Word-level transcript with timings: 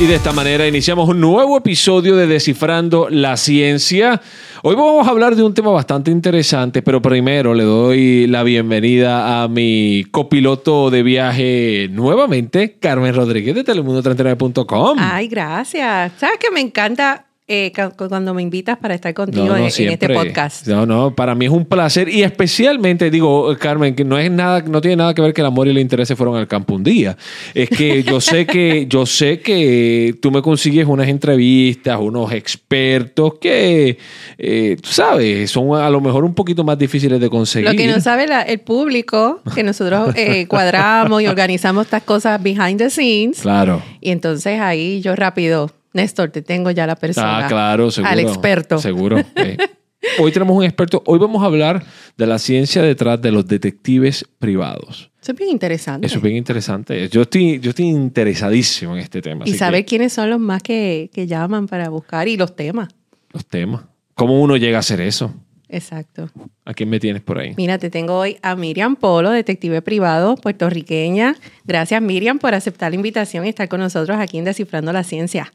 Y 0.00 0.06
de 0.06 0.14
esta 0.14 0.32
manera 0.32 0.64
iniciamos 0.68 1.08
un 1.08 1.20
nuevo 1.20 1.56
episodio 1.56 2.14
de 2.14 2.28
Descifrando 2.28 3.08
la 3.10 3.36
Ciencia. 3.36 4.22
Hoy 4.62 4.76
vamos 4.76 5.08
a 5.08 5.10
hablar 5.10 5.34
de 5.34 5.42
un 5.42 5.52
tema 5.54 5.72
bastante 5.72 6.12
interesante, 6.12 6.82
pero 6.82 7.02
primero 7.02 7.52
le 7.52 7.64
doy 7.64 8.28
la 8.28 8.44
bienvenida 8.44 9.42
a 9.42 9.48
mi 9.48 10.04
copiloto 10.12 10.90
de 10.90 11.02
viaje 11.02 11.88
nuevamente, 11.90 12.78
Carmen 12.78 13.12
Rodríguez 13.12 13.56
de 13.56 13.64
Telemundo39.com. 13.64 14.98
Ay, 15.00 15.26
gracias. 15.26 16.12
¿Sabes 16.16 16.38
que 16.38 16.52
me 16.52 16.60
encanta 16.60 17.27
eh, 17.50 17.72
cuando 17.96 18.34
me 18.34 18.42
invitas 18.42 18.76
para 18.76 18.94
estar 18.94 19.14
contigo 19.14 19.56
en, 19.56 19.64
este 19.64 20.08
podcast. 20.10 20.66
No, 20.66 20.84
no, 20.84 21.14
para 21.14 21.34
mí 21.34 21.46
es 21.46 21.50
un 21.50 21.64
placer 21.64 22.06
y 22.10 22.22
especialmente 22.22 23.10
digo, 23.10 23.56
Carmen, 23.58 23.94
que 23.94 24.04
no 24.04 24.18
es 24.18 24.30
nada, 24.30 24.60
no 24.60 24.82
tiene 24.82 24.96
nada 24.96 25.14
que 25.14 25.22
ver 25.22 25.32
que 25.32 25.40
el 25.40 25.46
amor 25.46 25.66
y 25.66 25.70
el 25.70 25.78
interés 25.78 26.08
se 26.08 26.14
fueron 26.14 26.36
al 26.36 26.46
campo 26.46 26.74
un 26.74 26.84
día. 26.84 27.16
Es 27.54 27.70
que 27.70 28.02
yo 28.02 28.20
sé 28.20 28.46
que, 28.46 28.86
yo 28.90 29.06
sé 29.06 29.40
que 29.40 30.14
tú 30.20 30.30
me 30.30 30.42
consigues 30.42 30.86
unas 30.86 31.08
entrevistas, 31.08 31.98
unos 31.98 32.32
expertos 32.32 33.34
que, 33.40 33.96
eh, 34.36 34.76
tú 34.82 34.90
sabes, 34.90 35.50
son 35.50 35.74
a 35.74 35.88
lo 35.88 36.02
mejor 36.02 36.24
un 36.24 36.34
poquito 36.34 36.64
más 36.64 36.78
difíciles 36.78 37.18
de 37.18 37.30
conseguir. 37.30 37.70
Lo 37.70 37.74
que 37.74 37.86
no 37.86 37.98
sabe 38.02 38.26
el 38.46 38.60
público, 38.60 39.40
que 39.54 39.62
nosotros 39.62 40.14
eh, 40.16 40.46
cuadramos 40.48 41.22
y 41.22 41.26
organizamos 41.26 41.86
estas 41.86 42.02
cosas 42.02 42.42
behind 42.42 42.76
the 42.76 42.90
scenes. 42.90 43.40
Claro. 43.40 43.82
Y 44.02 44.10
entonces 44.10 44.60
ahí 44.60 45.00
yo 45.00 45.16
rápido 45.16 45.70
Néstor, 45.92 46.30
te 46.30 46.42
tengo 46.42 46.70
ya 46.70 46.86
la 46.86 46.96
persona. 46.96 47.44
Ah, 47.44 47.48
claro, 47.48 47.90
seguro. 47.90 48.12
Al 48.12 48.20
experto. 48.20 48.78
Seguro. 48.78 49.16
Hoy 50.20 50.30
tenemos 50.30 50.56
un 50.56 50.64
experto. 50.64 51.02
Hoy 51.06 51.18
vamos 51.18 51.42
a 51.42 51.46
hablar 51.46 51.84
de 52.16 52.26
la 52.26 52.38
ciencia 52.38 52.82
detrás 52.82 53.20
de 53.20 53.32
los 53.32 53.46
detectives 53.46 54.24
privados. 54.38 55.10
Eso 55.20 55.32
es 55.32 55.38
bien 55.38 55.50
interesante. 55.50 56.06
Eso 56.06 56.16
es 56.16 56.22
bien 56.22 56.36
interesante. 56.36 57.08
Yo 57.08 57.22
estoy, 57.22 57.58
yo 57.58 57.70
estoy 57.70 57.86
interesadísimo 57.86 58.94
en 58.94 59.00
este 59.00 59.20
tema. 59.20 59.44
Y 59.46 59.54
saber 59.54 59.84
quiénes 59.84 60.12
son 60.12 60.30
los 60.30 60.38
más 60.38 60.62
que, 60.62 61.10
que 61.12 61.26
llaman 61.26 61.66
para 61.66 61.88
buscar 61.88 62.28
y 62.28 62.36
los 62.36 62.54
temas. 62.54 62.88
Los 63.32 63.44
temas. 63.44 63.82
¿Cómo 64.14 64.40
uno 64.40 64.56
llega 64.56 64.78
a 64.78 64.80
hacer 64.80 65.00
eso? 65.00 65.34
Exacto. 65.68 66.30
¿A 66.64 66.72
quién 66.72 66.88
me 66.88 66.98
tienes 66.98 67.22
por 67.22 67.38
ahí? 67.38 67.54
Mira, 67.56 67.78
te 67.78 67.90
tengo 67.90 68.16
hoy 68.18 68.38
a 68.42 68.56
Miriam 68.56 68.96
Polo, 68.96 69.30
detective 69.30 69.82
privado 69.82 70.36
puertorriqueña. 70.36 71.36
Gracias, 71.64 72.00
Miriam, 72.00 72.38
por 72.38 72.54
aceptar 72.54 72.92
la 72.92 72.96
invitación 72.96 73.44
y 73.44 73.50
estar 73.50 73.68
con 73.68 73.80
nosotros 73.80 74.16
aquí 74.18 74.38
en 74.38 74.44
Descifrando 74.44 74.92
la 74.92 75.04
Ciencia. 75.04 75.52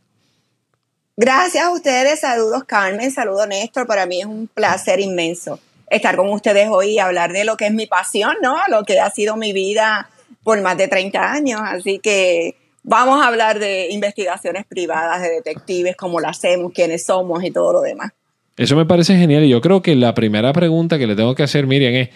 Gracias 1.16 1.64
a 1.64 1.72
ustedes, 1.72 2.22
saludos 2.22 2.64
Carmen, 2.66 3.12
saludos 3.12 3.48
Néstor, 3.48 3.86
para 3.86 4.08
mí 4.08 4.22
es 4.22 4.26
un 4.26 4.48
placer 4.48 5.00
inmenso 5.00 5.60
estar 5.88 6.16
con 6.16 6.30
ustedes 6.30 6.70
hoy 6.70 6.92
y 6.92 7.00
hablar 7.00 7.32
de 7.34 7.46
lo 7.46 7.56
que 7.56 7.68
es 7.68 7.74
mi 7.74 7.86
pasión, 7.86 8.34
¿no? 8.42 8.58
Lo 8.68 8.84
que 8.84 9.00
ha 9.00 9.12
sido 9.12 9.36
mi 9.36 9.54
vida 9.54 10.10
por 10.44 10.60
más 10.64 10.76
de 10.76 10.88
30 10.88 11.32
años, 11.32 11.62
así 11.64 12.00
que 12.00 12.56
vamos 12.82 13.24
a 13.24 13.28
hablar 13.28 13.60
de 13.60 13.90
investigaciones 13.92 14.66
privadas, 14.66 15.22
de 15.22 15.30
detectives, 15.30 15.96
cómo 15.96 16.20
lo 16.20 16.28
hacemos, 16.28 16.72
quiénes 16.74 17.06
somos 17.06 17.44
y 17.44 17.52
todo 17.52 17.74
lo 17.74 17.82
demás. 17.82 18.12
Eso 18.58 18.76
me 18.76 18.86
parece 18.86 19.16
genial 19.16 19.44
y 19.44 19.50
yo 19.50 19.62
creo 19.62 19.84
que 19.84 19.96
la 19.96 20.16
primera 20.16 20.52
pregunta 20.52 20.98
que 20.98 21.06
le 21.06 21.16
tengo 21.16 21.36
que 21.36 21.44
hacer, 21.44 21.68
Miriam, 21.68 21.94
es 21.94 22.10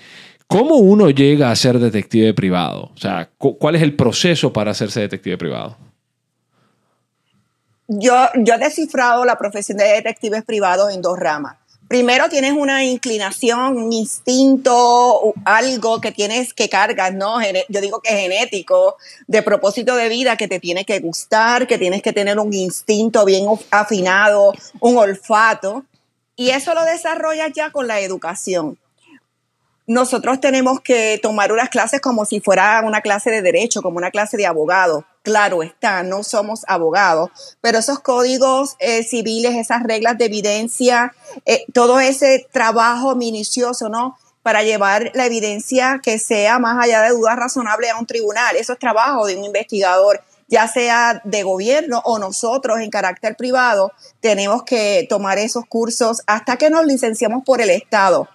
¿cómo 0.48 0.78
uno 0.78 1.12
llega 1.12 1.52
a 1.52 1.56
ser 1.56 1.78
detective 1.78 2.34
privado? 2.34 2.92
O 2.96 2.98
sea, 2.98 3.30
¿cuál 3.38 3.76
es 3.76 3.84
el 3.84 3.96
proceso 3.96 4.52
para 4.52 4.72
hacerse 4.72 5.02
detective 5.02 5.38
privado? 5.38 5.78
Yo, 7.88 8.16
yo 8.36 8.54
he 8.54 8.58
descifrado 8.58 9.26
la 9.26 9.38
profesión 9.38 9.78
de 9.78 9.86
detectives 9.86 10.44
privados 10.44 10.94
en 10.94 11.02
dos 11.02 11.18
ramas. 11.18 11.58
Primero 11.88 12.28
tienes 12.28 12.52
una 12.52 12.84
inclinación, 12.84 13.78
un 13.78 13.94
instinto, 13.94 15.34
algo 15.46 16.02
que 16.02 16.12
tienes 16.12 16.54
que 16.54 16.68
cargas, 16.68 17.14
¿no? 17.14 17.38
Yo 17.70 17.80
digo 17.80 18.02
que 18.02 18.10
genético, 18.10 18.98
de 19.26 19.42
propósito 19.42 19.96
de 19.96 20.10
vida, 20.10 20.36
que 20.36 20.50
te 20.50 20.60
tiene 20.60 20.84
que 20.84 21.00
gustar, 21.00 21.66
que 21.66 21.78
tienes 21.78 22.02
que 22.02 22.12
tener 22.12 22.40
un 22.40 22.54
instinto 22.54 23.24
bien 23.24 23.46
afinado, 23.72 24.54
un 24.82 24.98
olfato. 24.98 25.86
Y 26.36 26.50
eso 26.50 26.74
lo 26.74 26.84
desarrollas 26.84 27.54
ya 27.56 27.72
con 27.72 27.88
la 27.88 28.02
educación 28.02 28.78
nosotros 29.88 30.42
tenemos 30.42 30.82
que 30.82 31.18
tomar 31.24 31.54
unas 31.54 31.70
clases 31.70 32.02
como 32.02 32.26
si 32.26 32.42
fuera 32.42 32.82
una 32.86 33.00
clase 33.02 33.32
de 33.32 33.42
derecho, 33.42 33.82
como 33.82 33.98
una 33.98 34.12
clase 34.12 34.36
de 34.36 34.46
abogado. 34.46 35.06
Claro 35.28 35.62
está, 35.62 36.04
no 36.04 36.24
somos 36.24 36.62
abogados, 36.70 37.32
pero 37.60 37.80
esos 37.80 38.00
códigos 38.00 38.78
eh, 38.80 39.04
civiles, 39.04 39.58
esas 39.58 39.84
reglas 39.84 40.18
de 40.18 40.24
evidencia, 40.24 41.14
eh, 41.46 41.66
todo 41.74 42.00
ese 42.00 42.48
trabajo 42.54 43.14
minucioso, 43.14 43.90
¿no? 43.90 44.18
Para 44.42 44.64
llevar 44.64 45.12
la 45.16 45.26
evidencia 45.26 46.00
que 46.02 46.18
sea 46.18 46.60
más 46.60 46.82
allá 46.82 47.02
de 47.02 47.10
dudas 47.10 47.36
razonables 47.36 47.92
a 47.92 48.00
un 48.00 48.06
tribunal. 48.06 48.56
Eso 48.56 48.72
es 48.72 48.80
trabajo 48.80 49.26
de 49.26 49.36
un 49.36 49.44
investigador 49.44 50.24
ya 50.48 50.66
sea 50.70 51.20
de 51.26 51.44
gobierno 51.44 52.02
o 52.06 52.20
nosotros 52.20 52.80
en 52.80 52.90
carácter 52.90 53.36
privado, 53.36 53.92
tenemos 54.22 54.64
que 54.64 55.06
tomar 55.10 55.40
esos 55.40 55.66
cursos 55.66 56.22
hasta 56.26 56.56
que 56.56 56.70
nos 56.70 56.86
licenciamos 56.86 57.44
por 57.44 57.60
el 57.60 57.70
Estado 57.70 58.30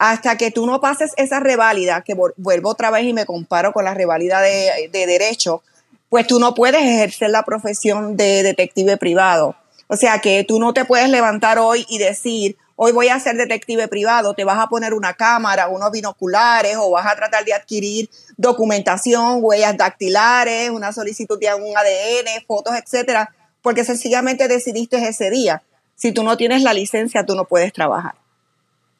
hasta 0.00 0.38
que 0.38 0.50
tú 0.50 0.64
no 0.64 0.80
pases 0.80 1.12
esa 1.18 1.40
reválida, 1.40 2.00
que 2.00 2.14
vuelvo 2.14 2.70
otra 2.70 2.90
vez 2.90 3.04
y 3.04 3.12
me 3.12 3.26
comparo 3.26 3.74
con 3.74 3.84
la 3.84 3.92
reválida 3.92 4.40
de, 4.40 4.88
derecho, 4.90 5.62
pues 6.10 6.26
tú 6.26 6.38
no 6.38 6.54
puedes 6.54 6.82
ejercer 6.82 7.30
la 7.30 7.44
profesión 7.44 8.16
de 8.16 8.42
detective 8.42 8.98
privado. 8.98 9.56
O 9.86 9.96
sea 9.96 10.18
que 10.18 10.44
tú 10.44 10.58
no 10.58 10.74
te 10.74 10.84
puedes 10.84 11.08
levantar 11.08 11.58
hoy 11.58 11.86
y 11.88 11.98
decir, 11.98 12.58
hoy 12.76 12.92
voy 12.92 13.08
a 13.08 13.18
ser 13.20 13.36
detective 13.36 13.88
privado, 13.88 14.34
te 14.34 14.44
vas 14.44 14.58
a 14.58 14.66
poner 14.66 14.92
una 14.92 15.14
cámara, 15.14 15.68
unos 15.68 15.90
binoculares 15.92 16.76
o 16.78 16.90
vas 16.90 17.06
a 17.06 17.16
tratar 17.16 17.44
de 17.44 17.54
adquirir 17.54 18.10
documentación, 18.36 19.38
huellas 19.40 19.76
dactilares, 19.76 20.70
una 20.70 20.92
solicitud 20.92 21.38
de 21.38 21.54
un 21.54 21.76
ADN, 21.76 22.44
fotos, 22.46 22.74
etcétera, 22.76 23.34
porque 23.62 23.84
sencillamente 23.84 24.48
decidiste 24.48 24.96
ese 24.96 25.30
día. 25.30 25.62
Si 25.94 26.12
tú 26.12 26.24
no 26.24 26.36
tienes 26.36 26.62
la 26.62 26.72
licencia, 26.72 27.24
tú 27.24 27.36
no 27.36 27.44
puedes 27.44 27.72
trabajar. 27.72 28.19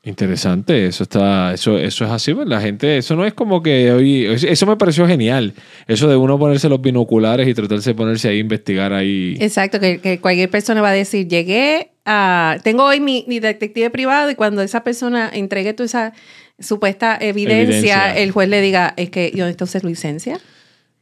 Interesante, 0.03 0.87
eso 0.87 1.03
está, 1.03 1.53
eso, 1.53 1.77
eso 1.77 2.07
es 2.07 2.11
así, 2.11 2.33
pues, 2.33 2.49
la 2.49 2.59
gente, 2.59 2.97
eso 2.97 3.17
no 3.17 3.27
es 3.27 3.35
como 3.35 3.63
que 3.63 3.93
hoy, 3.93 4.25
eso 4.25 4.65
me 4.65 4.77
pareció 4.79 5.07
genial, 5.07 5.53
eso 5.87 6.09
de 6.09 6.17
uno 6.17 6.39
ponerse 6.39 6.71
los 6.71 6.81
binoculares 6.81 7.47
y 7.47 7.53
tratarse 7.53 7.91
de 7.91 7.95
ponerse 7.95 8.29
ahí 8.31 8.39
a 8.39 8.41
investigar 8.41 8.95
ahí. 8.95 9.37
Exacto, 9.41 9.79
que, 9.79 10.19
cualquier 10.23 10.49
persona 10.49 10.81
va 10.81 10.89
a 10.89 10.93
decir, 10.93 11.29
llegué 11.29 11.91
a, 12.07 12.57
tengo 12.65 12.85
hoy 12.85 12.99
mi, 12.99 13.25
detective 13.41 13.91
privado 13.91 14.31
y 14.31 14.37
cuando 14.37 14.63
esa 14.63 14.83
persona 14.85 15.31
entregue 15.31 15.75
toda 15.75 15.85
esa 15.85 16.13
supuesta 16.59 17.19
evidencia, 17.21 18.17
el 18.17 18.31
juez 18.31 18.49
le 18.49 18.63
diga, 18.63 18.95
es 18.97 19.11
que 19.11 19.31
yo 19.35 19.45
necesito 19.45 19.65
hacer 19.65 19.85
licencia, 19.85 20.41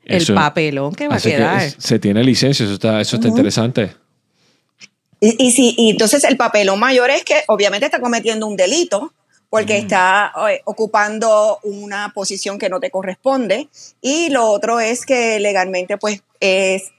el 0.06 0.26
papelón 0.26 0.92
que 0.92 1.06
va 1.06 1.16
a 1.16 1.20
quedar. 1.20 1.70
se 1.70 2.00
tiene 2.00 2.24
licencia, 2.24 2.64
eso 2.64 2.74
está, 2.74 3.00
eso 3.00 3.14
está 3.14 3.28
interesante. 3.28 3.90
Y, 5.20 5.50
si, 5.50 5.74
y 5.76 5.90
entonces 5.90 6.22
el 6.24 6.36
papelón 6.36 6.78
mayor 6.78 7.10
es 7.10 7.24
que 7.24 7.42
obviamente 7.48 7.86
está 7.86 8.00
cometiendo 8.00 8.46
un 8.46 8.56
delito 8.56 9.12
porque 9.50 9.78
está 9.78 10.32
eh, 10.50 10.60
ocupando 10.64 11.58
una 11.62 12.12
posición 12.14 12.58
que 12.58 12.68
no 12.68 12.80
te 12.80 12.90
corresponde. 12.90 13.68
Y 14.00 14.30
lo 14.30 14.46
otro 14.46 14.78
es 14.78 15.06
que 15.06 15.40
legalmente 15.40 15.96
pues 15.96 16.22
es, 16.38 16.92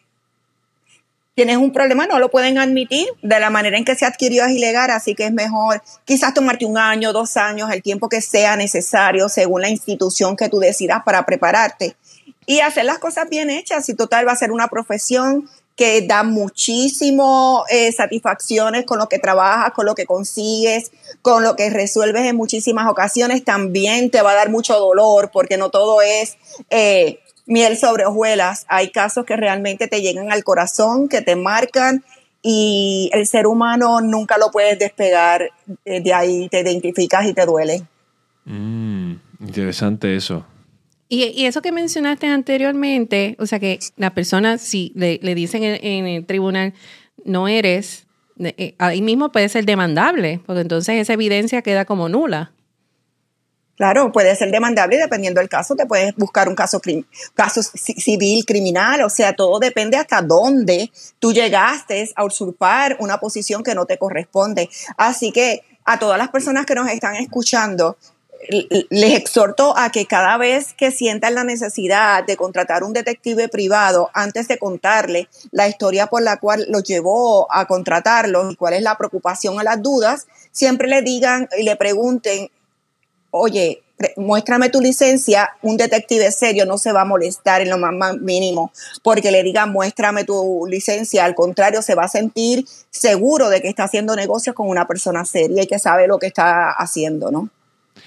tienes 1.36 1.58
un 1.58 1.72
problema, 1.72 2.08
no 2.08 2.20
lo 2.20 2.30
pueden 2.30 2.58
admitir 2.58 3.08
de 3.22 3.40
la 3.40 3.50
manera 3.50 3.78
en 3.78 3.86
que 3.86 3.96
se 3.96 4.06
adquirió 4.06 4.44
es 4.44 4.52
ilegal, 4.52 4.90
así 4.90 5.16
que 5.16 5.26
es 5.26 5.32
mejor 5.32 5.82
quizás 6.04 6.34
tomarte 6.34 6.66
un 6.66 6.78
año, 6.78 7.14
dos 7.14 7.38
años, 7.38 7.72
el 7.72 7.82
tiempo 7.82 8.10
que 8.10 8.20
sea 8.20 8.58
necesario 8.58 9.30
según 9.30 9.62
la 9.62 9.70
institución 9.70 10.36
que 10.36 10.50
tú 10.50 10.60
decidas 10.60 11.04
para 11.06 11.26
prepararte 11.26 11.96
y 12.46 12.62
hacer 12.62 12.84
las 12.84 12.98
cosas 12.98 13.30
bien 13.30 13.52
hechas. 13.52 13.88
Y 13.90 13.94
total 13.94 14.28
va 14.28 14.32
a 14.32 14.36
ser 14.36 14.52
una 14.52 14.70
profesión 14.70 15.48
que 15.80 16.02
da 16.02 16.24
muchísimo 16.24 17.64
eh, 17.70 17.94
satisfacciones 17.94 18.84
con 18.84 19.00
lo 19.00 19.08
que 19.08 19.18
trabajas, 19.18 19.72
con 19.72 19.86
lo 19.86 19.96
que 19.96 20.06
consigues, 20.06 20.92
con 21.22 21.42
lo 21.42 21.56
que 21.56 21.70
resuelves 21.70 22.26
en 22.26 22.36
muchísimas 22.36 22.90
ocasiones. 22.90 23.46
También 23.46 24.10
te 24.10 24.22
va 24.22 24.32
a 24.32 24.36
dar 24.36 24.50
mucho 24.50 24.78
dolor 24.78 25.30
porque 25.32 25.56
no 25.56 25.70
todo 25.70 26.02
es 26.02 26.38
eh, 26.70 27.22
miel 27.46 27.78
sobre 27.78 28.06
hojuelas. 28.06 28.66
Hay 28.68 28.90
casos 28.90 29.24
que 29.24 29.38
realmente 29.38 29.88
te 29.88 30.02
llegan 30.02 30.34
al 30.34 30.44
corazón, 30.44 31.08
que 31.08 31.22
te 31.22 31.38
marcan 31.38 32.04
y 32.42 33.10
el 33.14 33.26
ser 33.26 33.48
humano 33.48 34.02
nunca 34.02 34.38
lo 34.38 34.52
puedes 34.52 34.78
despegar 34.78 35.50
eh, 35.86 36.02
de 36.02 36.14
ahí, 36.14 36.50
te 36.50 36.60
identificas 36.60 37.26
y 37.26 37.34
te 37.34 37.46
duele. 37.46 37.84
Mm, 38.44 39.14
interesante 39.40 40.14
eso. 40.14 40.46
Y, 41.12 41.48
eso 41.48 41.64
que 41.64 41.72
mencionaste 41.72 42.28
anteriormente, 42.28 43.36
o 43.40 43.48
sea 43.48 43.60
que 43.60 43.80
la 43.98 44.14
persona, 44.14 44.60
si 44.60 44.94
le, 44.96 45.18
dicen 45.34 45.64
en, 45.64 46.06
el 46.06 46.26
tribunal, 46.28 46.76
no 47.26 47.48
eres, 47.48 48.06
eh, 48.38 48.76
ahí 48.78 49.02
mismo 49.02 49.32
puede 49.32 49.50
ser 49.50 49.66
demandable, 49.66 50.40
porque 50.46 50.62
entonces 50.62 50.96
esa 50.98 51.14
evidencia 51.14 51.64
queda 51.64 51.86
como 51.86 52.10
nula. 52.10 52.52
Claro, 53.76 54.12
puede 54.12 54.36
ser 54.36 54.52
demandable 54.52 54.98
dependiendo 54.98 55.40
del 55.40 55.48
caso 55.50 55.74
te 55.74 55.86
puedes 55.86 56.14
buscar 56.16 56.50
un 56.50 56.56
caso, 56.56 56.82
caso 57.34 57.64
civil, 57.64 58.46
criminal, 58.46 59.02
o 59.02 59.10
sea, 59.10 59.34
todo 59.34 59.58
depende 59.58 59.98
hasta 59.98 60.22
dónde 60.22 60.92
tú 61.18 61.32
llegaste 61.32 62.12
a 62.16 62.26
usurpar 62.26 62.98
una 63.00 63.20
posición 63.20 63.64
que 63.64 63.74
no 63.74 63.86
te 63.86 63.98
corresponde. 63.98 64.70
Así 64.98 65.32
que 65.32 65.64
a 65.86 65.98
todas 65.98 66.18
las 66.18 66.28
personas 66.28 66.66
que 66.66 66.76
nos 66.76 66.90
están 66.90 67.16
escuchando, 67.16 67.98
les 68.90 69.16
exhorto 69.16 69.78
a 69.78 69.92
que 69.92 70.06
cada 70.06 70.38
vez 70.38 70.74
que 70.74 70.92
sientan 70.92 71.36
la 71.36 71.44
necesidad 71.44 72.24
de 72.24 72.38
contratar 72.38 72.84
un 72.84 72.94
detective 72.94 73.50
privado, 73.50 74.10
antes 74.14 74.48
de 74.48 74.58
contarle 74.58 75.28
la 75.52 75.68
historia 75.68 76.08
por 76.08 76.22
la 76.22 76.38
cual 76.38 76.66
los 76.70 76.84
llevó 76.84 77.52
a 77.52 77.66
contratarlo 77.66 78.52
y 78.52 78.56
cuál 78.56 78.74
es 78.74 78.82
la 78.82 78.98
preocupación 78.98 79.58
o 79.58 79.64
las 79.64 79.82
dudas, 79.82 80.28
siempre 80.52 80.88
le 80.88 81.02
digan 81.02 81.50
y 81.58 81.64
le 81.64 81.76
pregunten, 81.76 82.50
oye, 83.32 83.84
muéstrame 84.16 84.70
tu 84.70 84.80
licencia, 84.80 85.50
un 85.62 85.76
detective 85.76 86.32
serio 86.32 86.66
no 86.66 86.78
se 86.78 86.94
va 86.94 87.02
a 87.02 87.06
molestar 87.06 87.62
en 87.62 87.70
lo 87.70 87.78
más, 87.78 88.18
mínimo 88.18 88.72
porque 89.04 89.32
le 89.32 89.44
digan 89.44 89.72
muéstrame 89.72 90.24
tu 90.24 90.66
licencia, 90.68 91.26
al 91.26 91.36
contrario, 91.36 91.82
se 91.82 91.96
va 91.96 92.06
a 92.06 92.08
sentir 92.08 92.66
seguro 92.90 93.50
de 93.50 93.62
que 93.62 93.68
está 93.68 93.84
haciendo 93.84 94.16
negocios 94.16 94.56
con 94.56 94.70
una 94.70 94.88
persona 94.88 95.26
seria 95.26 95.64
y 95.64 95.68
que 95.68 95.80
sabe 95.80 96.08
lo 96.08 96.18
que 96.18 96.28
está 96.28 96.72
haciendo, 96.72 97.32
¿no? 97.32 97.50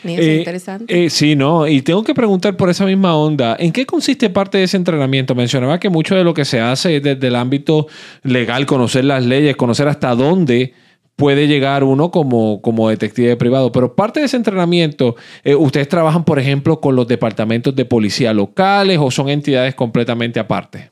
Eh, 0.05 0.37
interesante. 0.39 1.05
Eh, 1.05 1.11
sí, 1.11 1.37
no, 1.37 1.67
y 1.67 1.83
tengo 1.83 2.03
que 2.03 2.15
preguntar 2.15 2.57
por 2.57 2.71
esa 2.71 2.85
misma 2.85 3.17
onda, 3.17 3.57
¿en 3.59 3.73
qué 3.73 3.87
consiste 3.87 4.31
parte 4.31 4.59
de 4.59 4.65
ese 4.65 4.77
entrenamiento? 4.77 5.35
Mencionaba 5.35 5.79
que 5.79 5.89
mucho 5.89 6.15
de 6.15 6.25
lo 6.25 6.35
que 6.35 6.45
se 6.45 6.61
hace 6.61 6.97
es 6.97 7.03
desde 7.03 7.27
el 7.27 7.37
ámbito 7.37 7.87
legal, 8.23 8.67
conocer 8.67 9.05
las 9.05 9.25
leyes, 9.25 9.57
conocer 9.57 9.89
hasta 9.89 10.15
dónde 10.15 10.75
puede 11.17 11.47
llegar 11.47 11.85
uno 11.85 12.11
como, 12.11 12.61
como 12.63 12.89
detective 12.89 13.37
privado. 13.37 13.71
Pero 13.71 13.95
parte 13.95 14.21
de 14.21 14.27
ese 14.27 14.37
entrenamiento, 14.37 15.15
eh, 15.45 15.55
¿ustedes 15.55 15.89
trabajan, 15.89 16.25
por 16.25 16.39
ejemplo, 16.39 16.81
con 16.81 16.97
los 16.97 17.07
departamentos 17.07 17.77
de 17.77 17.85
policía 17.85 18.33
locales 18.33 18.99
o 19.01 19.11
son 19.11 19.29
entidades 19.29 19.75
completamente 19.75 20.41
aparte? 20.41 20.91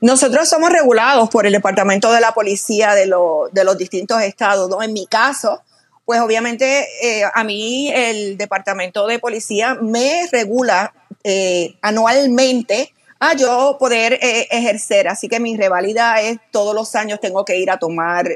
Nosotros 0.00 0.48
somos 0.48 0.70
regulados 0.70 1.28
por 1.28 1.46
el 1.46 1.52
Departamento 1.52 2.10
de 2.10 2.20
la 2.20 2.32
Policía 2.32 2.94
de, 2.94 3.12
de 3.52 3.64
los 3.64 3.78
distintos 3.78 4.22
estados. 4.22 4.70
¿no? 4.70 4.82
En 4.82 4.92
mi 4.92 5.06
caso, 5.06 5.62
pues 6.06 6.20
obviamente 6.20 6.86
eh, 7.02 7.24
a 7.34 7.44
mí 7.44 7.90
el 7.92 8.38
Departamento 8.38 9.08
de 9.08 9.18
Policía 9.18 9.74
me 9.74 10.26
regula 10.30 10.94
eh, 11.24 11.76
anualmente 11.82 12.94
a 13.18 13.34
yo 13.34 13.76
poder 13.78 14.14
eh, 14.14 14.46
ejercer. 14.52 15.08
Así 15.08 15.28
que 15.28 15.40
mi 15.40 15.56
revalida 15.56 16.20
es 16.20 16.38
todos 16.52 16.76
los 16.76 16.94
años 16.94 17.18
tengo 17.20 17.44
que 17.44 17.58
ir 17.58 17.70
a 17.70 17.78
tomar 17.78 18.28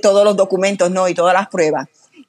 todos 0.00 0.24
los 0.24 0.36
documentos 0.36 0.90
¿no? 0.90 1.08
y 1.08 1.14
todas 1.14 1.34
las 1.34 1.48
pruebas. 1.48 1.88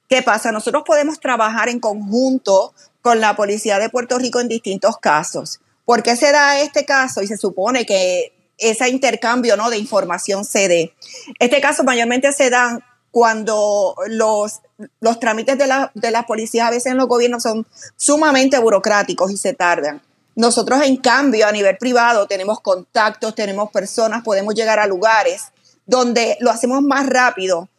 ¿Qué 0.10 0.24
pasa? 0.24 0.52
Nosotros 0.52 0.84
podemos 0.86 1.20
trabajar 1.20 1.70
en 1.70 1.80
conjunto 1.80 2.74
con 3.02 3.22
la 3.22 3.36
Policía 3.36 3.78
de 3.78 3.90
Puerto 3.90 4.18
Rico 4.18 4.40
en 4.40 4.48
distintos 4.48 4.98
casos. 4.98 5.60
¿Por 5.86 6.02
qué 6.02 6.16
se 6.16 6.32
da 6.32 6.60
este 6.60 6.84
caso? 6.84 7.22
Y 7.22 7.28
se 7.28 7.38
supone 7.38 7.86
que 7.86 8.34
ese 8.58 8.90
intercambio 8.90 9.56
¿no? 9.56 9.70
de 9.70 9.78
información 9.78 10.46
se 10.46 10.68
dé. 10.68 10.94
Este 11.40 11.62
caso 11.62 11.84
mayormente 11.84 12.32
se 12.34 12.50
da 12.50 12.80
cuando 13.16 13.96
los, 14.08 14.60
los 15.00 15.22
trámites 15.22 15.58
de 15.58 15.68
la, 15.68 15.90
de 15.94 16.12
la 16.12 16.24
policía 16.24 16.68
a 16.68 16.70
veces 16.70 16.88
en 16.88 16.98
los 16.98 17.08
gobiernos 17.08 17.44
son 17.44 17.66
sumamente 17.96 18.60
burocráticos 18.60 19.32
y 19.32 19.38
se 19.38 19.54
tardan. 19.54 20.02
Nosotros, 20.36 20.82
en 20.84 20.98
cambio, 20.98 21.48
a 21.48 21.54
nivel 21.54 21.78
privado 21.78 22.28
tenemos 22.28 22.60
contactos, 22.60 23.34
tenemos 23.34 23.72
personas, 23.72 24.22
podemos 24.22 24.54
llegar 24.54 24.80
a 24.80 24.86
lugares 24.86 25.44
donde 25.86 26.36
lo 26.42 26.52
hacemos 26.52 26.82
más 26.82 27.08
rápido. 27.08 27.70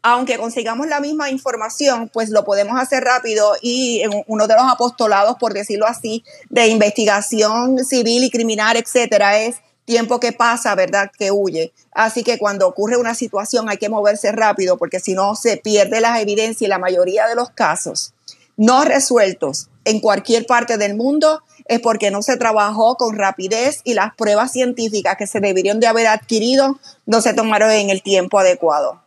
Aunque 0.00 0.38
consigamos 0.38 0.86
la 0.86 1.00
misma 1.00 1.28
información, 1.28 2.08
pues 2.12 2.30
lo 2.30 2.44
podemos 2.44 2.80
hacer 2.80 3.02
rápido 3.02 3.54
y 3.60 4.04
uno 4.28 4.46
de 4.46 4.54
los 4.54 4.72
apostolados, 4.72 5.38
por 5.40 5.54
decirlo 5.54 5.88
así, 5.88 6.22
de 6.50 6.68
investigación 6.68 7.84
civil 7.84 8.22
y 8.22 8.30
criminal, 8.30 8.76
etcétera, 8.76 9.40
es 9.40 9.56
tiempo 9.84 10.20
que 10.20 10.32
pasa, 10.32 10.74
¿verdad? 10.74 11.10
Que 11.16 11.30
huye. 11.30 11.72
Así 11.92 12.24
que 12.24 12.38
cuando 12.38 12.66
ocurre 12.66 12.96
una 12.96 13.14
situación 13.14 13.68
hay 13.68 13.76
que 13.76 13.88
moverse 13.88 14.32
rápido 14.32 14.78
porque 14.78 15.00
si 15.00 15.14
no 15.14 15.34
se 15.34 15.56
pierde 15.56 16.00
la 16.00 16.20
evidencia 16.20 16.64
y 16.64 16.68
la 16.68 16.78
mayoría 16.78 17.26
de 17.26 17.34
los 17.34 17.50
casos 17.50 18.14
no 18.56 18.84
resueltos 18.84 19.68
en 19.84 20.00
cualquier 20.00 20.46
parte 20.46 20.78
del 20.78 20.94
mundo 20.94 21.42
es 21.66 21.80
porque 21.80 22.10
no 22.10 22.22
se 22.22 22.36
trabajó 22.36 22.96
con 22.96 23.16
rapidez 23.16 23.80
y 23.84 23.94
las 23.94 24.14
pruebas 24.14 24.52
científicas 24.52 25.16
que 25.16 25.26
se 25.26 25.40
deberían 25.40 25.80
de 25.80 25.86
haber 25.86 26.06
adquirido 26.06 26.78
no 27.06 27.20
se 27.20 27.34
tomaron 27.34 27.70
en 27.70 27.90
el 27.90 28.02
tiempo 28.02 28.38
adecuado. 28.38 29.03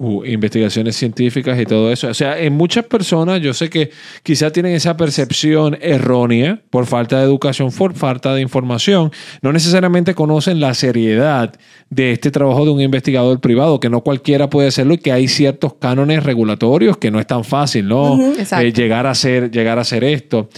Uh, 0.00 0.24
investigaciones 0.24 0.94
científicas 0.94 1.58
y 1.60 1.66
todo 1.66 1.90
eso. 1.90 2.06
O 2.06 2.14
sea, 2.14 2.38
en 2.38 2.52
muchas 2.52 2.84
personas 2.84 3.40
yo 3.40 3.52
sé 3.52 3.68
que 3.68 3.90
quizás 4.22 4.52
tienen 4.52 4.72
esa 4.72 4.96
percepción 4.96 5.76
errónea 5.80 6.62
por 6.70 6.86
falta 6.86 7.18
de 7.18 7.24
educación, 7.24 7.72
por 7.72 7.94
falta 7.94 8.32
de 8.32 8.40
información. 8.40 9.10
No 9.42 9.52
necesariamente 9.52 10.14
conocen 10.14 10.60
la 10.60 10.72
seriedad 10.74 11.52
de 11.90 12.12
este 12.12 12.30
trabajo 12.30 12.64
de 12.64 12.70
un 12.70 12.80
investigador 12.80 13.40
privado, 13.40 13.80
que 13.80 13.90
no 13.90 14.02
cualquiera 14.02 14.48
puede 14.48 14.68
hacerlo 14.68 14.94
y 14.94 14.98
que 14.98 15.10
hay 15.10 15.26
ciertos 15.26 15.74
cánones 15.74 16.22
regulatorios 16.22 16.96
que 16.96 17.10
no 17.10 17.18
es 17.18 17.26
tan 17.26 17.42
fácil, 17.42 17.88
¿no? 17.88 18.20
Eh, 18.38 18.72
llegar, 18.72 19.04
a 19.04 19.10
hacer, 19.10 19.50
llegar 19.50 19.78
a 19.78 19.80
hacer 19.80 20.04
esto. 20.04 20.48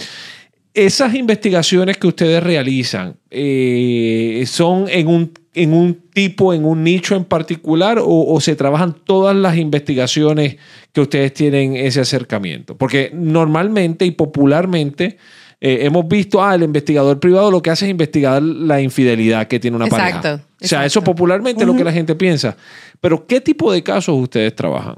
Esas 0.73 1.13
investigaciones 1.15 1.97
que 1.97 2.07
ustedes 2.07 2.41
realizan 2.41 3.17
eh, 3.29 4.43
son 4.47 4.87
en 4.87 5.07
un, 5.07 5.33
en 5.53 5.73
un 5.73 5.93
tipo, 6.13 6.53
en 6.53 6.63
un 6.63 6.83
nicho 6.83 7.15
en 7.15 7.25
particular 7.25 7.99
o, 8.01 8.39
se 8.39 8.55
trabajan 8.55 8.95
todas 9.03 9.35
las 9.35 9.57
investigaciones 9.57 10.55
que 10.93 11.01
ustedes 11.01 11.33
tienen 11.33 11.75
ese 11.75 11.99
acercamiento? 11.99 12.77
Porque 12.77 13.11
normalmente 13.13 14.05
y 14.05 14.11
popularmente 14.11 15.17
eh, 15.59 15.79
hemos 15.81 16.07
visto, 16.07 16.43
ah, 16.43 16.55
el 16.55 16.63
investigador 16.63 17.19
privado 17.19 17.51
lo 17.51 17.61
que 17.61 17.69
hace 17.69 17.85
es 17.85 17.91
investigar 17.91 18.41
la 18.41 18.81
infidelidad 18.81 19.47
que 19.47 19.59
tiene 19.59 19.75
una 19.75 19.87
pareja. 19.87 20.41
O 20.61 20.67
sea, 20.67 20.85
eso 20.85 21.03
popularmente 21.03 21.63
es 21.63 21.67
lo 21.67 21.75
que 21.75 21.83
la 21.83 21.91
gente 21.91 22.15
piensa. 22.15 22.55
Pero 23.01 23.27
¿qué 23.27 23.41
tipo 23.41 23.71
de 23.73 23.83
casos 23.83 24.15
ustedes 24.17 24.55
trabajan? 24.55 24.95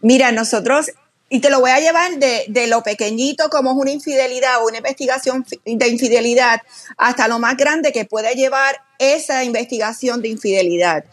Mira, 0.00 0.32
nosotros 0.32 0.92
y 1.34 1.40
te 1.40 1.50
lo 1.50 1.58
voy 1.58 1.72
a 1.72 1.80
llevar 1.80 2.12
de, 2.16 2.66
lo 2.68 2.84
pequeñito 2.84 3.50
como 3.50 3.72
es 3.72 3.76
una 3.76 3.90
infidelidad 3.90 4.62
o 4.62 4.68
una 4.68 4.76
investigación 4.76 5.44
de 5.64 5.88
infidelidad 5.88 6.60
hasta 6.96 7.26
lo 7.26 7.40
más 7.40 7.56
grande 7.56 7.90
que 7.90 8.04
puede 8.04 8.36
llevar 8.36 8.76
esa 9.00 9.42
investigación 9.42 10.22
de 10.22 10.28
infidelidad. 10.28 11.04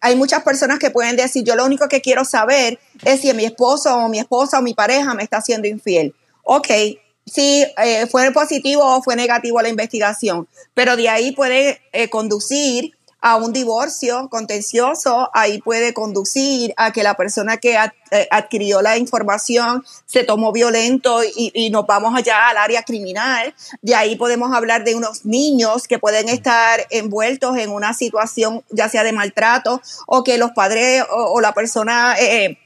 Hay 0.00 0.16
muchas 0.16 0.42
personas 0.42 0.80
que 0.80 0.90
pueden 0.90 1.14
decir, 1.14 1.44
yo 1.44 1.54
lo 1.54 1.64
único 1.64 1.86
que 1.86 2.00
quiero 2.00 2.24
saber 2.24 2.80
es 3.04 3.20
si 3.20 3.32
mi 3.34 3.44
esposo 3.44 3.96
o 3.96 4.08
mi 4.08 4.18
esposa 4.18 4.58
o 4.58 4.62
mi 4.62 4.74
pareja 4.74 5.14
me 5.14 5.22
está 5.22 5.36
haciendo 5.36 5.68
infiel. 5.68 6.12
Ok, 6.42 6.66
si 7.24 7.64
eh, 7.80 8.08
fue 8.10 8.32
positivo 8.32 8.82
o 8.84 9.00
fue 9.00 9.14
negativo 9.14 9.62
la 9.62 9.68
investigación, 9.68 10.48
pero 10.74 10.96
de 10.96 11.08
ahí 11.08 11.30
puede 11.30 11.80
eh, 11.92 12.10
conducir 12.10 12.97
a 13.20 13.36
un 13.36 13.52
divorcio 13.52 14.28
contencioso, 14.28 15.28
ahí 15.34 15.60
puede 15.60 15.92
conducir 15.92 16.72
a 16.76 16.92
que 16.92 17.02
la 17.02 17.14
persona 17.14 17.56
que 17.56 17.74
eh, 17.74 18.28
adquirió 18.30 18.80
la 18.80 18.96
información 18.96 19.84
se 20.06 20.22
tomó 20.22 20.52
violento 20.52 21.20
y, 21.24 21.68
nos 21.70 21.86
vamos 21.86 22.16
allá 22.16 22.48
al 22.48 22.56
área 22.56 22.82
criminal. 22.82 23.54
De 23.82 23.94
ahí 23.94 24.16
podemos 24.16 24.54
hablar 24.54 24.84
de 24.84 24.94
unos 24.94 25.24
niños 25.24 25.88
que 25.88 25.98
pueden 25.98 26.28
estar 26.28 26.86
envueltos 26.90 27.58
en 27.58 27.70
una 27.70 27.92
situación 27.92 28.64
ya 28.70 28.88
sea 28.88 29.02
de 29.02 29.12
maltrato 29.12 29.82
o 30.06 30.22
que 30.22 30.38
los 30.38 30.52
padres 30.52 31.04
o, 31.10 31.40
la 31.40 31.52
persona... 31.52 32.16
Eh, 32.18 32.58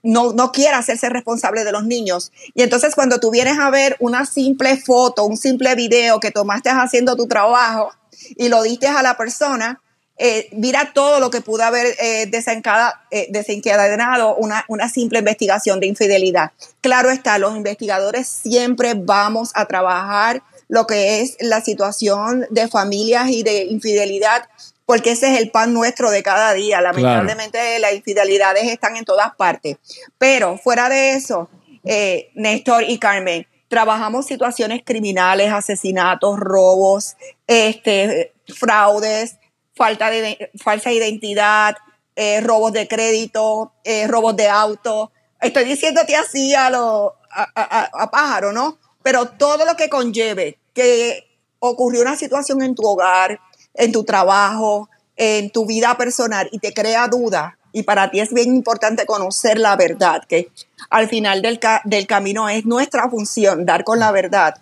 no, 0.00 0.32
no 0.32 0.52
quiera 0.52 0.78
hacerse 0.78 1.08
responsable 1.08 1.64
de 1.64 1.72
los 1.72 1.84
niños. 1.84 2.32
Y 2.54 2.62
entonces 2.62 2.94
cuando 2.94 3.18
tú 3.18 3.32
vienes 3.32 3.58
a 3.58 3.68
ver 3.68 3.96
una 3.98 4.26
simple 4.26 4.76
foto, 4.76 5.24
un 5.24 5.36
simple 5.36 5.74
video 5.74 6.20
que 6.20 6.30
tomaste 6.30 6.70
haciendo 6.70 7.16
tu 7.16 7.26
trabajo 7.26 7.90
y 8.36 8.48
lo 8.48 8.62
diste 8.62 8.86
a 8.86 9.02
la 9.02 9.16
persona, 9.16 9.82
eh, 10.20 10.48
mira 10.50 10.90
todo 10.92 11.20
lo 11.20 11.30
que 11.30 11.40
pudo 11.40 11.62
haber 11.62 11.86
eh, 11.86 12.22
eh, 12.22 13.26
desencadenado 13.30 14.34
una, 14.34 14.64
una, 14.66 14.88
simple 14.88 15.20
investigación 15.20 15.78
de 15.78 15.86
infidelidad. 15.86 16.50
Claro 16.80 17.10
está, 17.10 17.38
los 17.38 17.56
investigadores 17.56 18.26
siempre 18.26 18.94
vamos 18.96 19.52
a 19.54 19.66
trabajar 19.66 20.42
lo 20.66 20.88
que 20.88 21.20
es 21.20 21.36
la 21.38 21.60
situación 21.60 22.46
de 22.50 22.66
familias 22.66 23.28
y 23.28 23.44
de 23.44 23.66
infidelidad, 23.66 24.48
porque 24.86 25.12
ese 25.12 25.32
es 25.32 25.38
el 25.38 25.52
pan 25.52 25.72
nuestro 25.72 26.10
de 26.10 26.22
cada 26.24 26.52
día. 26.52 26.80
Lamentablemente 26.80 27.78
las 27.78 27.94
infidelidades 27.94 28.64
están 28.64 28.96
en 28.96 29.04
todas 29.04 29.34
partes. 29.36 29.76
Pero 30.18 30.58
fuera 30.58 30.88
de 30.88 31.12
eso, 31.12 31.48
Néstor 32.34 32.82
y 32.82 32.98
Carmen, 32.98 33.46
trabajamos 33.68 34.26
situaciones 34.26 34.82
criminales, 34.84 35.52
asesinatos, 35.52 36.38
robos, 36.38 37.16
este, 37.46 38.32
fraudes, 38.48 39.38
falta 39.78 40.10
de 40.10 40.50
falsa 40.60 40.92
identidad, 40.92 41.76
eh, 42.16 42.40
robos 42.40 42.72
de 42.72 42.88
crédito, 42.88 43.72
eh, 43.84 44.08
robos 44.08 44.36
de 44.36 44.48
auto. 44.48 45.12
Estoy 45.40 45.64
diciéndote 45.64 46.16
así 46.16 46.52
a, 46.54 46.68
lo, 46.68 47.14
a, 47.30 48.10
pájaro, 48.10 48.52
¿no? 48.52 48.78
Pero 49.02 49.26
todo 49.26 49.64
lo 49.64 49.76
que 49.76 49.88
conlleve 49.88 50.58
que 50.74 51.24
ocurrió 51.60 52.02
una 52.02 52.16
situación 52.16 52.60
en 52.62 52.74
tu 52.74 52.82
hogar, 52.84 53.40
en 53.74 53.92
tu 53.92 54.04
trabajo, 54.04 54.90
en 55.16 55.50
tu 55.50 55.64
vida 55.64 55.96
personal 55.96 56.48
y 56.50 56.58
te 56.58 56.74
crea 56.74 57.06
duda, 57.06 57.56
y 57.72 57.84
para 57.84 58.10
ti 58.10 58.18
es 58.18 58.32
bien 58.32 58.54
importante 58.54 59.06
conocer 59.06 59.58
la 59.58 59.76
verdad, 59.76 60.22
que 60.28 60.50
al 60.90 61.08
final 61.08 61.40
del, 61.42 61.60
del 61.84 62.06
camino 62.06 62.48
es 62.48 62.66
nuestra 62.66 63.08
función 63.08 63.64
dar 63.64 63.84
con 63.84 64.00
la 64.00 64.10
verdad, 64.10 64.54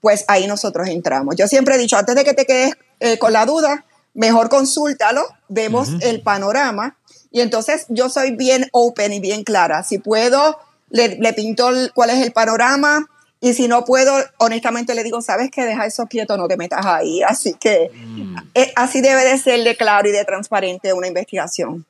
pues 0.00 0.24
ahí 0.28 0.46
nosotros 0.46 0.88
entramos. 0.88 1.36
Yo 1.36 1.46
siempre 1.46 1.74
he 1.74 1.78
dicho, 1.78 1.96
antes 1.96 2.14
de 2.14 2.24
que 2.24 2.34
te 2.34 2.46
quedes 2.46 2.74
eh, 3.00 3.18
con 3.18 3.32
la 3.32 3.44
duda, 3.44 3.84
mejor 4.14 4.48
consúltalo, 4.48 5.22
vemos 5.48 5.90
el 6.00 6.22
panorama 6.22 6.96
Y 7.30 7.40
entonces 7.40 7.86
yo 7.88 8.08
soy 8.08 8.36
bien 8.36 8.68
open 8.72 9.12
y 9.12 9.20
bien 9.20 9.44
clara. 9.44 9.82
Si 9.82 9.98
puedo, 9.98 10.58
le, 10.90 11.16
le 11.18 11.32
pinto 11.32 11.68
cuál 11.94 12.10
es 12.10 12.22
el 12.24 12.32
panorama, 12.32 13.06
y 13.44 13.52
si 13.52 13.68
no 13.68 13.84
puedo, 13.84 14.14
honestamente 14.38 14.94
le 14.94 15.04
digo, 15.04 15.20
sabes 15.20 15.50
que 15.50 15.66
deja 15.66 15.84
eso 15.84 16.06
quieto, 16.06 16.38
no 16.38 16.48
te 16.48 16.56
metas 16.56 16.86
ahí. 16.86 17.20
Así 17.22 17.54
que 17.60 17.90
mm. 17.92 18.36
eh, 18.54 18.72
así 18.74 19.02
debe 19.02 19.22
de 19.22 19.36
ser 19.36 19.62
de 19.62 19.76
claro 19.76 20.08
y 20.08 20.12
de 20.12 20.24
transparente 20.24 20.94
una 20.94 21.08
investigación. 21.08 21.84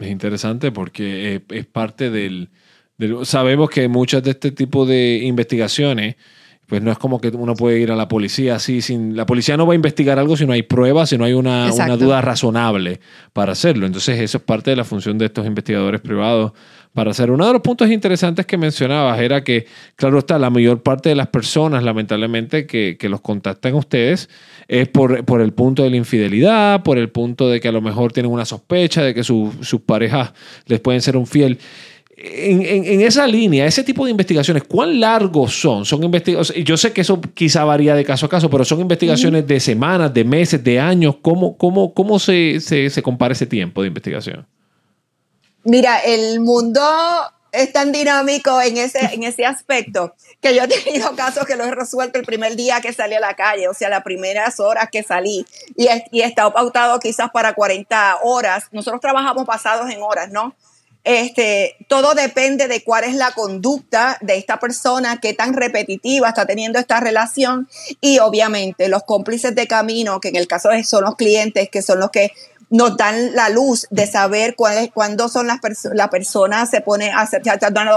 Es 0.00 0.08
interesante 0.08 0.72
porque 0.72 1.36
eh, 1.36 1.42
es 1.50 1.66
parte 1.66 2.10
del, 2.10 2.50
Sabemos 3.22 3.70
que 3.70 3.86
muchas 3.86 4.24
de 4.24 4.32
este 4.32 4.50
tipo 4.50 4.84
de 4.84 5.20
investigaciones, 5.22 6.16
pues 6.68 6.82
no 6.82 6.92
es 6.92 6.98
como 6.98 7.18
que 7.18 7.28
uno 7.28 7.54
puede 7.54 7.80
ir 7.80 7.90
a 7.90 7.96
la 7.96 8.08
policía 8.08 8.56
así 8.56 8.82
sin... 8.82 9.16
La 9.16 9.24
policía 9.24 9.56
no 9.56 9.66
va 9.66 9.72
a 9.72 9.74
investigar 9.74 10.18
algo 10.18 10.36
si 10.36 10.44
no 10.44 10.52
hay 10.52 10.62
pruebas, 10.62 11.08
si 11.08 11.16
no 11.16 11.24
hay 11.24 11.32
una, 11.32 11.72
una 11.72 11.96
duda 11.96 12.20
razonable 12.20 13.00
para 13.32 13.52
hacerlo. 13.52 13.86
Entonces 13.86 14.20
eso 14.20 14.36
es 14.36 14.44
parte 14.44 14.70
de 14.70 14.76
la 14.76 14.84
función 14.84 15.16
de 15.16 15.24
estos 15.24 15.46
investigadores 15.46 16.02
privados 16.02 16.52
para 16.92 17.12
hacer. 17.12 17.30
Uno 17.30 17.46
de 17.46 17.54
los 17.54 17.62
puntos 17.62 17.90
interesantes 17.90 18.44
que 18.44 18.58
mencionabas 18.58 19.18
era 19.18 19.42
que, 19.42 19.66
claro 19.96 20.18
está, 20.18 20.38
la 20.38 20.50
mayor 20.50 20.82
parte 20.82 21.08
de 21.08 21.14
las 21.14 21.28
personas, 21.28 21.82
lamentablemente, 21.82 22.66
que, 22.66 22.98
los 23.08 23.22
contactan 23.22 23.72
a 23.72 23.76
ustedes 23.76 24.28
es 24.66 24.88
por, 24.88 25.24
por, 25.24 25.40
el 25.40 25.54
punto 25.54 25.84
de 25.84 25.90
la 25.90 25.96
infidelidad, 25.96 26.82
por 26.82 26.98
el 26.98 27.08
punto 27.08 27.48
de 27.48 27.60
que 27.60 27.68
a 27.68 27.72
lo 27.72 27.80
mejor 27.80 28.12
tienen 28.12 28.30
una 28.30 28.44
sospecha 28.44 29.02
de 29.02 29.14
que 29.14 29.24
sus 29.24 29.80
parejas 29.86 30.34
les 30.66 30.80
pueden 30.80 31.00
ser 31.00 31.16
un 31.16 31.26
fiel. 31.26 31.58
En, 32.20 32.84
en, 32.84 33.00
esa 33.00 33.28
línea, 33.28 33.64
ese 33.64 33.84
tipo 33.84 34.04
de 34.04 34.10
investigaciones, 34.10 34.64
¿cuán 34.64 34.98
largos 34.98 35.54
son? 35.54 35.84
Son 35.84 36.02
investigaciones, 36.02 36.64
yo 36.64 36.76
sé 36.76 36.92
que 36.92 37.02
eso 37.02 37.20
quizá 37.20 37.62
varía 37.62 37.94
de 37.94 38.04
caso 38.04 38.26
a 38.26 38.28
caso, 38.28 38.50
pero 38.50 38.64
son 38.64 38.80
investigaciones 38.80 39.46
de 39.46 39.60
semanas, 39.60 40.12
de 40.12 40.24
meses, 40.24 40.64
de 40.64 40.80
años. 40.80 41.14
¿Cómo, 41.22 41.56
cómo, 41.56 41.94
cómo 41.94 42.18
se, 42.18 42.58
se, 42.60 42.90
se 42.90 43.02
compara 43.02 43.34
ese 43.34 43.46
tiempo 43.46 43.82
de 43.82 43.88
investigación? 43.88 44.44
Mira, 45.62 45.98
el 45.98 46.40
mundo 46.40 46.80
es 47.52 47.72
tan 47.72 47.92
dinámico 47.92 48.60
en 48.60 48.78
ese, 48.78 48.98
en 49.14 49.22
ese 49.22 49.46
aspecto 49.46 50.14
que 50.40 50.54
yo 50.54 50.64
he 50.64 50.68
tenido 50.68 51.14
casos 51.16 51.44
que 51.46 51.56
los 51.56 51.66
he 51.66 51.74
resuelto 51.74 52.18
el 52.18 52.24
primer 52.24 52.56
día 52.56 52.80
que 52.80 52.92
salí 52.92 53.14
a 53.14 53.20
la 53.20 53.34
calle, 53.34 53.68
o 53.68 53.74
sea, 53.74 53.88
las 53.88 54.02
primeras 54.02 54.60
horas 54.60 54.88
que 54.90 55.02
salí 55.02 55.46
y 55.76 55.86
he, 55.86 56.04
y 56.10 56.20
he 56.22 56.24
estado 56.24 56.52
pautado 56.52 56.98
quizás 57.00 57.30
para 57.30 57.54
40 57.54 58.18
horas. 58.22 58.64
Nosotros 58.72 59.00
trabajamos 59.00 59.46
basados 59.46 59.90
en 59.90 60.02
horas, 60.02 60.30
¿no? 60.30 60.54
Este, 61.08 61.74
todo 61.88 62.12
depende 62.12 62.68
de 62.68 62.84
cuál 62.84 63.02
es 63.04 63.14
la 63.14 63.32
conducta 63.32 64.18
de 64.20 64.36
esta 64.36 64.60
persona, 64.60 65.20
qué 65.22 65.32
tan 65.32 65.54
repetitiva 65.54 66.28
está 66.28 66.44
teniendo 66.44 66.78
esta 66.78 67.00
relación 67.00 67.66
y 68.02 68.18
obviamente 68.18 68.88
los 68.88 69.04
cómplices 69.04 69.54
de 69.54 69.66
camino, 69.66 70.20
que 70.20 70.28
en 70.28 70.36
el 70.36 70.46
caso 70.46 70.68
de 70.68 70.84
son 70.84 71.04
los 71.04 71.16
clientes, 71.16 71.70
que 71.70 71.80
son 71.80 71.98
los 71.98 72.10
que 72.10 72.32
nos 72.68 72.98
dan 72.98 73.34
la 73.34 73.48
luz 73.48 73.86
de 73.88 74.06
saber 74.06 74.54
cuál 74.54 74.92
cuándo 74.92 75.30
son 75.30 75.46
las 75.46 75.60
personas, 75.60 75.96
la 75.96 76.66
se 76.66 76.82
pone 76.82 77.10
a 77.10 77.26
ser 77.26 77.40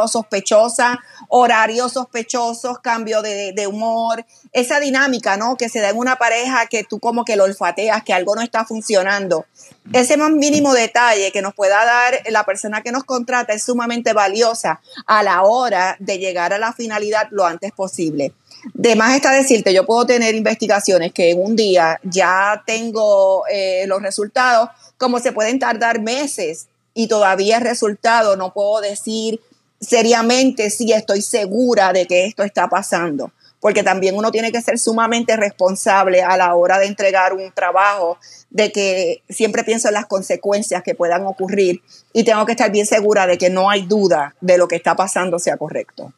sospechosa, 0.08 0.98
horarios 1.28 1.92
sospechosos, 1.92 2.80
cambio 2.80 3.22
de, 3.22 3.52
de, 3.52 3.68
humor, 3.68 4.26
esa 4.54 4.80
dinámica, 4.80 5.36
¿no? 5.36 5.58
Que 5.58 5.68
se 5.68 5.82
da 5.82 5.90
en 5.90 5.98
una 5.98 6.16
pareja 6.16 6.68
que 6.68 6.86
tú 6.86 7.02
como 7.02 7.26
que 7.26 7.36
lo 7.36 7.44
olfateas, 7.44 8.04
que 8.04 8.14
algo 8.14 8.36
no 8.36 8.42
está 8.42 8.64
funcionando. 8.64 9.46
Ese 9.94 10.16
más 10.16 10.32
mínimo 10.32 10.74
detalle 10.74 11.32
que 11.32 11.42
nos 11.42 11.54
pueda 11.54 11.84
dar 11.84 12.22
la 12.30 12.46
persona 12.46 12.82
que 12.82 12.92
nos 12.92 13.04
contrata 13.04 13.54
es 13.54 13.64
sumamente 13.64 14.14
valiosa 14.14 14.80
a 15.06 15.24
la 15.24 15.44
hora 15.44 15.98
de 16.00 16.18
llegar 16.18 16.54
a 16.54 16.60
la 16.60 16.72
finalidad 16.72 17.28
lo 17.32 17.46
antes 17.46 17.72
posible. 17.72 18.34
De 18.74 18.96
más 18.96 19.16
está 19.16 19.32
decirte, 19.32 19.74
yo 19.74 19.86
puedo 19.86 20.06
tener 20.06 20.36
investigaciones 20.36 21.12
que 21.14 21.32
en 21.32 21.42
un 21.42 21.56
día 21.56 22.00
ya 22.04 22.64
tengo 22.66 23.44
eh, 23.48 23.86
los 23.88 24.02
resultados, 24.02 24.70
como 24.98 25.20
se 25.20 25.32
pueden 25.32 25.58
tardar 25.58 26.00
meses 26.00 26.68
y 26.94 27.08
todavía 27.08 27.58
el 27.58 27.64
resultado 27.64 28.36
no 28.36 28.54
puedo 28.54 28.82
decir 28.82 29.42
seriamente 29.80 30.70
si 30.70 30.94
estoy 30.94 31.22
segura 31.22 31.92
de 31.92 32.06
que 32.06 32.26
esto 32.26 32.44
está 32.44 32.68
pasando, 32.70 33.32
porque 33.62 33.84
también 33.84 34.18
uno 34.18 34.32
tiene 34.32 34.52
que 34.52 34.62
ser 34.62 34.78
sumamente 34.78 35.38
responsable 35.38 36.22
a 36.22 36.36
la 36.36 36.54
hora 36.56 36.80
de 36.80 36.88
entregar 36.88 37.34
un 37.34 37.52
trabajo, 37.54 38.18
de 38.50 38.72
que 38.72 39.24
siempre 39.30 39.64
pienso 39.64 39.88
en 39.88 39.94
las 39.94 40.08
consecuencias 40.08 40.84
que 40.84 40.96
puedan 40.96 41.26
ocurrir 41.26 41.82
y 42.12 42.26
tengo 42.26 42.46
que 42.46 42.52
estar 42.54 42.72
bien 42.72 42.86
segura 42.86 43.28
de 43.28 43.38
que 43.38 43.50
no 43.50 43.70
hay 43.70 43.84
duda 43.86 44.36
de 44.42 44.58
lo 44.58 44.68
que 44.68 44.76
está 44.76 44.96
pasando 44.96 45.40
sea 45.40 45.56
correcto. 45.58 46.12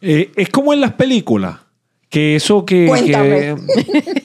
Eh, 0.00 0.32
es 0.34 0.48
como 0.48 0.72
en 0.72 0.80
las 0.80 0.94
películas 0.94 1.58
que 2.10 2.34
eso 2.34 2.66
que, 2.66 2.86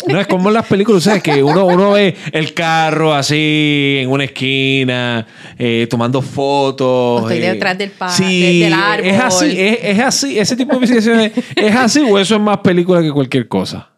no 0.08 0.20
es 0.20 0.28
como 0.28 0.50
en 0.50 0.56
las 0.56 0.66
películas, 0.66 1.04
¿sabes? 1.04 1.22
Que 1.22 1.44
uno, 1.44 1.68
uno 1.68 1.92
ve 1.92 2.16
el 2.32 2.56
carro 2.56 3.14
así 3.14 3.98
en 4.00 4.10
una 4.10 4.24
esquina, 4.24 5.28
eh, 5.58 5.86
tomando 5.88 6.24
fotos. 6.24 7.22
estoy 7.22 7.38
eh, 7.38 7.52
detrás 7.52 7.78
del, 7.78 7.92
sí, 8.10 8.62
del 8.62 8.74
árbol. 8.74 9.06
Es 9.06 9.20
así, 9.20 9.56
es, 9.60 10.00
así, 10.00 10.40
ese 10.40 10.56
tipo 10.56 10.72
de 10.72 10.78
investigaciones 10.78 11.32
es 11.56 11.76
así 11.76 12.00
o 12.00 12.18
eso 12.18 12.36
es 12.36 12.42
más 12.42 12.58
película 12.58 13.04
que 13.04 13.12
cualquier 13.12 13.48
cosa. 13.48 13.92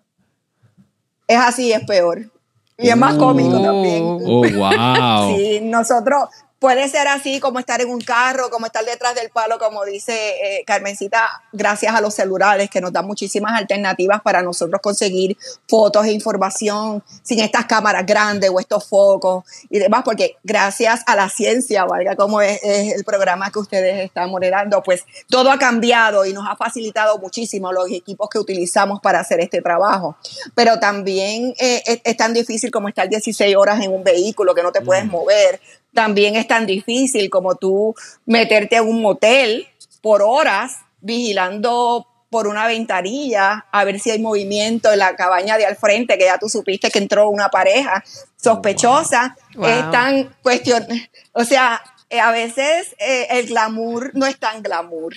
Es 1.25 1.37
así, 1.37 1.71
es 1.71 1.83
peor. 1.85 2.29
Y 2.77 2.89
es 2.89 2.97
más 2.97 3.15
cómico 3.15 3.61
también. 3.61 4.03
Oh, 4.03 4.45
wow. 4.45 5.35
sí, 5.35 5.61
nosotros, 5.63 6.25
Puede 6.59 6.89
ser 6.89 7.07
así 7.07 7.39
como 7.39 7.59
estar 7.59 7.81
en 7.81 7.89
un 7.89 8.01
carro, 8.01 8.49
como 8.49 8.65
estar 8.65 8.83
detrás 8.83 9.13
del 9.13 9.29
palo, 9.29 9.59
como 9.59 9.85
dice 9.85 10.13
eh, 10.13 10.63
Carmencita, 10.65 11.43
gracias 11.51 11.93
a 11.93 12.01
los 12.01 12.15
celulares 12.15 12.69
que 12.71 12.81
nos 12.81 12.91
dan 12.91 13.05
muchísimas 13.05 13.53
alternativas 13.53 14.21
para 14.23 14.41
nosotros 14.41 14.81
conseguir 14.81 15.37
fotos 15.67 16.07
e 16.07 16.11
información 16.11 17.03
sin 17.21 17.41
estas 17.41 17.67
cámaras 17.67 18.07
grandes 18.07 18.49
o 18.49 18.59
estos 18.59 18.87
focos 18.87 19.43
y 19.69 19.77
demás, 19.77 20.01
porque 20.03 20.37
gracias 20.43 21.03
a 21.05 21.15
la 21.15 21.29
ciencia, 21.29 21.85
valga 21.85 22.15
como 22.15 22.41
es, 22.41 22.59
el 22.63 23.03
programa 23.03 23.51
que 23.51 23.59
ustedes 23.59 24.03
están 24.03 24.31
moderando, 24.31 24.81
pues 24.81 25.05
todo 25.29 25.51
ha 25.51 25.59
cambiado 25.59 26.25
y 26.25 26.33
nos 26.33 26.47
ha 26.49 26.55
facilitado 26.55 27.19
muchísimo 27.19 27.71
los 27.71 27.91
equipos 27.91 28.29
que 28.29 28.39
utilizamos 28.39 28.99
para 28.99 29.19
hacer 29.19 29.39
este 29.41 29.61
trabajo. 29.61 30.17
Pero 30.55 30.79
también 30.79 31.53
eh, 31.59 32.01
es, 32.03 32.17
tan 32.17 32.33
difícil 32.33 32.71
como 32.71 32.89
estar 32.89 33.07
16 33.07 33.55
horas 33.55 33.79
en 33.81 33.93
un 33.93 34.03
vehículo 34.03 34.55
que 34.55 34.63
no 34.63 34.71
te 34.71 34.81
puedes 34.81 35.05
mm. 35.05 35.09
mover 35.09 35.61
también 35.93 36.35
es 36.35 36.47
tan 36.47 36.65
difícil 36.65 37.29
como 37.29 37.55
tú 37.55 37.95
meterte 38.25 38.77
en 38.77 38.87
un 38.87 39.01
motel 39.01 39.67
por 40.01 40.21
horas 40.21 40.77
vigilando 41.01 42.07
por 42.29 42.47
una 42.47 42.67
ventanilla 42.67 43.65
a 43.71 43.83
ver 43.83 43.99
si 43.99 44.11
hay 44.11 44.19
movimiento 44.19 44.91
en 44.91 44.99
la 44.99 45.15
cabaña 45.15 45.57
de 45.57 45.65
al 45.65 45.77
frente, 45.77 46.17
que 46.17 46.25
ya 46.25 46.37
tú 46.37 46.49
supiste 46.49 46.91
que 46.91 46.99
entró 46.99 47.29
una 47.29 47.49
pareja 47.49 48.03
sospechosa. 48.35 49.35
Es 49.63 49.91
tan 49.91 50.35
cuestión, 50.43 50.85
o 51.33 51.43
sea, 51.43 51.81
eh, 52.09 52.19
a 52.19 52.31
veces 52.31 52.95
eh, 52.99 53.27
el 53.31 53.47
glamour 53.47 54.11
no 54.13 54.25
es 54.25 54.37
tan 54.37 54.61
glamour. 54.61 55.13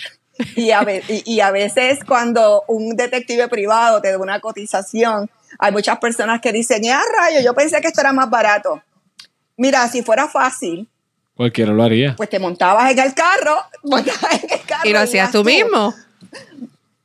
Y 0.57 0.71
a, 0.71 0.87
y 1.07 1.41
a 1.41 1.51
veces 1.51 1.99
cuando 2.07 2.65
un 2.67 2.97
detective 2.97 3.49
privado 3.49 4.01
te 4.01 4.11
da 4.11 4.17
una 4.17 4.41
cotización, 4.41 5.29
hay 5.59 5.73
muchas 5.73 5.99
personas 5.99 6.41
que 6.41 6.53
dicen, 6.53 6.83
ya 6.83 7.03
rayo, 7.19 7.41
yo 7.43 7.55
pensé 7.55 7.81
que 7.83 7.89
esto 7.89 8.01
era 8.01 8.15
más 8.15 8.31
barato. 8.31 8.83
Mira, 9.61 9.87
si 9.89 10.03
fuera 10.03 10.27
fácil. 10.27 10.89
Cualquiera 11.37 11.71
lo 11.73 11.83
haría. 11.83 12.17
Pues 12.17 12.31
te 12.31 12.39
montabas 12.39 12.91
en 12.91 12.99
el 12.99 13.13
carro, 13.13 13.61
montabas 13.83 14.43
en 14.43 14.51
el 14.53 14.63
carro. 14.63 14.89
Y 14.89 14.93
lo 14.95 15.01
hacías 15.01 15.31
tú, 15.31 15.45
mismo. 15.45 15.95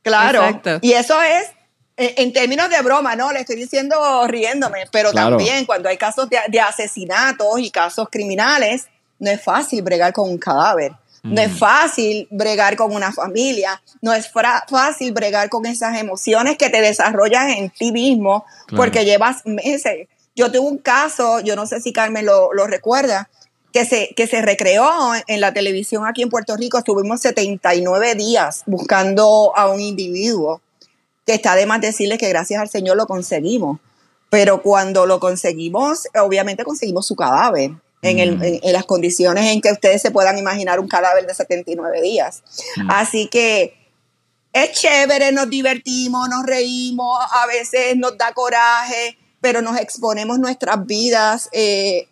Claro. 0.00 0.42
Exacto. 0.42 0.78
Y 0.80 0.92
eso 0.92 1.20
es 1.20 1.50
en 1.98 2.32
términos 2.32 2.70
de 2.70 2.80
broma, 2.80 3.14
no, 3.14 3.30
le 3.30 3.40
estoy 3.40 3.56
diciendo 3.56 3.96
riéndome, 4.26 4.84
pero 4.90 5.12
también 5.12 5.66
cuando 5.66 5.90
hay 5.90 5.98
casos 5.98 6.28
de, 6.30 6.60
asesinatos 6.60 7.58
y 7.58 7.70
casos 7.70 8.08
criminales, 8.10 8.86
no 9.18 9.30
es 9.30 9.42
fácil 9.42 9.82
bregar 9.82 10.12
con 10.12 10.30
un 10.30 10.38
cadáver, 10.38 10.92
no 11.22 11.40
es 11.40 11.52
mm. 11.52 11.56
fácil 11.56 12.28
bregar 12.30 12.76
con 12.76 12.94
una 12.94 13.12
familia, 13.12 13.82
no 14.00 14.12
es 14.12 14.30
fácil 14.30 15.12
bregar 15.12 15.48
con 15.48 15.64
esas 15.66 15.98
emociones 15.98 16.56
que 16.56 16.70
te 16.70 16.80
desarrollas 16.82 17.56
en 17.56 17.70
ti 17.70 17.92
mismo 17.92 18.44
porque 18.74 19.04
llevas 19.04 19.44
meses 19.46 20.08
yo 20.36 20.52
tuve 20.52 20.68
un 20.68 20.78
caso, 20.78 21.40
yo 21.40 21.56
no 21.56 21.66
sé 21.66 21.80
si 21.80 21.92
Carmen 21.92 22.26
lo, 22.26 22.50
recuerda, 22.66 23.30
que 23.72 23.84
se, 23.84 24.14
que 24.14 24.26
se 24.26 24.42
recreó 24.42 24.86
en 25.26 25.40
la 25.40 25.52
televisión 25.52 26.06
aquí 26.06 26.22
en 26.22 26.28
Puerto 26.28 26.56
Rico. 26.56 26.78
Estuvimos 26.78 27.22
79 27.22 28.14
días 28.14 28.62
buscando 28.66 29.52
a 29.56 29.68
un 29.68 29.80
individuo, 29.80 30.60
que 31.26 31.34
está 31.34 31.56
de 31.56 31.66
más 31.66 31.80
decirles 31.80 32.18
que 32.18 32.28
gracias 32.28 32.60
al 32.60 32.68
Señor 32.68 32.96
lo 32.96 33.06
conseguimos. 33.06 33.80
Pero 34.28 34.62
cuando 34.62 35.06
lo 35.06 35.20
conseguimos, 35.20 36.06
obviamente 36.20 36.64
conseguimos 36.64 37.06
su 37.06 37.16
cadáver. 37.16 37.72
En, 38.02 38.38
mm. 38.38 38.42
en, 38.62 38.72
las 38.72 38.84
condiciones 38.84 39.46
en 39.46 39.60
que 39.60 39.72
ustedes 39.72 40.00
se 40.00 40.12
puedan 40.12 40.38
imaginar 40.38 40.78
un 40.78 40.86
cadáver 40.86 41.26
de 41.26 41.34
79 41.34 42.02
días. 42.02 42.42
Mm. 42.76 42.90
Así 42.90 43.26
que 43.28 43.74
es 44.52 44.72
chévere, 44.72 45.32
nos 45.32 45.50
divertimos, 45.50 46.28
nos 46.28 46.44
reímos, 46.44 47.18
a 47.32 47.46
veces 47.46 47.96
nos 47.96 48.16
da 48.16 48.32
coraje, 48.32 49.18
pero 49.40 49.62
nos 49.62 49.78
exponemos 49.78 50.38
nuestras 50.38 50.86
vidas. 50.86 51.48
Eh, 51.52 52.08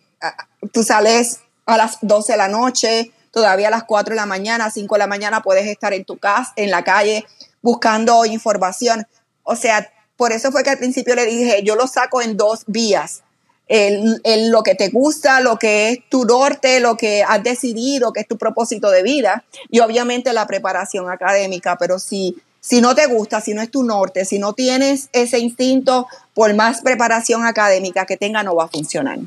tú 0.71 0.83
sales 0.83 1.39
a 1.65 1.77
las 1.77 1.97
12 2.01 2.33
de 2.33 2.37
la 2.37 2.47
noche, 2.47 3.11
todavía 3.31 3.67
a 3.67 3.71
las 3.71 3.83
4 3.83 4.11
de 4.11 4.15
la 4.15 4.25
mañana, 4.25 4.71
5 4.71 4.95
de 4.95 4.99
la 4.99 5.07
mañana 5.07 5.41
puedes 5.41 5.65
estar 5.67 5.93
en 5.93 6.05
tu 6.05 6.17
casa, 6.17 6.53
en 6.55 6.71
la 6.71 6.83
calle, 6.83 7.25
buscando 7.61 8.25
información. 8.25 9.07
O 9.43 9.55
sea, 9.55 9.91
por 10.17 10.31
eso 10.31 10.51
fue 10.51 10.63
que 10.63 10.69
al 10.69 10.77
principio 10.77 11.15
le 11.15 11.25
dije, 11.25 11.61
yo 11.63 11.75
lo 11.75 11.87
saco 11.87 12.21
en 12.21 12.37
dos 12.37 12.63
vías. 12.67 13.23
lo 13.67 14.63
que 14.63 14.75
te 14.75 14.89
gusta, 14.89 15.41
lo 15.41 15.57
que 15.57 15.89
es 15.89 16.09
tu 16.09 16.23
norte, 16.25 16.79
lo 16.79 16.95
que 16.95 17.23
has 17.23 17.43
decidido, 17.43 18.13
que 18.13 18.21
es 18.21 18.27
tu 18.27 18.37
propósito 18.37 18.91
de 18.91 19.01
vida 19.03 19.43
y 19.69 19.79
obviamente 19.79 20.31
la 20.33 20.45
preparación 20.45 21.09
académica, 21.09 21.75
pero 21.77 21.97
si, 21.97 22.35
si 22.65 22.81
no 22.81 22.95
te 22.95 23.05
gusta, 23.05 23.41
si 23.41 23.53
no 23.53 23.61
es 23.61 23.69
tu 23.69 23.83
norte, 23.83 24.25
si 24.25 24.39
no 24.39 24.53
tienes 24.53 25.09
ese 25.13 25.37
instinto, 25.37 26.07
por 26.33 26.51
más 26.55 26.81
preparación 26.81 27.45
académica 27.45 28.07
que 28.07 28.17
tenga, 28.17 28.41
no 28.41 28.55
va 28.55 28.63
a 28.63 28.67
funcionar. 28.67 29.19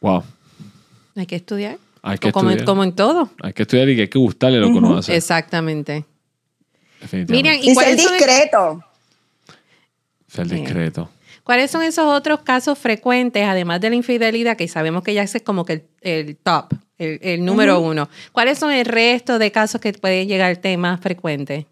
Wow. 0.00 0.22
Hay 1.16 1.26
que 1.26 1.34
estudiar. 1.34 1.76
Hay 2.02 2.18
que 2.18 2.30
como, 2.30 2.50
estudiar. 2.50 2.66
como 2.66 2.84
en 2.84 2.92
todo. 2.94 3.30
Hay 3.42 3.52
que 3.52 3.62
estudiar 3.62 3.88
y 3.88 4.00
hay 4.00 4.06
que 4.06 4.18
gustarle 4.20 4.60
lo 4.60 4.68
que 4.68 4.78
uno 4.78 4.98
hace. 4.98 5.16
Exactamente. 5.16 6.04
Miriam, 7.26 7.56
Y, 7.60 7.74
ser 7.74 7.96
discreto. 7.96 8.84
Ser 10.28 10.46
discreto. 10.46 11.10
¿Cuáles 11.42 11.68
son 11.68 11.82
esos 11.82 12.06
otros 12.06 12.42
casos 12.42 12.78
frecuentes, 12.78 13.44
además 13.44 13.80
de 13.80 13.90
la 13.90 13.96
infidelidad, 13.96 14.56
que 14.56 14.68
sabemos 14.68 15.02
que 15.02 15.14
ya 15.14 15.24
es 15.24 15.36
como 15.44 15.64
que 15.64 15.88
el, 16.02 16.36
top, 16.36 16.74
el, 16.96 17.44
número 17.44 17.80
uno? 17.80 18.08
¿Cuáles 18.30 18.56
son 18.56 18.70
el 18.70 18.84
resto 18.84 19.40
de 19.40 19.50
casos 19.50 19.80
que 19.80 19.92
pueden 19.94 20.28
llegar 20.28 20.48
al 20.48 20.60
tema 20.60 20.96
frecuente? 20.98 21.66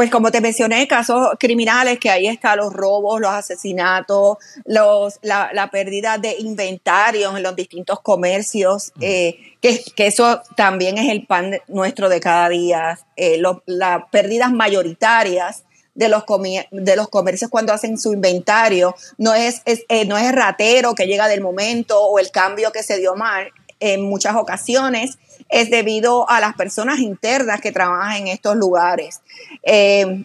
Pues 0.00 0.10
como 0.10 0.30
te 0.30 0.40
mencioné, 0.40 0.88
casos 0.88 1.28
criminales, 1.38 1.98
que 1.98 2.08
ahí 2.08 2.26
están 2.26 2.56
los 2.56 2.72
robos, 2.72 3.20
los 3.20 3.32
asesinatos, 3.32 4.38
los, 4.64 5.18
la, 5.20 5.68
pérdida 5.70 6.16
de 6.16 6.36
inventarios 6.38 7.36
en 7.36 7.42
los 7.42 7.54
distintos 7.54 8.00
comercios, 8.00 8.94
eh, 9.02 9.36
que, 9.60 9.84
que, 9.94 10.06
eso 10.06 10.40
también 10.56 10.96
es 10.96 11.10
el 11.10 11.26
pan 11.26 11.58
nuestro 11.68 12.08
de 12.08 12.18
cada 12.18 12.48
día, 12.48 12.98
eh, 13.14 13.42
las 13.66 14.04
pérdidas 14.10 14.50
mayoritarias 14.50 15.64
de 15.94 16.08
los, 16.08 16.24
de 16.70 16.96
los 16.96 17.08
comercios 17.08 17.50
cuando 17.50 17.74
hacen 17.74 17.98
su 17.98 18.14
inventario, 18.14 18.94
no 19.18 19.34
es, 19.34 19.60
eh, 19.66 20.06
no 20.06 20.16
es 20.16 20.32
ratero 20.32 20.94
que 20.94 21.08
llega 21.08 21.28
del 21.28 21.42
momento 21.42 22.00
o 22.00 22.18
el 22.18 22.30
cambio 22.30 22.72
que 22.72 22.82
se 22.82 22.96
dio 22.96 23.16
mal. 23.16 23.50
En 23.80 24.02
muchas 24.02 24.34
ocasiones 24.36 25.18
es 25.50 25.70
debido 25.70 26.28
a 26.30 26.40
las 26.40 26.54
personas 26.54 27.00
internas 27.00 27.60
que 27.60 27.72
trabajan 27.72 28.16
en 28.16 28.28
estos 28.28 28.56
lugares. 28.56 29.20
Eh, 29.62 30.24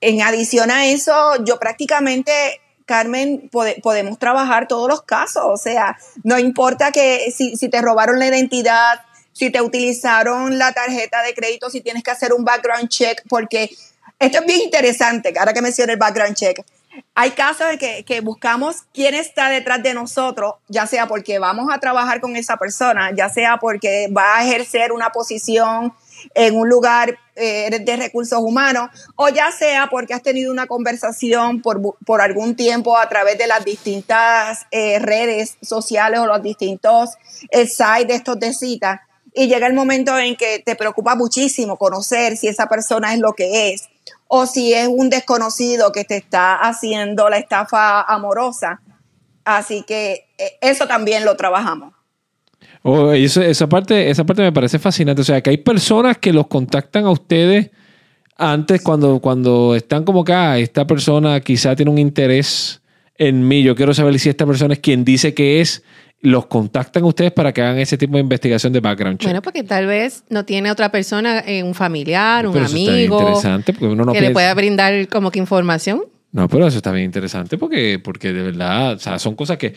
en 0.00 0.22
adición 0.22 0.70
a 0.70 0.86
eso, 0.86 1.44
yo 1.44 1.58
prácticamente 1.58 2.32
Carmen, 2.90 3.48
podemos 3.50 4.18
trabajar 4.18 4.66
todos 4.66 4.88
los 4.88 5.02
casos. 5.02 5.44
O 5.46 5.56
sea, 5.56 5.96
no 6.24 6.40
importa 6.40 6.90
que 6.90 7.30
si, 7.30 7.56
si, 7.56 7.68
te 7.68 7.80
robaron 7.80 8.18
la 8.18 8.26
identidad, 8.26 9.00
si 9.32 9.50
te 9.50 9.62
utilizaron 9.62 10.58
la 10.58 10.72
tarjeta 10.72 11.22
de 11.22 11.32
crédito, 11.32 11.70
si 11.70 11.82
tienes 11.82 12.02
que 12.02 12.10
hacer 12.10 12.32
un 12.32 12.44
background 12.44 12.88
check, 12.88 13.22
porque 13.28 13.70
esto 14.18 14.40
es 14.40 14.44
bien 14.44 14.60
interesante, 14.62 15.32
ahora 15.38 15.52
que 15.52 15.62
menciona 15.62 15.92
el 15.92 16.00
background 16.00 16.34
check. 16.34 16.64
Hay 17.14 17.32
casos 17.32 17.68
de 17.68 18.04
que, 18.04 18.20
buscamos 18.20 18.84
quién 18.92 19.14
está 19.14 19.48
detrás 19.48 19.82
de 19.82 19.94
nosotros, 19.94 20.54
ya 20.68 20.86
sea 20.86 21.06
porque 21.06 21.38
vamos 21.38 21.68
a 21.72 21.78
trabajar 21.78 22.20
con 22.20 22.34
esa 22.34 22.56
persona, 22.56 23.12
ya 23.14 23.28
sea 23.28 23.58
porque 23.58 24.08
va 24.08 24.38
a 24.38 24.44
ejercer 24.44 24.92
una 24.92 25.10
posición 25.10 25.92
en 26.34 26.56
un 26.56 26.68
lugar 26.68 27.18
eh, 27.36 27.80
de 27.80 27.96
recursos 27.96 28.40
humanos, 28.40 28.90
o 29.16 29.28
ya 29.28 29.52
sea 29.52 29.88
porque 29.88 30.14
has 30.14 30.22
tenido 30.22 30.52
una 30.52 30.66
conversación 30.66 31.62
por, 31.62 32.20
algún 32.20 32.56
tiempo 32.56 32.96
a 32.96 33.08
través 33.08 33.38
de 33.38 33.46
las 33.46 33.64
distintas 33.64 34.66
eh, 34.70 34.98
redes 34.98 35.56
sociales 35.62 36.20
o 36.20 36.26
los 36.26 36.42
distintos 36.42 37.10
eh, 37.50 37.66
sites 37.66 38.08
de 38.08 38.14
estos 38.14 38.38
de 38.40 38.52
cita, 38.52 39.02
y 39.32 39.46
llega 39.46 39.66
el 39.66 39.74
momento 39.74 40.18
en 40.18 40.36
que 40.36 40.58
te 40.58 40.74
preocupa 40.74 41.14
muchísimo 41.14 41.76
conocer 41.76 42.36
si 42.36 42.48
esa 42.48 42.66
persona 42.66 43.14
es 43.14 43.20
lo 43.20 43.32
que 43.34 43.72
es 43.72 43.89
o 44.28 44.46
si 44.46 44.72
es 44.72 44.88
un 44.88 45.10
desconocido 45.10 45.90
que 45.92 46.04
te 46.04 46.16
está 46.16 46.56
haciendo 46.56 47.28
la 47.28 47.38
estafa 47.38 48.02
amorosa. 48.02 48.80
Así 49.44 49.82
que 49.86 50.28
eh, 50.38 50.52
eso 50.60 50.86
también 50.86 51.24
lo 51.24 51.36
trabajamos. 51.36 51.94
Oh, 52.82 53.12
esa, 53.12 53.68
parte, 53.68 54.08
esa 54.08 54.24
parte 54.24 54.42
me 54.42 54.52
parece 54.52 54.78
fascinante. 54.78 55.22
O 55.22 55.24
sea, 55.24 55.40
que 55.40 55.50
hay 55.50 55.58
personas 55.58 56.18
que 56.18 56.32
los 56.32 56.46
contactan 56.46 57.04
a 57.04 57.10
ustedes 57.10 57.70
antes 58.36 58.82
cuando, 58.82 59.20
cuando 59.20 59.74
están 59.74 60.04
como 60.04 60.24
que 60.24 60.32
ah, 60.32 60.58
esta 60.58 60.86
persona 60.86 61.40
quizá 61.40 61.76
tiene 61.76 61.90
un 61.90 61.98
interés 61.98 62.80
en 63.18 63.46
mí. 63.46 63.62
Yo 63.62 63.74
quiero 63.74 63.92
saber 63.92 64.18
si 64.18 64.28
esta 64.28 64.46
persona 64.46 64.74
es 64.74 64.80
quien 64.80 65.04
dice 65.04 65.34
que 65.34 65.60
es 65.60 65.82
los 66.22 66.46
contactan 66.46 67.04
ustedes 67.04 67.32
para 67.32 67.52
que 67.52 67.62
hagan 67.62 67.78
ese 67.78 67.96
tipo 67.96 68.14
de 68.14 68.20
investigación 68.20 68.72
de 68.72 68.80
background 68.80 69.18
check. 69.18 69.28
Bueno, 69.28 69.42
porque 69.42 69.62
tal 69.62 69.86
vez 69.86 70.24
no 70.28 70.44
tiene 70.44 70.70
otra 70.70 70.90
persona, 70.90 71.40
eh, 71.40 71.62
un 71.62 71.74
familiar, 71.74 72.46
un 72.46 72.52
pero 72.52 72.66
eso 72.66 72.74
amigo. 72.74 73.16
Está 73.16 73.30
interesante 73.30 73.72
porque 73.72 73.86
uno 73.86 74.04
no 74.04 74.12
que 74.12 74.20
le 74.20 74.30
pueda 74.30 74.52
brindar 74.54 75.08
como 75.08 75.30
que 75.30 75.38
información. 75.38 76.02
No, 76.32 76.48
pero 76.48 76.66
eso 76.66 76.76
está 76.76 76.92
bien 76.92 77.06
interesante 77.06 77.58
porque, 77.58 77.98
porque 77.98 78.32
de 78.32 78.42
verdad, 78.42 78.94
o 78.94 78.98
sea, 78.98 79.18
son 79.18 79.34
cosas 79.34 79.56
que, 79.56 79.74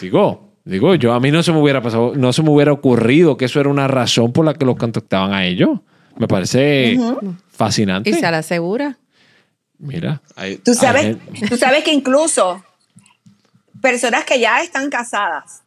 digo, 0.00 0.52
digo, 0.64 0.94
yo 0.96 1.14
a 1.14 1.20
mí 1.20 1.30
no 1.30 1.42
se 1.42 1.52
me 1.52 1.60
hubiera 1.60 1.80
pasado, 1.80 2.12
no 2.16 2.32
se 2.32 2.42
me 2.42 2.50
hubiera 2.50 2.72
ocurrido 2.72 3.36
que 3.36 3.46
eso 3.46 3.60
era 3.60 3.68
una 3.68 3.88
razón 3.88 4.32
por 4.32 4.44
la 4.44 4.54
que 4.54 4.64
los 4.64 4.76
contactaban 4.76 5.32
a 5.32 5.46
ellos. 5.46 5.80
Me 6.18 6.26
parece 6.26 6.98
fascinante. 7.50 8.10
Y 8.10 8.14
se 8.14 8.22
la 8.22 8.38
asegura. 8.38 8.98
Mira, 9.78 10.22
tú 10.64 10.74
sabes, 10.74 11.18
tú 11.48 11.56
sabes 11.58 11.84
que 11.84 11.92
incluso 11.92 12.64
personas 13.82 14.24
que 14.24 14.40
ya 14.40 14.62
están 14.62 14.88
casadas 14.88 15.62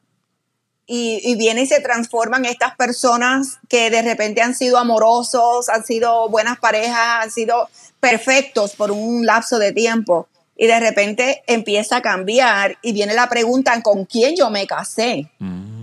y, 0.89 1.21
y 1.23 1.35
vienen 1.35 1.65
y 1.65 1.67
se 1.67 1.79
transforman 1.79 2.45
estas 2.45 2.75
personas 2.75 3.59
que 3.69 3.91
de 3.91 4.01
repente 4.01 4.41
han 4.41 4.55
sido 4.55 4.79
amorosos, 4.79 5.69
han 5.69 5.85
sido 5.85 6.27
buenas 6.29 6.59
parejas, 6.59 7.23
han 7.23 7.31
sido 7.31 7.69
perfectos 7.99 8.75
por 8.75 8.91
un 8.91 9.25
lapso 9.25 9.59
de 9.59 9.71
tiempo 9.71 10.27
y 10.57 10.67
de 10.67 10.79
repente 10.79 11.43
empieza 11.47 11.97
a 11.97 12.01
cambiar 12.01 12.77
y 12.81 12.91
viene 12.91 13.13
la 13.13 13.29
pregunta 13.29 13.81
con 13.81 14.05
quién 14.05 14.35
yo 14.35 14.49
me 14.49 14.67
casé. 14.67 15.29
Mm. 15.39 15.79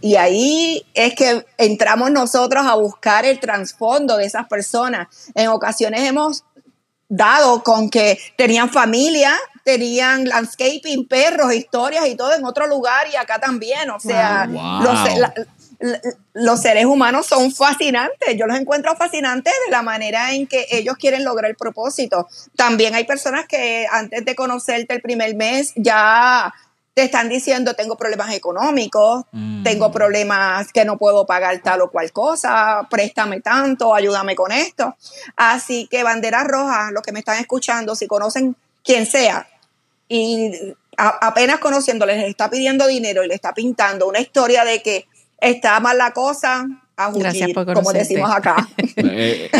Y 0.00 0.16
ahí 0.16 0.84
es 0.94 1.14
que 1.14 1.46
entramos 1.58 2.10
nosotros 2.10 2.64
a 2.66 2.74
buscar 2.74 3.24
el 3.24 3.40
trasfondo 3.40 4.16
de 4.16 4.26
esas 4.26 4.48
personas. 4.48 5.08
En 5.34 5.48
ocasiones 5.48 6.02
hemos 6.02 6.44
dado 7.08 7.62
con 7.62 7.90
que 7.90 8.18
tenían 8.36 8.70
familia, 8.70 9.36
tenían 9.64 10.24
landscaping, 10.28 11.06
perros, 11.06 11.54
historias 11.54 12.06
y 12.06 12.16
todo 12.16 12.34
en 12.34 12.44
otro 12.44 12.66
lugar 12.66 13.06
y 13.12 13.16
acá 13.16 13.38
también. 13.38 13.90
O 13.90 14.00
sea, 14.00 14.48
los, 16.34 16.60
seres 16.60 16.84
humanos 16.86 17.26
son 17.26 17.52
fascinantes. 17.52 18.36
Yo 18.36 18.46
los 18.46 18.58
encuentro 18.58 18.94
fascinantes 18.96 19.52
de 19.66 19.70
la 19.70 19.82
manera 19.82 20.32
en 20.32 20.46
que 20.46 20.66
ellos 20.70 20.96
quieren 20.96 21.24
lograr 21.24 21.50
el 21.50 21.56
propósito. 21.56 22.28
También 22.56 22.94
hay 22.94 23.04
personas 23.04 23.46
que 23.46 23.86
antes 23.90 24.24
de 24.24 24.34
conocerte 24.34 24.94
el 24.94 25.02
primer 25.02 25.34
mes 25.34 25.72
ya 25.76 26.52
te 26.94 27.04
están 27.04 27.28
diciendo 27.28 27.74
tengo 27.74 27.96
problemas 27.96 28.34
económicos, 28.34 29.24
mm. 29.32 29.62
tengo 29.62 29.90
problemas 29.90 30.72
que 30.72 30.84
no 30.84 30.98
puedo 30.98 31.24
pagar 31.24 31.60
tal 31.62 31.80
o 31.80 31.90
cual 31.90 32.12
cosa, 32.12 32.86
préstame 32.90 33.40
tanto, 33.40 33.94
ayúdame 33.94 34.34
con 34.34 34.52
esto. 34.52 34.94
Así 35.36 35.88
que 35.90 36.02
banderas 36.02 36.46
rojas, 36.46 36.92
los 36.92 37.02
que 37.02 37.12
me 37.12 37.20
están 37.20 37.38
escuchando, 37.38 37.96
si 37.96 38.06
conocen 38.06 38.56
quien 38.84 39.06
sea, 39.06 39.48
y 40.12 40.74
apenas 40.98 41.58
conociéndoles 41.58 42.18
les 42.18 42.28
está 42.28 42.50
pidiendo 42.50 42.86
dinero 42.86 43.24
y 43.24 43.28
le 43.28 43.34
está 43.34 43.54
pintando 43.54 44.06
una 44.06 44.20
historia 44.20 44.62
de 44.62 44.82
que 44.82 45.06
está 45.40 45.80
mal 45.80 45.96
la 45.96 46.12
cosa, 46.12 46.66
a 46.96 47.10
como 47.74 47.92
decimos 47.92 48.30
acá. 48.30 48.68
Eh, 48.96 49.50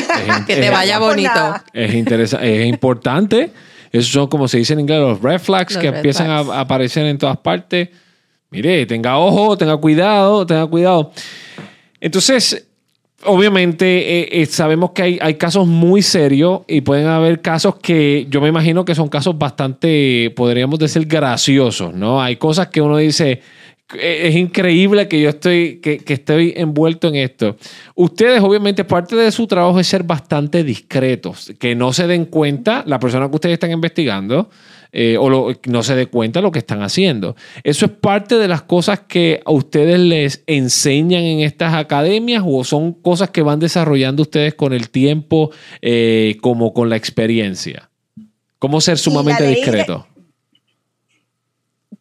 que 0.46 0.56
te 0.56 0.70
vaya 0.70 0.98
bonito. 0.98 1.54
Es, 1.72 1.94
interesante, 1.94 2.62
es 2.62 2.68
importante. 2.68 3.50
Esos 3.90 4.12
son, 4.12 4.26
como 4.28 4.46
se 4.46 4.58
dice 4.58 4.74
en 4.74 4.80
inglés, 4.80 5.00
los 5.00 5.22
red 5.22 5.40
flags 5.40 5.76
que 5.76 5.88
empiezan 5.88 6.28
a 6.28 6.60
aparecer 6.60 7.06
en 7.06 7.16
todas 7.16 7.38
partes. 7.38 7.88
Mire, 8.50 8.84
tenga 8.84 9.18
ojo, 9.18 9.56
tenga 9.56 9.76
cuidado, 9.78 10.46
tenga 10.46 10.66
cuidado. 10.66 11.12
Entonces, 12.00 12.66
obviamente 13.24 14.20
eh, 14.20 14.42
eh, 14.42 14.46
sabemos 14.46 14.92
que 14.92 15.02
hay, 15.02 15.18
hay, 15.20 15.34
casos 15.34 15.66
muy 15.66 16.02
serios 16.02 16.62
y 16.66 16.80
pueden 16.80 17.06
haber 17.06 17.40
casos 17.40 17.76
que 17.76 18.26
yo 18.28 18.40
me 18.40 18.48
imagino 18.48 18.84
que 18.84 18.94
son 18.94 19.08
casos 19.08 19.36
bastante, 19.38 20.32
podríamos 20.36 20.78
decir, 20.78 21.06
graciosos, 21.06 21.94
¿no? 21.94 22.22
Hay 22.22 22.36
cosas 22.36 22.68
que 22.68 22.80
uno 22.80 22.96
dice, 22.96 23.40
eh, 23.94 24.20
es 24.24 24.36
increíble 24.36 25.08
que 25.08 25.20
yo 25.20 25.28
estoy, 25.30 25.80
que, 25.80 25.98
que 25.98 26.14
estoy 26.14 26.54
envuelto 26.56 27.08
en 27.08 27.16
esto. 27.16 27.56
Ustedes, 27.94 28.40
obviamente, 28.40 28.84
parte 28.84 29.16
de 29.16 29.30
su 29.30 29.46
trabajo 29.46 29.78
es 29.78 29.86
ser 29.86 30.02
bastante 30.02 30.64
discretos, 30.64 31.52
que 31.58 31.74
no 31.74 31.92
se 31.92 32.06
den 32.06 32.26
cuenta, 32.26 32.82
la 32.86 32.98
persona 32.98 33.28
que 33.28 33.34
ustedes 33.36 33.54
están 33.54 33.70
investigando, 33.70 34.50
eh, 34.92 35.16
o 35.18 35.54
no 35.66 35.82
se 35.82 35.94
dé 35.94 36.06
cuenta 36.06 36.40
de 36.40 36.42
lo 36.42 36.52
que 36.52 36.58
están 36.58 36.82
haciendo. 36.82 37.34
Eso 37.64 37.86
es 37.86 37.92
parte 37.92 38.36
de 38.36 38.48
las 38.48 38.62
cosas 38.62 39.00
que 39.00 39.40
a 39.44 39.50
ustedes 39.50 39.98
les 39.98 40.44
enseñan 40.46 41.22
en 41.22 41.40
estas 41.40 41.74
academias 41.74 42.44
o 42.46 42.62
son 42.64 42.92
cosas 42.92 43.30
que 43.30 43.42
van 43.42 43.58
desarrollando 43.58 44.22
ustedes 44.22 44.54
con 44.54 44.72
el 44.72 44.90
tiempo, 44.90 45.50
eh, 45.80 46.36
como 46.40 46.72
con 46.72 46.90
la 46.90 46.96
experiencia. 46.96 47.90
¿Cómo 48.58 48.80
ser 48.80 48.98
sumamente 48.98 49.46
discreto? 49.46 50.06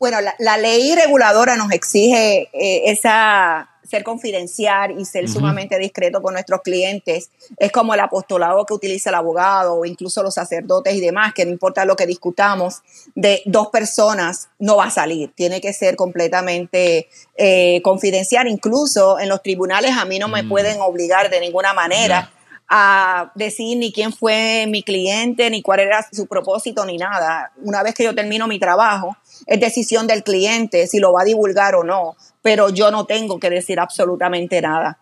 bueno, 0.02 0.18
la, 0.40 0.58
ley 0.58 0.96
reguladora 0.96 1.56
nos 1.56 1.72
exige 1.72 2.50
eh, 2.54 2.82
esa, 2.88 3.70
ser 3.88 4.04
confidencial 4.04 5.00
y 5.00 5.06
ser 5.06 5.28
sumamente 5.28 5.78
discreto 5.78 6.22
con 6.22 6.34
nuestros 6.34 6.62
clientes. 6.62 7.30
Es 7.58 7.72
como 7.72 7.94
el 7.94 8.00
apostolado 8.00 8.66
que 8.66 8.74
utiliza 8.74 9.10
el 9.10 9.16
abogado 9.16 9.76
o 9.76 9.86
incluso 9.86 10.24
los 10.24 10.36
sacerdotes 10.36 10.94
y 10.94 11.02
demás, 11.02 11.34
que 11.34 11.46
no 11.46 11.52
importa 11.52 11.86
lo 11.86 11.96
que 11.96 12.06
discutamos, 12.06 12.82
de 13.16 13.42
dos 13.46 13.70
personas 13.70 14.50
no 14.60 14.78
va 14.78 14.86
a 14.86 14.92
salir. 14.92 15.32
Tiene 15.36 15.62
que 15.62 15.74
ser 15.74 15.96
completamente 15.96 17.10
eh, 17.36 17.82
confidencial. 17.84 18.48
Incluso 18.48 19.20
en 19.20 19.30
los 19.30 19.42
tribunales 19.42 19.92
a 19.98 20.06
mí 20.06 20.20
no 20.20 20.28
me 20.28 20.44
mm. 20.44 20.50
pueden 20.50 20.82
obligar 20.82 21.30
de 21.30 21.40
ninguna 21.40 21.74
manera. 21.74 22.32
a 22.74 23.34
decir 23.36 23.78
ni 23.78 23.92
quién 23.92 24.14
fue 24.14 24.66
mi 24.66 24.82
cliente, 24.82 25.50
ni 25.50 25.62
cuál 25.62 25.82
era 25.82 26.08
su 26.10 26.26
propósito, 26.26 26.86
ni 26.86 26.98
nada. 26.98 27.52
Una 27.62 27.84
vez 27.84 27.94
que 27.94 28.06
yo 28.06 28.16
termino 28.16 28.48
mi 28.48 28.60
trabajo, 28.60 29.18
es 29.46 29.60
decisión 29.60 30.08
del 30.08 30.24
cliente 30.24 30.88
si 30.88 31.00
lo 31.00 31.14
va 31.14 31.22
a 31.22 31.26
divulgar 31.26 31.76
o 31.76 31.84
no, 31.84 32.16
pero 32.42 32.70
yo 32.70 32.92
no 32.92 33.06
tengo 33.06 33.40
que 33.40 33.50
decir 33.50 33.80
absolutamente 33.80 34.62
nada. 34.62 34.98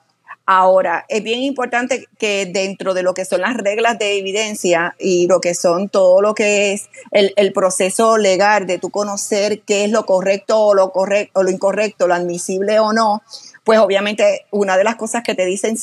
Ahora, 0.51 1.05
es 1.09 1.21
bien 1.21 1.43
importante 1.43 2.07
que 2.17 2.47
dentro 2.47 2.95
de 2.95 3.03
lo 3.03 3.13
que 3.13 3.23
son 3.23 3.41
las 3.41 3.55
reglas 3.55 3.99
de 3.99 4.17
evidencia 4.17 4.95
y 4.97 5.27
lo 5.27 5.39
que 5.41 5.53
son 5.53 5.89
todo 5.89 6.23
lo 6.23 6.33
que 6.33 6.73
es 6.73 6.89
el, 7.11 7.53
proceso 7.53 8.17
legal 8.17 8.65
de 8.65 8.79
tú 8.79 8.89
conocer 8.89 9.61
qué 9.61 9.85
es 9.85 9.91
lo 9.91 10.07
correcto 10.07 10.59
o 10.59 10.73
lo, 10.73 10.91
correcto, 10.91 11.41
o 11.41 11.43
lo 11.43 11.51
incorrecto, 11.51 12.07
lo 12.07 12.15
admisible 12.15 12.79
o 12.79 12.93
no, 12.93 13.21
pues 13.63 13.77
obviamente 13.77 14.47
una 14.49 14.75
de 14.75 14.85
las 14.85 14.95
cosas 14.95 15.21
que 15.23 15.35
te 15.35 15.45
dicen 15.45 15.77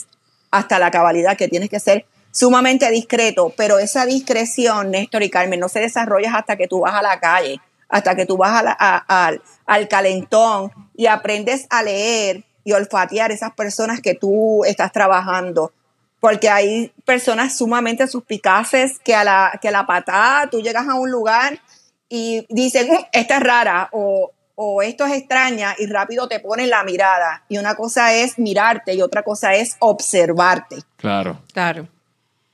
hasta 0.51 0.81
la 0.81 0.91
cabalidad 0.91 1.37
que 1.37 1.47
tienes 1.47 1.71
que 1.71 1.79
ser 1.79 2.05
sumamente 2.33 2.91
discreto, 2.91 3.55
pero 3.57 3.79
esa 3.79 4.05
discreción, 4.05 4.91
Néstor 4.91 5.23
y 5.23 5.31
Carmen, 5.31 5.61
no 5.61 5.69
se 5.69 5.79
desarrolla 5.79 6.35
hasta 6.35 6.57
que 6.57 6.67
tú 6.67 6.81
vas 6.81 6.95
a 6.95 7.03
la 7.03 7.21
calle 7.21 7.61
hasta 7.89 8.15
que 8.15 8.27
tú 8.27 8.37
vas 8.37 8.65
al 9.67 9.89
calentón 9.89 10.73
y 10.95 11.07
aprendes 11.07 11.67
a 11.71 11.83
leer 11.83 12.45
y 12.65 12.73
olfatear 12.73 13.31
esas 13.31 13.53
personas 13.53 14.01
que 14.01 14.15
tú 14.15 14.65
estás 14.65 14.93
trabajando. 14.93 15.73
Porque 16.19 16.49
hay 16.49 16.93
personas 17.05 17.57
sumamente 17.57 18.09
suspicaces 18.09 18.99
que 18.99 19.15
a 19.15 19.23
la, 19.23 19.59
que 19.61 19.69
a 19.69 19.71
la 19.71 19.87
patada 19.87 20.49
tú 20.51 20.61
llegas 20.61 20.89
a 20.89 20.95
un 20.95 21.11
lugar 21.11 21.61
y 22.09 22.47
dicen, 22.49 22.89
esta 23.13 23.37
es 23.37 23.43
rara 23.43 23.89
o, 23.93 24.33
o 24.57 24.83
esto 24.83 25.07
es 25.07 25.13
extraña 25.13 25.75
y 25.79 25.87
rápido 25.87 26.27
te 26.27 26.41
ponen 26.41 26.71
la 26.71 26.83
mirada. 26.83 27.45
Y 27.49 27.59
una 27.59 27.77
cosa 27.77 28.13
es 28.15 28.39
mirarte 28.39 28.95
y 28.95 29.03
otra 29.03 29.23
cosa 29.23 29.55
es 29.55 29.77
observarte. 29.79 30.79
Claro. 30.97 31.39
Claro. 31.53 31.87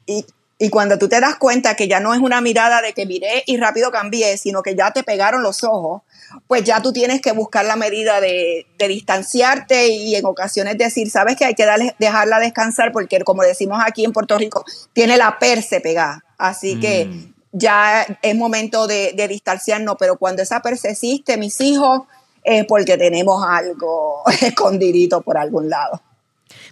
Y, 0.04 0.26
y 0.62 0.70
cuando 0.70 0.96
tú 0.96 1.08
te 1.08 1.18
das 1.18 1.34
cuenta 1.38 1.74
que 1.74 1.88
ya 1.88 1.98
no 1.98 2.14
es 2.14 2.20
una 2.20 2.40
mirada 2.40 2.80
de 2.82 2.92
que 2.92 3.04
miré 3.04 3.42
y 3.46 3.56
rápido 3.56 3.90
cambié, 3.90 4.38
sino 4.38 4.62
que 4.62 4.76
ya 4.76 4.92
te 4.92 5.02
pegaron 5.02 5.42
los 5.42 5.64
ojos, 5.64 6.02
pues 6.46 6.62
ya 6.62 6.80
tú 6.80 6.92
tienes 6.92 7.20
que 7.20 7.32
buscar 7.32 7.64
la 7.64 7.74
medida 7.74 8.20
de, 8.20 8.68
distanciarte 8.78 9.88
y 9.88 10.14
en 10.14 10.24
ocasiones 10.24 10.78
decir, 10.78 11.10
sabes 11.10 11.34
que 11.34 11.46
hay 11.46 11.54
que 11.54 11.66
darle, 11.66 11.96
dejarla 11.98 12.38
descansar 12.38 12.92
porque 12.92 13.18
como 13.24 13.42
decimos 13.42 13.82
aquí 13.84 14.04
en 14.04 14.12
Puerto 14.12 14.38
Rico, 14.38 14.64
tiene 14.92 15.16
la 15.16 15.36
perse 15.40 15.80
pegada. 15.80 16.24
Así 16.38 16.78
que 16.78 17.06
mm. 17.06 17.34
ya 17.50 18.06
es 18.22 18.36
momento 18.36 18.86
de, 18.86 19.14
de, 19.16 19.26
distanciarnos, 19.26 19.96
pero 19.98 20.16
cuando 20.16 20.42
esa 20.42 20.60
persiste, 20.60 21.38
mis 21.38 21.60
hijos, 21.60 22.02
es 22.44 22.64
porque 22.66 22.96
tenemos 22.96 23.44
algo 23.44 24.22
escondidito 24.40 25.22
por 25.22 25.38
algún 25.38 25.68
lado. 25.68 26.00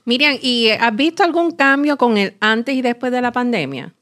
Miriam, 0.05 0.39
¿y 0.41 0.71
has 0.71 0.95
visto 0.95 1.23
algún 1.23 1.53
cambio 1.53 1.97
con 1.97 2.17
el 2.17 2.37
antes 2.41 2.75
y 2.75 2.83
después 2.83 3.13
de 3.13 3.21
la 3.21 3.33
pandemia? 3.33 3.95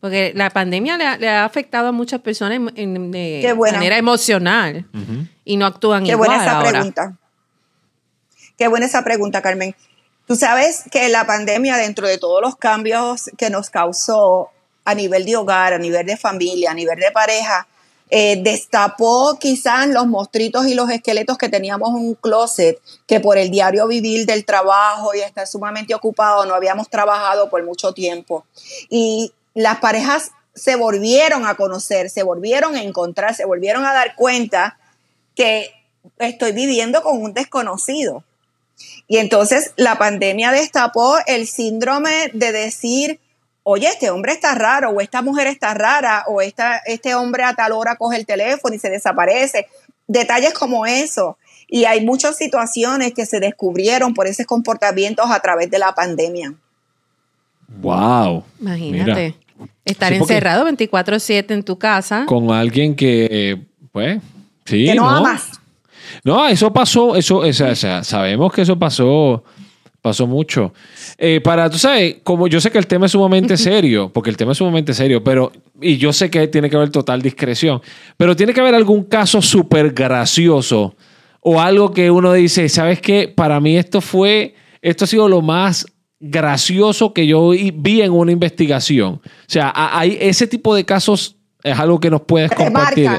Porque 0.00 0.32
la 0.34 0.50
pandemia 0.50 1.16
le 1.16 1.28
ha, 1.28 1.44
afectado 1.44 1.88
a 1.88 1.92
muchas 1.92 2.20
personas 2.20 2.60
de 2.74 3.54
manera 3.56 3.96
emocional 3.96 4.84
y 5.44 5.56
no 5.56 5.64
actúan 5.66 6.04
Qué 6.04 6.16
buena 6.16 6.42
esa 6.42 6.60
pregunta. 6.60 7.18
Qué 8.58 8.68
buena 8.68 8.86
esa 8.86 9.04
pregunta, 9.04 9.42
Carmen. 9.42 9.74
Tú 10.26 10.36
sabes 10.36 10.84
que 10.90 11.08
la 11.08 11.26
pandemia, 11.26 11.76
dentro 11.76 12.06
de 12.06 12.18
todos 12.18 12.40
los 12.42 12.56
cambios 12.56 13.30
que 13.36 13.50
nos 13.50 13.70
causó 13.70 14.50
a 14.84 14.94
nivel 14.94 15.24
de 15.24 15.36
hogar, 15.36 15.72
a 15.72 15.78
nivel 15.78 16.06
de 16.06 16.16
familia, 16.16 16.72
a 16.72 16.74
nivel 16.74 16.98
de 16.98 17.10
pareja, 17.10 17.66
eh, 18.14 18.36
destapó 18.42 19.38
quizás 19.40 19.88
los 19.88 20.06
mostritos 20.06 20.66
y 20.66 20.74
los 20.74 20.90
esqueletos 20.90 21.38
que 21.38 21.48
teníamos 21.48 21.88
en 21.88 22.08
un 22.08 22.14
closet, 22.14 22.78
que 23.06 23.20
por 23.20 23.38
el 23.38 23.50
diario 23.50 23.86
vivir 23.86 24.26
del 24.26 24.44
trabajo 24.44 25.14
y 25.14 25.20
estar 25.20 25.46
sumamente 25.46 25.94
ocupado 25.94 26.44
no 26.44 26.54
habíamos 26.54 26.90
trabajado 26.90 27.48
por 27.48 27.64
mucho 27.64 27.94
tiempo. 27.94 28.44
Y 28.90 29.32
las 29.54 29.78
parejas 29.78 30.32
se 30.54 30.76
volvieron 30.76 31.46
a 31.46 31.54
conocer, 31.54 32.10
se 32.10 32.22
volvieron 32.22 32.76
a 32.76 32.82
encontrar, 32.82 33.34
se 33.34 33.46
volvieron 33.46 33.86
a 33.86 33.94
dar 33.94 34.14
cuenta 34.14 34.76
que 35.34 35.70
estoy 36.18 36.52
viviendo 36.52 37.02
con 37.02 37.16
un 37.22 37.32
desconocido. 37.32 38.24
Y 39.08 39.16
entonces 39.16 39.72
la 39.76 39.96
pandemia 39.96 40.52
destapó 40.52 41.16
el 41.26 41.48
síndrome 41.48 42.28
de 42.34 42.52
decir, 42.52 43.20
oye, 43.64 43.86
este 43.86 44.10
hombre 44.10 44.32
está 44.32 44.54
raro, 44.54 44.90
o 44.90 45.00
esta 45.00 45.22
mujer 45.22 45.46
está 45.46 45.74
rara, 45.74 46.24
o 46.26 46.40
esta, 46.40 46.78
este 46.78 47.14
hombre 47.14 47.44
a 47.44 47.54
tal 47.54 47.72
hora 47.72 47.96
coge 47.96 48.16
el 48.16 48.26
teléfono 48.26 48.74
y 48.74 48.78
se 48.78 48.90
desaparece. 48.90 49.66
Detalles 50.06 50.52
como 50.54 50.86
eso. 50.86 51.38
Y 51.68 51.84
hay 51.84 52.04
muchas 52.04 52.36
situaciones 52.36 53.14
que 53.14 53.24
se 53.24 53.40
descubrieron 53.40 54.14
por 54.14 54.26
esos 54.26 54.46
comportamientos 54.46 55.30
a 55.30 55.40
través 55.40 55.70
de 55.70 55.78
la 55.78 55.94
pandemia. 55.94 56.54
Wow. 57.80 58.44
Imagínate. 58.60 59.36
Estar 59.84 60.12
encerrado 60.12 60.64
24/7 60.66 61.54
en 61.54 61.62
tu 61.62 61.78
casa. 61.78 62.26
Con 62.26 62.50
alguien 62.50 62.94
que, 62.94 63.62
pues, 63.90 64.20
sí. 64.64 64.86
Que 64.86 64.94
no, 64.94 65.08
amas. 65.08 65.60
No, 66.24 66.46
eso 66.46 66.72
pasó, 66.72 67.16
eso, 67.16 67.38
o 67.38 67.52
sea, 67.52 68.04
sabemos 68.04 68.52
que 68.52 68.62
eso 68.62 68.78
pasó 68.78 69.42
pasó 70.02 70.26
mucho. 70.26 70.74
Eh, 71.16 71.40
para, 71.40 71.70
tú 71.70 71.78
sabes, 71.78 72.16
como 72.22 72.48
yo 72.48 72.60
sé 72.60 72.70
que 72.70 72.78
el 72.78 72.86
tema 72.86 73.06
es 73.06 73.12
sumamente 73.12 73.56
serio, 73.56 74.10
porque 74.12 74.28
el 74.28 74.36
tema 74.36 74.52
es 74.52 74.58
sumamente 74.58 74.92
serio, 74.92 75.24
pero, 75.24 75.52
y 75.80 75.96
yo 75.96 76.12
sé 76.12 76.30
que 76.30 76.46
tiene 76.48 76.68
que 76.68 76.76
haber 76.76 76.90
total 76.90 77.22
discreción, 77.22 77.80
pero 78.16 78.36
tiene 78.36 78.52
que 78.52 78.60
haber 78.60 78.74
algún 78.74 79.04
caso 79.04 79.40
súper 79.40 79.92
gracioso 79.92 80.94
o 81.40 81.60
algo 81.60 81.92
que 81.92 82.10
uno 82.10 82.32
dice, 82.32 82.68
¿sabes 82.68 83.00
qué? 83.00 83.32
Para 83.34 83.60
mí 83.60 83.76
esto 83.76 84.00
fue, 84.00 84.54
esto 84.80 85.04
ha 85.04 85.08
sido 85.08 85.28
lo 85.28 85.40
más 85.40 85.86
gracioso 86.20 87.12
que 87.12 87.26
yo 87.26 87.50
vi 87.50 88.02
en 88.02 88.12
una 88.12 88.30
investigación. 88.30 89.14
O 89.14 89.20
sea, 89.48 89.72
hay 89.74 90.18
ese 90.20 90.46
tipo 90.46 90.74
de 90.74 90.84
casos 90.84 91.36
es 91.62 91.78
algo 91.78 92.00
que 92.00 92.10
nos 92.10 92.22
puedes 92.22 92.50
compartir. 92.50 93.10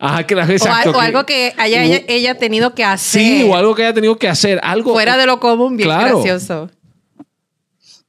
Ajá, 0.00 0.20
exacto. 0.20 0.92
O, 0.92 1.00
algo 1.00 1.26
que 1.26 1.52
haya 1.58 1.82
ella, 1.84 2.34
tenido 2.34 2.74
que 2.74 2.84
hacer. 2.84 3.20
Sí, 3.20 3.42
o 3.48 3.54
algo 3.54 3.74
que 3.74 3.82
haya 3.82 3.92
tenido 3.92 4.16
que 4.16 4.28
hacer. 4.28 4.58
Algo. 4.62 4.94
Fuera 4.94 5.18
de 5.18 5.26
lo 5.26 5.38
común, 5.40 5.76
bien 5.76 5.90
gracioso. 5.90 6.70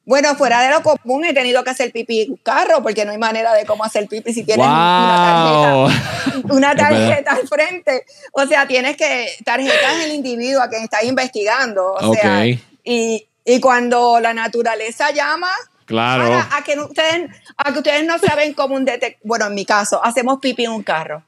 Bueno, 0.06 0.34
fuera 0.36 0.62
de 0.62 0.70
lo 0.72 0.82
común 0.82 1.26
he 1.26 1.34
tenido 1.34 1.64
que 1.64 1.70
hacer 1.70 1.92
pipí 1.92 2.22
en 2.22 2.32
un 2.32 2.38
carro 2.38 2.82
porque 2.82 3.06
no 3.06 3.12
hay 3.12 3.18
manera 3.18 3.54
de 3.54 3.66
cómo 3.66 3.84
hacer 3.84 4.08
pipí 4.08 4.34
si 4.34 4.44
tienes 4.44 4.66
una 4.66 5.90
tarjeta, 5.90 6.54
una 6.54 6.76
tarjeta 6.76 7.32
al 7.34 7.48
frente. 7.48 8.06
O 8.32 8.46
sea, 8.48 8.66
tienes 8.68 8.96
que 8.96 9.28
tarjetas 9.44 10.04
el 10.06 10.14
individuo 10.14 10.62
a 10.62 10.70
quien 10.70 10.84
estás 10.84 11.04
investigando. 11.04 11.94
O 11.94 12.14
sea, 12.14 12.46
y, 12.48 13.28
y 13.46 13.60
cuando 13.60 14.20
la 14.22 14.34
naturaleza 14.34 15.12
llama, 15.12 15.52
Claro. 15.86 16.48
A, 16.52 16.64
que 16.64 16.80
ustedes, 16.80 17.30
a 17.58 17.74
que 17.74 17.80
ustedes 17.80 18.06
no 18.06 18.18
saben 18.18 18.54
cómo 18.54 18.76
un 18.76 18.86
detective. 18.86 19.20
Bueno, 19.26 19.48
en 19.48 19.56
mi 19.56 19.66
caso, 19.66 20.02
hacemos 20.02 20.40
pipí 20.40 20.64
en 20.64 20.72
un 20.72 20.84
carro. 20.84 21.26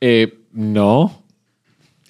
Eh, 0.00 0.38
no. 0.52 1.22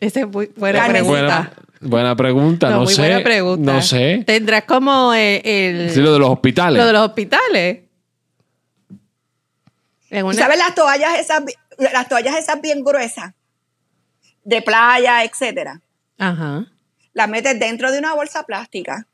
Esa 0.01 0.21
es 0.21 0.27
buena 0.31 0.87
pregunta. 0.87 1.53
Buena, 1.81 2.17
pregunta, 2.17 2.71
no, 2.71 2.87
sé. 2.87 3.03
Buena 3.03 3.23
pregunta. 3.23 3.73
No 3.73 3.83
sé. 3.83 4.25
Tendrás 4.27 4.65
como 4.65 5.15
eh, 5.15 5.41
el. 5.45 5.91
Sí, 5.91 6.01
lo 6.01 6.13
de 6.13 6.19
los 6.19 6.31
hospitales. 6.31 6.79
Lo 6.79 6.87
de 6.87 6.93
los 6.93 7.03
hospitales. 7.03 7.81
¿Sabes 10.11 10.59
las 10.59 10.75
toallas 10.75 11.19
esas, 11.19 11.43
las 11.77 12.09
toallas 12.09 12.37
esas 12.37 12.61
bien 12.61 12.83
gruesas? 12.83 13.35
De 14.43 14.63
playa, 14.63 15.23
etcétera. 15.25 15.81
Ajá. 16.19 16.67
Las 17.13 17.29
metes 17.29 17.59
dentro 17.61 17.93
de 17.93 17.99
una 17.99 18.15
bolsa 18.15 18.45
plástica. 18.45 19.07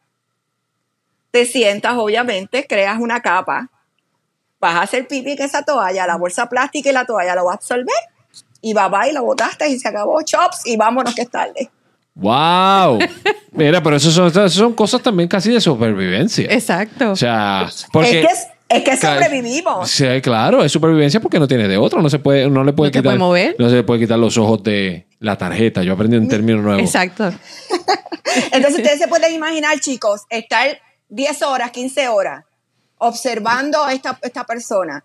Te 1.30 1.44
sientas, 1.44 1.94
obviamente, 1.96 2.66
creas 2.66 2.98
una 2.98 3.20
capa. 3.20 3.70
Vas 4.60 4.76
a 4.76 4.82
hacer 4.82 5.06
pipi 5.06 5.32
en 5.32 5.42
esa 5.42 5.62
toalla, 5.62 6.06
la 6.06 6.16
bolsa 6.16 6.48
plástica 6.48 6.88
y 6.88 6.92
la 6.92 7.04
toalla 7.04 7.34
lo 7.34 7.46
va 7.46 7.52
a 7.52 7.56
absorber 7.56 7.94
y 8.64 8.72
va 8.72 8.90
y 9.06 9.12
lo 9.12 9.22
botaste 9.22 9.68
y 9.68 9.78
se 9.78 9.88
acabó, 9.88 10.22
chops, 10.22 10.62
y 10.64 10.78
vámonos 10.78 11.14
que 11.14 11.22
es 11.22 11.30
tarde. 11.30 11.70
¡Wow! 12.14 12.98
Mira, 13.52 13.82
pero 13.82 13.96
eso 13.96 14.10
son, 14.10 14.50
son 14.50 14.72
cosas 14.72 15.02
también 15.02 15.28
casi 15.28 15.52
de 15.52 15.60
supervivencia. 15.60 16.46
Exacto. 16.50 17.10
O 17.10 17.16
sea, 17.16 17.68
porque... 17.92 18.22
Es 18.22 18.26
que, 18.26 18.76
es, 18.76 18.82
que 18.82 18.96
sobrevivimos. 18.96 19.90
Sí, 19.90 20.06
claro, 20.22 20.64
es 20.64 20.72
supervivencia 20.72 21.20
porque 21.20 21.38
no 21.38 21.46
tiene 21.46 21.68
de 21.68 21.76
otro. 21.76 22.00
No 22.00 22.08
se 22.08 22.18
puede, 22.18 22.48
no 22.48 22.64
le 22.64 22.72
puede 22.72 22.90
quitar. 22.90 23.04
Puede 23.04 23.18
mover. 23.18 23.56
No 23.58 23.68
se 23.68 23.76
le 23.76 23.82
puede 23.82 24.00
quitar 24.00 24.18
los 24.18 24.38
ojos 24.38 24.62
de 24.62 25.08
la 25.18 25.36
tarjeta. 25.36 25.82
Yo 25.82 25.92
aprendí 25.92 26.16
un 26.16 26.28
término 26.28 26.62
nuevo. 26.62 26.80
Exacto. 26.80 27.24
Entonces, 28.50 28.80
ustedes 28.80 28.98
se 28.98 29.08
pueden 29.08 29.34
imaginar, 29.34 29.78
chicos, 29.80 30.22
estar 30.30 30.78
10 31.10 31.42
horas, 31.42 31.70
15 31.70 32.08
horas 32.08 32.44
observando 32.96 33.84
a 33.84 33.92
esta, 33.92 34.18
esta 34.22 34.44
persona 34.44 35.04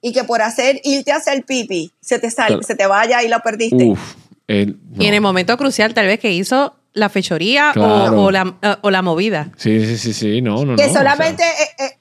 y 0.00 0.12
que 0.12 0.24
por 0.24 0.42
hacer 0.42 0.80
irte 0.84 1.12
a 1.12 1.16
hacer 1.16 1.44
pipi 1.44 1.92
se 2.00 2.18
te 2.18 2.30
sale, 2.30 2.62
se 2.62 2.74
te 2.74 2.86
vaya 2.86 3.22
y 3.22 3.28
lo 3.28 3.40
perdiste. 3.40 3.84
Uf, 3.84 4.14
Y 4.48 5.06
en 5.06 5.14
el 5.14 5.20
momento 5.20 5.56
crucial 5.56 5.94
tal 5.94 6.06
vez 6.06 6.20
que 6.20 6.32
hizo 6.32 6.76
la 6.92 7.08
fechoría 7.08 7.72
o, 7.76 8.30
la, 8.30 8.78
o, 8.80 8.90
la, 8.90 9.02
movida. 9.02 9.50
Sí, 9.56 9.84
sí, 9.84 9.98
sí, 9.98 10.14
sí, 10.14 10.40
no, 10.40 10.64
no. 10.64 10.76
Que 10.76 10.88
solamente 10.88 11.42
eh, 11.44 11.84
eh, 11.84 11.98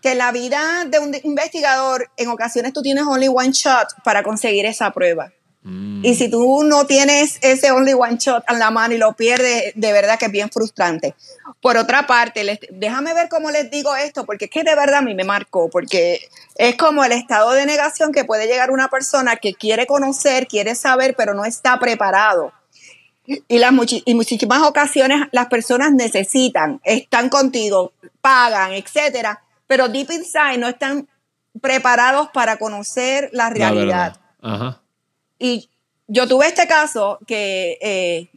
que 0.00 0.14
la 0.14 0.30
vida 0.30 0.84
de 0.88 1.00
un 1.00 1.14
investigador, 1.24 2.08
en 2.16 2.28
ocasiones 2.28 2.72
tú 2.72 2.82
tienes 2.82 3.04
only 3.04 3.28
one 3.28 3.50
shot 3.50 3.88
para 4.04 4.22
conseguir 4.22 4.64
esa 4.66 4.92
prueba. 4.92 5.32
Mm. 5.68 6.04
Y 6.04 6.14
si 6.14 6.30
tú 6.30 6.64
no 6.64 6.86
tienes 6.86 7.38
ese 7.42 7.70
only 7.70 7.92
one 7.92 8.16
shot 8.16 8.42
en 8.48 8.58
la 8.58 8.70
mano 8.70 8.94
y 8.94 8.98
lo 8.98 9.12
pierdes, 9.12 9.72
de 9.74 9.92
verdad 9.92 10.18
que 10.18 10.26
es 10.26 10.32
bien 10.32 10.50
frustrante. 10.50 11.14
Por 11.60 11.76
otra 11.76 12.06
parte, 12.06 12.58
déjame 12.70 13.12
ver 13.12 13.28
cómo 13.28 13.50
les 13.50 13.70
digo 13.70 13.94
esto, 13.94 14.24
porque 14.24 14.46
es 14.46 14.50
que 14.50 14.64
de 14.64 14.74
verdad 14.74 14.96
a 14.96 15.02
mí 15.02 15.14
me 15.14 15.24
marcó, 15.24 15.68
porque 15.68 16.20
es 16.56 16.76
como 16.76 17.04
el 17.04 17.12
estado 17.12 17.52
de 17.52 17.66
negación 17.66 18.12
que 18.12 18.24
puede 18.24 18.46
llegar 18.46 18.70
una 18.70 18.88
persona 18.88 19.36
que 19.36 19.54
quiere 19.54 19.86
conocer, 19.86 20.46
quiere 20.46 20.74
saber, 20.74 21.14
pero 21.16 21.34
no 21.34 21.44
está 21.44 21.78
preparado. 21.78 22.52
Y, 23.26 23.58
las 23.58 23.72
y 24.06 24.14
muchísimas 24.14 24.62
ocasiones 24.62 25.20
las 25.32 25.48
personas 25.48 25.92
necesitan, 25.92 26.80
están 26.82 27.28
contigo, 27.28 27.92
pagan, 28.22 28.72
etcétera, 28.72 29.42
pero 29.66 29.88
deep 29.88 30.10
inside 30.12 30.56
no 30.56 30.66
están 30.66 31.06
preparados 31.60 32.28
para 32.32 32.56
conocer 32.56 33.28
la 33.32 33.50
realidad. 33.50 34.16
Ajá. 34.40 34.80
Y 35.38 35.70
yo 36.08 36.26
tuve 36.26 36.48
este 36.48 36.66
caso 36.66 37.18
que 37.26 37.78
eh, 37.80 38.30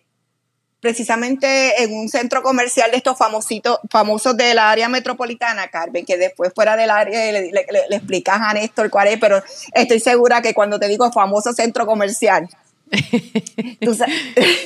precisamente 0.82 1.82
en 1.84 1.94
un 1.94 2.10
centro 2.10 2.44
comercial 2.44 2.92
de 2.92 2.98
estos 2.98 3.18
famositos, 3.18 3.80
famosos 3.90 4.36
de 4.36 4.54
la 4.54 4.70
área 4.70 4.90
metropolitana, 4.90 5.70
Carmen, 5.70 6.06
que 6.06 6.18
después 6.18 6.52
fuera 6.54 6.76
del 6.76 6.90
área 6.90 7.32
le, 7.32 7.52
le, 7.52 7.96
explicas 7.96 8.40
a 8.42 8.54
Néstor 8.54 8.90
cuál 8.90 9.08
es, 9.08 9.20
pero 9.20 9.42
estoy 9.74 10.00
segura 10.00 10.42
que 10.42 10.54
cuando 10.54 10.80
te 10.80 10.88
digo 10.88 11.12
famoso 11.12 11.54
centro 11.54 11.86
comercial, 11.86 12.50
eh, 12.92 14.66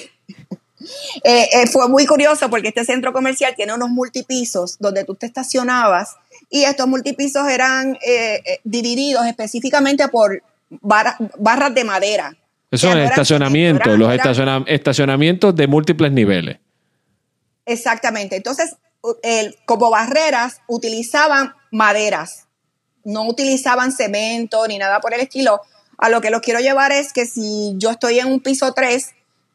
eh, 1.24 1.67
fue 1.71 1.88
muy 1.89 2.06
curioso 2.06 2.50
porque 2.50 2.69
este 2.69 2.86
centro 2.86 3.13
comercial 3.13 3.54
tiene 3.56 3.74
unos 3.74 3.89
multipisos 3.89 4.78
donde 4.80 5.04
tú 5.04 5.15
te 5.15 5.28
estacionabas 5.28 6.15
y 6.50 6.63
estos 6.63 6.88
multipisos 6.88 7.48
eran 7.48 7.98
divididos 8.63 9.26
específicamente 9.26 10.08
por 10.08 10.41
barras 10.69 11.75
de 11.75 11.84
madera. 11.84 12.36
Eso 12.71 12.91
es 12.91 13.10
estacionamientos, 13.10 13.97
los 13.97 14.12
estacionamientos 14.67 15.56
de 15.56 15.67
múltiples 15.67 16.12
niveles. 16.12 16.58
Exactamente. 17.65 18.36
Entonces, 18.36 18.75
como 19.65 19.89
barreras, 19.89 20.62
utilizaban 20.67 21.54
maderas, 21.71 22.47
no 23.04 23.28
utilizaban 23.28 23.91
cemento 23.91 24.67
ni 24.67 24.78
nada 24.78 24.99
por 24.99 25.13
el 25.13 25.21
estilo. 25.21 25.62
A 25.97 26.10
lo 26.10 26.21
que 26.21 26.32
los 26.32 26.41
quiero 26.41 26.60
llevar 26.60 26.91
es 26.91 27.13
que 27.13 27.25
si 27.25 27.75
yo 27.78 27.91
estoy 27.91 28.19
en 28.19 28.28
un 28.28 28.39
piso 28.41 28.73
3 28.73 29.13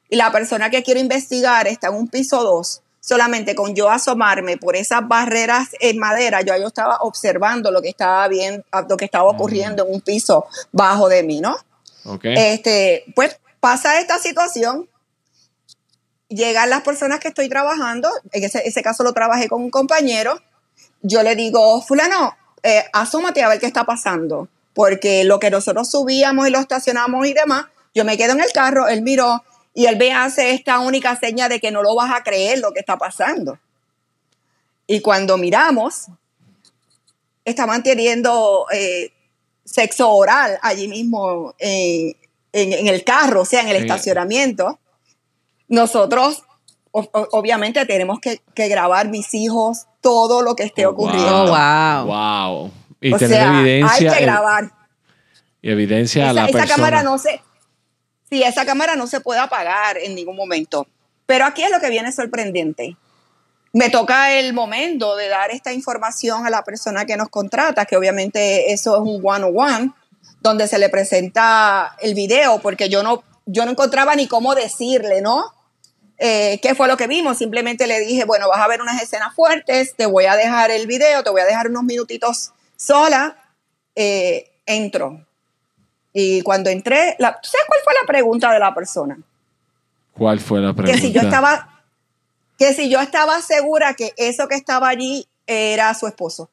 y 0.08 0.16
la 0.16 0.32
persona 0.32 0.70
que 0.70 0.82
quiero 0.82 1.00
investigar 1.00 1.66
está 1.66 1.88
en 1.88 1.94
un 1.94 2.08
piso 2.08 2.42
2, 2.42 2.82
solamente 3.00 3.54
con 3.54 3.74
yo 3.74 3.90
asomarme 3.90 4.58
por 4.58 4.76
esas 4.76 5.06
barreras 5.08 5.70
en 5.80 5.98
madera, 5.98 6.42
yo, 6.42 6.56
yo 6.56 6.68
estaba 6.68 6.98
observando 7.00 7.70
lo 7.70 7.82
que 7.82 7.88
estaba 7.88 8.28
bien, 8.28 8.64
lo 8.88 8.96
que 8.96 9.06
estaba 9.06 9.24
ocurriendo 9.24 9.86
en 9.86 9.94
un 9.94 10.00
piso 10.00 10.46
bajo 10.70 11.08
de 11.08 11.22
mí, 11.22 11.40
¿no? 11.40 11.56
Okay. 12.04 12.34
Este, 12.36 13.04
pues 13.14 13.38
pasa 13.60 13.98
esta 13.98 14.18
situación, 14.18 14.88
llegan 16.28 16.70
las 16.70 16.82
personas 16.82 17.20
que 17.20 17.28
estoy 17.28 17.48
trabajando, 17.48 18.10
en 18.32 18.44
ese, 18.44 18.82
caso 18.82 19.02
lo 19.02 19.12
trabajé 19.12 19.48
con 19.48 19.62
un 19.62 19.70
compañero, 19.70 20.40
yo 21.02 21.22
le 21.22 21.34
digo, 21.34 21.82
fulano, 21.82 22.36
eh, 22.62 22.84
asómate 22.92 23.42
a 23.42 23.48
ver 23.48 23.58
qué 23.58 23.66
está 23.66 23.84
pasando, 23.84 24.48
porque 24.74 25.24
lo 25.24 25.40
que 25.40 25.50
nosotros 25.50 25.90
subíamos 25.90 26.46
y 26.46 26.50
lo 26.50 26.58
estacionamos 26.58 27.26
y 27.26 27.32
demás, 27.32 27.66
yo 27.94 28.04
me 28.04 28.16
quedo 28.16 28.32
en 28.32 28.40
el 28.40 28.52
carro, 28.52 28.88
él 28.88 29.02
miró, 29.02 29.42
y 29.74 29.86
él 29.86 29.96
ve 29.96 30.12
hace 30.12 30.52
esta 30.52 30.78
única 30.80 31.16
seña 31.16 31.48
de 31.48 31.60
que 31.60 31.70
no 31.70 31.82
lo 31.82 31.94
vas 31.94 32.10
a 32.12 32.22
creer 32.22 32.58
lo 32.58 32.72
que 32.72 32.80
está 32.80 32.96
pasando. 32.96 33.58
Y 34.86 35.00
cuando 35.00 35.38
miramos, 35.38 36.06
estaban 37.44 37.82
teniendo 37.82 38.66
eh, 38.72 39.12
sexo 39.64 40.10
oral 40.10 40.58
allí 40.62 40.88
mismo 40.88 41.54
en, 41.58 42.16
el 42.52 43.04
carro, 43.04 43.42
o 43.42 43.44
sea, 43.44 43.60
en 43.60 43.68
el 43.68 43.76
estacionamiento. 43.76 44.80
Nosotros, 45.68 46.42
obviamente, 46.90 47.86
tenemos 47.86 48.18
que, 48.18 48.40
grabar 48.68 49.08
mis 49.08 49.32
hijos 49.34 49.86
todo 50.00 50.42
lo 50.42 50.56
que 50.56 50.64
esté 50.64 50.86
oh, 50.86 50.90
ocurriendo. 50.90 51.46
Wow. 51.46 52.06
wow. 52.06 52.70
Y 53.00 53.14
tener 53.14 53.46
evidencia. 53.46 54.10
Hay 54.10 54.18
que 54.18 54.24
grabar. 54.24 54.72
Y 55.62 55.70
evidencia 55.70 56.30
a 56.30 56.32
la 56.32 56.46
esa 56.46 56.66
cámara 56.66 57.04
no 57.04 57.18
se 57.18 57.40
Sí, 58.30 58.42
esa 58.42 58.64
cámara 58.64 58.94
no 58.96 59.06
se 59.06 59.20
puede 59.20 59.40
apagar 59.40 59.98
en 59.98 60.14
ningún 60.14 60.36
momento. 60.36 60.86
Pero 61.26 61.44
aquí 61.44 61.62
es 61.62 61.70
lo 61.70 61.80
que 61.80 61.90
viene 61.90 62.12
sorprendente. 62.12 62.96
Me 63.72 63.90
toca 63.90 64.32
el 64.32 64.52
momento 64.52 65.16
de 65.16 65.28
dar 65.28 65.50
esta 65.50 65.72
información 65.72 66.46
a 66.46 66.50
la 66.50 66.64
persona 66.64 67.04
que 67.04 67.16
nos 67.16 67.28
contrata, 67.28 67.86
que 67.86 67.96
obviamente 67.96 68.72
eso 68.72 68.96
es 68.96 69.02
un 69.02 69.20
one-on-one, 69.22 69.92
donde 70.40 70.66
se 70.66 70.78
le 70.78 70.88
presenta 70.88 71.96
el 72.00 72.14
video, 72.14 72.60
porque 72.60 72.88
yo 72.88 73.02
no, 73.02 73.22
yo 73.46 73.64
no 73.64 73.72
encontraba 73.72 74.14
ni 74.16 74.26
cómo 74.26 74.54
decirle, 74.54 75.20
¿no? 75.20 75.44
Eh, 76.18 76.58
¿Qué 76.62 76.74
fue 76.74 76.88
lo 76.88 76.96
que 76.96 77.06
vimos? 77.06 77.38
Simplemente 77.38 77.86
le 77.86 78.00
dije, 78.00 78.24
bueno, 78.24 78.48
vas 78.48 78.60
a 78.60 78.68
ver 78.68 78.82
unas 78.82 79.00
escenas 79.00 79.34
fuertes, 79.34 79.94
te 79.96 80.06
voy 80.06 80.26
a 80.26 80.36
dejar 80.36 80.70
el 80.70 80.86
video, 80.86 81.22
te 81.22 81.30
voy 81.30 81.40
a 81.40 81.46
dejar 81.46 81.68
unos 81.68 81.84
minutitos 81.84 82.52
sola, 82.76 83.36
eh, 83.94 84.50
entro. 84.66 85.26
Y 86.12 86.42
cuando 86.42 86.70
entré, 86.70 87.16
la, 87.18 87.38
¿sabes 87.42 87.66
cuál 87.66 87.80
fue 87.84 87.94
la 88.00 88.06
pregunta 88.06 88.52
de 88.52 88.58
la 88.58 88.74
persona? 88.74 89.18
¿Cuál 90.12 90.40
fue 90.40 90.60
la 90.60 90.72
pregunta? 90.72 91.00
Que 91.00 91.06
si 91.06 91.12
yo 91.12 91.20
estaba, 91.20 91.82
que 92.58 92.74
si 92.74 92.90
yo 92.90 93.00
estaba 93.00 93.40
segura 93.40 93.94
que 93.94 94.12
eso 94.16 94.48
que 94.48 94.56
estaba 94.56 94.88
allí 94.88 95.26
era 95.46 95.94
su 95.94 96.06
esposo. 96.06 96.50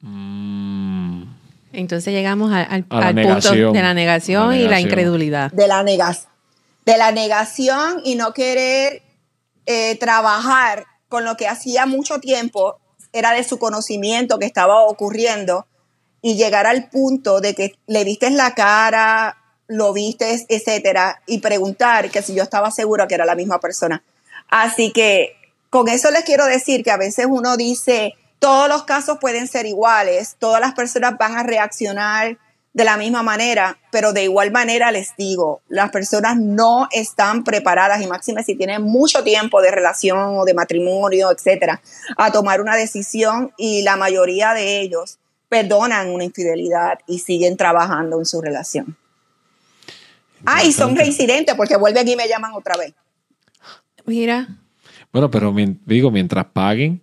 Mm. 0.00 1.24
Entonces 1.72 2.12
llegamos 2.12 2.52
al, 2.52 2.84
punto 2.84 2.98
de 2.98 3.12
la 3.82 3.94
negación, 3.94 4.54
y 4.54 4.66
la 4.66 4.80
incredulidad. 4.80 5.52
De 5.52 5.68
la, 5.68 5.84
de 5.84 6.98
la 6.98 7.12
negación 7.12 8.00
y 8.04 8.16
no 8.16 8.32
querer 8.32 9.02
eh, 9.66 9.96
trabajar 9.98 10.86
con 11.08 11.24
lo 11.24 11.36
que 11.36 11.46
hacía 11.46 11.86
mucho 11.86 12.18
tiempo 12.18 12.80
era 13.12 13.32
de 13.32 13.44
su 13.44 13.58
conocimiento 13.58 14.38
que 14.38 14.46
estaba 14.46 14.82
ocurriendo 14.82 15.66
y 16.22 16.36
llegar 16.36 16.66
al 16.66 16.88
punto 16.88 17.40
de 17.40 17.54
que 17.54 17.74
le 17.86 18.04
viste 18.04 18.30
la 18.30 18.54
cara, 18.54 19.36
lo 19.70 19.92
viste, 19.92 20.44
etcétera, 20.48 21.22
y 21.26 21.38
preguntar 21.38 22.10
que 22.10 22.22
si 22.22 22.34
yo 22.34 22.42
estaba 22.42 22.70
segura 22.70 23.06
que 23.06 23.14
era 23.14 23.24
la 23.24 23.36
misma 23.36 23.60
persona. 23.60 24.02
Así 24.48 24.90
que 24.92 25.36
con 25.70 25.88
eso 25.88 26.10
les 26.10 26.24
quiero 26.24 26.44
decir 26.46 26.82
que 26.82 26.90
a 26.90 26.96
veces 26.96 27.26
uno 27.28 27.56
dice, 27.56 28.14
todos 28.40 28.68
los 28.68 28.82
casos 28.82 29.18
pueden 29.20 29.46
ser 29.46 29.66
iguales, 29.66 30.34
todas 30.40 30.60
las 30.60 30.74
personas 30.74 31.16
van 31.16 31.36
a 31.36 31.44
reaccionar 31.44 32.36
de 32.72 32.84
la 32.84 32.96
misma 32.96 33.22
manera, 33.22 33.78
pero 33.92 34.12
de 34.12 34.24
igual 34.24 34.50
manera 34.50 34.90
les 34.90 35.16
digo, 35.16 35.60
las 35.68 35.90
personas 35.90 36.36
no 36.36 36.88
están 36.90 37.44
preparadas 37.44 38.00
y 38.02 38.08
máxime 38.08 38.42
si 38.42 38.56
tienen 38.56 38.82
mucho 38.82 39.22
tiempo 39.22 39.60
de 39.60 39.70
relación 39.70 40.38
o 40.38 40.44
de 40.44 40.54
matrimonio, 40.54 41.30
etcétera, 41.30 41.80
a 42.16 42.32
tomar 42.32 42.60
una 42.60 42.74
decisión 42.74 43.52
y 43.56 43.82
la 43.82 43.96
mayoría 43.96 44.52
de 44.54 44.80
ellos 44.80 45.19
perdonan 45.50 46.08
una 46.08 46.24
infidelidad 46.24 47.00
y 47.06 47.18
siguen 47.18 47.58
trabajando 47.58 48.18
en 48.18 48.24
su 48.24 48.40
relación. 48.40 48.96
Ah, 50.46 50.64
y 50.64 50.72
son 50.72 50.96
reincidentes 50.96 51.54
porque 51.54 51.76
vuelven 51.76 52.08
y 52.08 52.16
me 52.16 52.26
llaman 52.26 52.52
otra 52.54 52.76
vez. 52.78 52.94
Mira. 54.06 54.48
Bueno, 55.12 55.30
pero 55.30 55.54
digo, 55.84 56.10
mientras 56.10 56.46
paguen. 56.46 57.02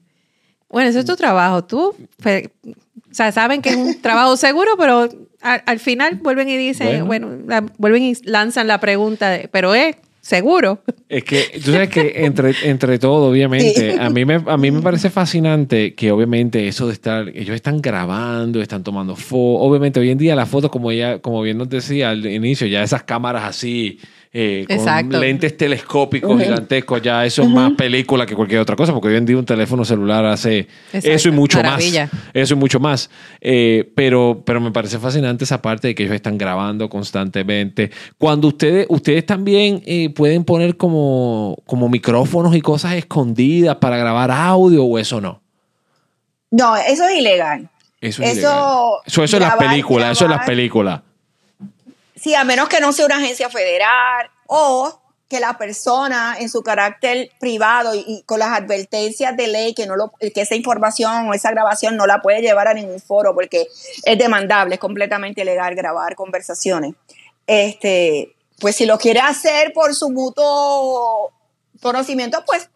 Bueno, 0.69 0.89
eso 0.89 0.99
es 0.99 1.05
tu 1.05 1.15
trabajo. 1.15 1.63
Tú, 1.65 1.89
o 1.89 3.13
sea, 3.13 3.31
saben 3.31 3.61
que 3.61 3.69
es 3.69 3.75
un 3.75 4.01
trabajo 4.01 4.37
seguro, 4.37 4.71
pero 4.77 5.09
al, 5.41 5.79
final 5.79 6.15
vuelven 6.15 6.49
y 6.49 6.57
dicen, 6.57 7.05
bueno, 7.05 7.29
vuelven 7.77 8.03
y 8.03 8.15
lanzan 8.23 8.67
la 8.67 8.79
pregunta, 8.79 9.41
pero 9.51 9.75
es 9.75 9.97
seguro. 10.27 10.83
Es 11.07 11.23
que, 11.23 11.61
tú 11.63 11.71
sabes 11.71 11.87
que 11.87 12.25
entre, 12.25 12.53
entre 12.63 12.99
todo, 12.99 13.29
obviamente, 13.29 13.97
a, 13.97 14.09
mí 14.09 14.25
me, 14.25 14.43
a 14.45 14.57
mí 14.57 14.71
me 14.71 14.81
parece 14.81 15.09
fascinante 15.09 15.95
que 15.95 16.11
obviamente 16.11 16.67
eso 16.67 16.85
de 16.87 16.93
estar, 16.93 17.29
ellos 17.29 17.55
están 17.55 17.79
grabando, 17.81 18.61
están 18.61 18.83
tomando 18.83 19.15
fotos, 19.15 19.65
obviamente 19.65 20.01
hoy 20.01 20.09
en 20.09 20.17
día 20.17 20.35
las 20.35 20.49
fotos, 20.49 20.69
como, 20.69 20.91
ella, 20.91 21.19
como 21.19 21.41
bien 21.41 21.57
nos 21.57 21.69
decía 21.69 22.09
al 22.09 22.25
inicio, 22.25 22.67
ya 22.67 22.83
esas 22.83 23.03
cámaras 23.03 23.45
así 23.45 23.99
eh, 24.39 24.67
con 24.67 25.19
lentes 25.19 25.57
telescópicos 25.57 26.39
gigantescos, 26.39 27.01
ya 27.01 27.25
eso 27.25 27.41
es 27.41 27.49
más 27.49 27.71
película 27.71 28.23
que 28.23 28.35
cualquier 28.35 28.59
otra 28.59 28.75
cosa, 28.75 28.93
porque 28.93 29.07
hoy 29.07 29.15
en 29.15 29.25
día 29.25 29.35
un 29.35 29.45
teléfono 29.45 29.83
celular 29.83 30.23
hace 30.25 30.67
eso 30.93 31.29
y 31.29 31.31
mucho 31.31 31.59
más. 31.63 31.83
Eso 32.35 32.53
y 32.53 32.57
mucho 32.57 32.79
más. 32.79 33.09
Eh, 33.41 33.91
pero, 33.95 34.43
pero 34.45 34.61
me 34.61 34.69
parece 34.69 34.99
fascinante 34.99 35.43
esa 35.43 35.59
parte 35.59 35.87
de 35.87 35.95
que 35.95 36.03
ellos 36.03 36.13
están 36.13 36.37
grabando 36.37 36.87
constantemente. 36.87 37.89
Cuando 38.19 38.49
ustedes, 38.49 38.85
ustedes 38.89 39.25
también 39.25 39.81
eh, 39.87 40.11
pueden 40.11 40.43
poner 40.43 40.77
como, 40.77 41.57
como 41.65 41.89
micrófonos 41.89 42.55
y 42.55 42.61
cosas 42.61 42.93
escondidas 42.93 43.77
para 43.77 43.97
grabar 43.97 44.29
audio 44.29 44.85
o 44.85 44.99
eso 44.99 45.19
no. 45.19 45.41
No, 46.51 46.77
eso 46.77 47.07
es 47.07 47.17
ilegal. 47.17 47.71
Eso 47.99 48.21
es 48.21 48.37
eso, 48.37 49.01
Eso, 49.03 49.23
es 49.23 49.31
las 49.31 49.55
películas, 49.55 50.11
eso 50.11 50.25
es 50.25 50.29
las 50.29 50.45
películas. 50.45 51.01
Sí, 52.21 52.35
a 52.35 52.43
menos 52.43 52.69
que 52.69 52.79
no 52.79 52.91
sea 52.91 53.05
una 53.05 53.17
agencia 53.17 53.49
federal 53.49 54.29
o 54.47 55.01
que 55.29 55.39
la 55.39 55.57
persona 55.57 56.37
en 56.39 56.49
su 56.49 56.63
carácter 56.63 57.29
privado 57.39 57.93
y, 57.93 58.23
con 58.25 58.39
las 58.39 58.57
advertencias 58.57 59.35
de 59.35 59.47
ley 59.47 59.73
que, 59.73 59.85
no 59.85 59.95
lo, 59.95 60.11
que 60.19 60.41
esa 60.41 60.55
información 60.55 61.27
o 61.27 61.33
esa 61.33 61.51
grabación 61.51 61.97
no 61.97 62.07
la 62.07 62.21
puede 62.21 62.41
llevar 62.41 62.67
a 62.67 62.73
ningún 62.73 63.01
foro 63.01 63.33
porque 63.33 63.67
es 64.03 64.17
demandable, 64.17 64.75
es 64.75 64.79
completamente 64.79 65.41
ilegal 65.41 65.75
grabar 65.75 66.15
conversaciones. 66.15 66.93
Este, 67.45 68.35
pues 68.59 68.75
si 68.77 68.85
lo 68.85 68.97
quiere 68.97 69.19
hacer 69.19 69.73
por 69.73 69.93
su 69.93 70.09
mutuo 70.09 71.33
conocimiento, 71.81 72.43
pues 72.45 72.69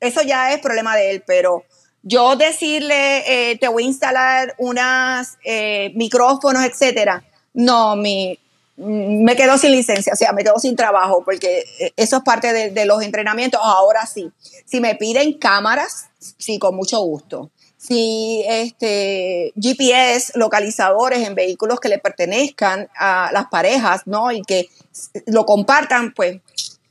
eso 0.00 0.22
ya 0.22 0.52
es 0.52 0.60
problema 0.60 0.96
de 0.96 1.10
él, 1.10 1.24
pero 1.26 1.64
yo 2.02 2.36
decirle, 2.36 3.50
eh, 3.50 3.58
te 3.58 3.68
voy 3.68 3.84
a 3.84 3.86
instalar 3.86 4.54
unos 4.58 5.36
eh, 5.44 5.92
micrófonos, 5.94 6.64
etcétera, 6.64 7.24
no, 7.54 7.96
mi, 7.96 8.38
me 8.78 9.34
quedo 9.34 9.58
sin 9.58 9.72
licencia, 9.72 10.12
o 10.12 10.16
sea, 10.16 10.32
me 10.32 10.44
quedo 10.44 10.58
sin 10.58 10.76
trabajo, 10.76 11.22
porque 11.24 11.64
eh, 11.80 11.92
eso 11.96 12.18
es 12.18 12.22
parte 12.22 12.70
de, 12.70 12.84
los 12.86 13.02
entrenamientos. 13.02 13.60
Ahora 13.62 14.06
sí, 14.06 14.30
si 14.64 14.80
me 14.80 14.94
piden 14.94 15.38
cámaras, 15.38 16.06
sí, 16.18 16.58
con 16.58 16.76
mucho 16.76 17.00
gusto. 17.00 17.50
Si 17.76 18.44
este 18.46 19.52
GPS, 19.60 20.32
localizadores 20.36 21.26
en 21.26 21.34
vehículos 21.34 21.80
que 21.80 21.88
le 21.88 21.98
pertenezcan 21.98 22.88
a 22.96 23.30
las 23.32 23.46
parejas, 23.46 24.02
¿no? 24.06 24.30
Y 24.30 24.42
que 24.42 24.68
lo 25.26 25.44
compartan, 25.44 26.12
pues 26.14 26.40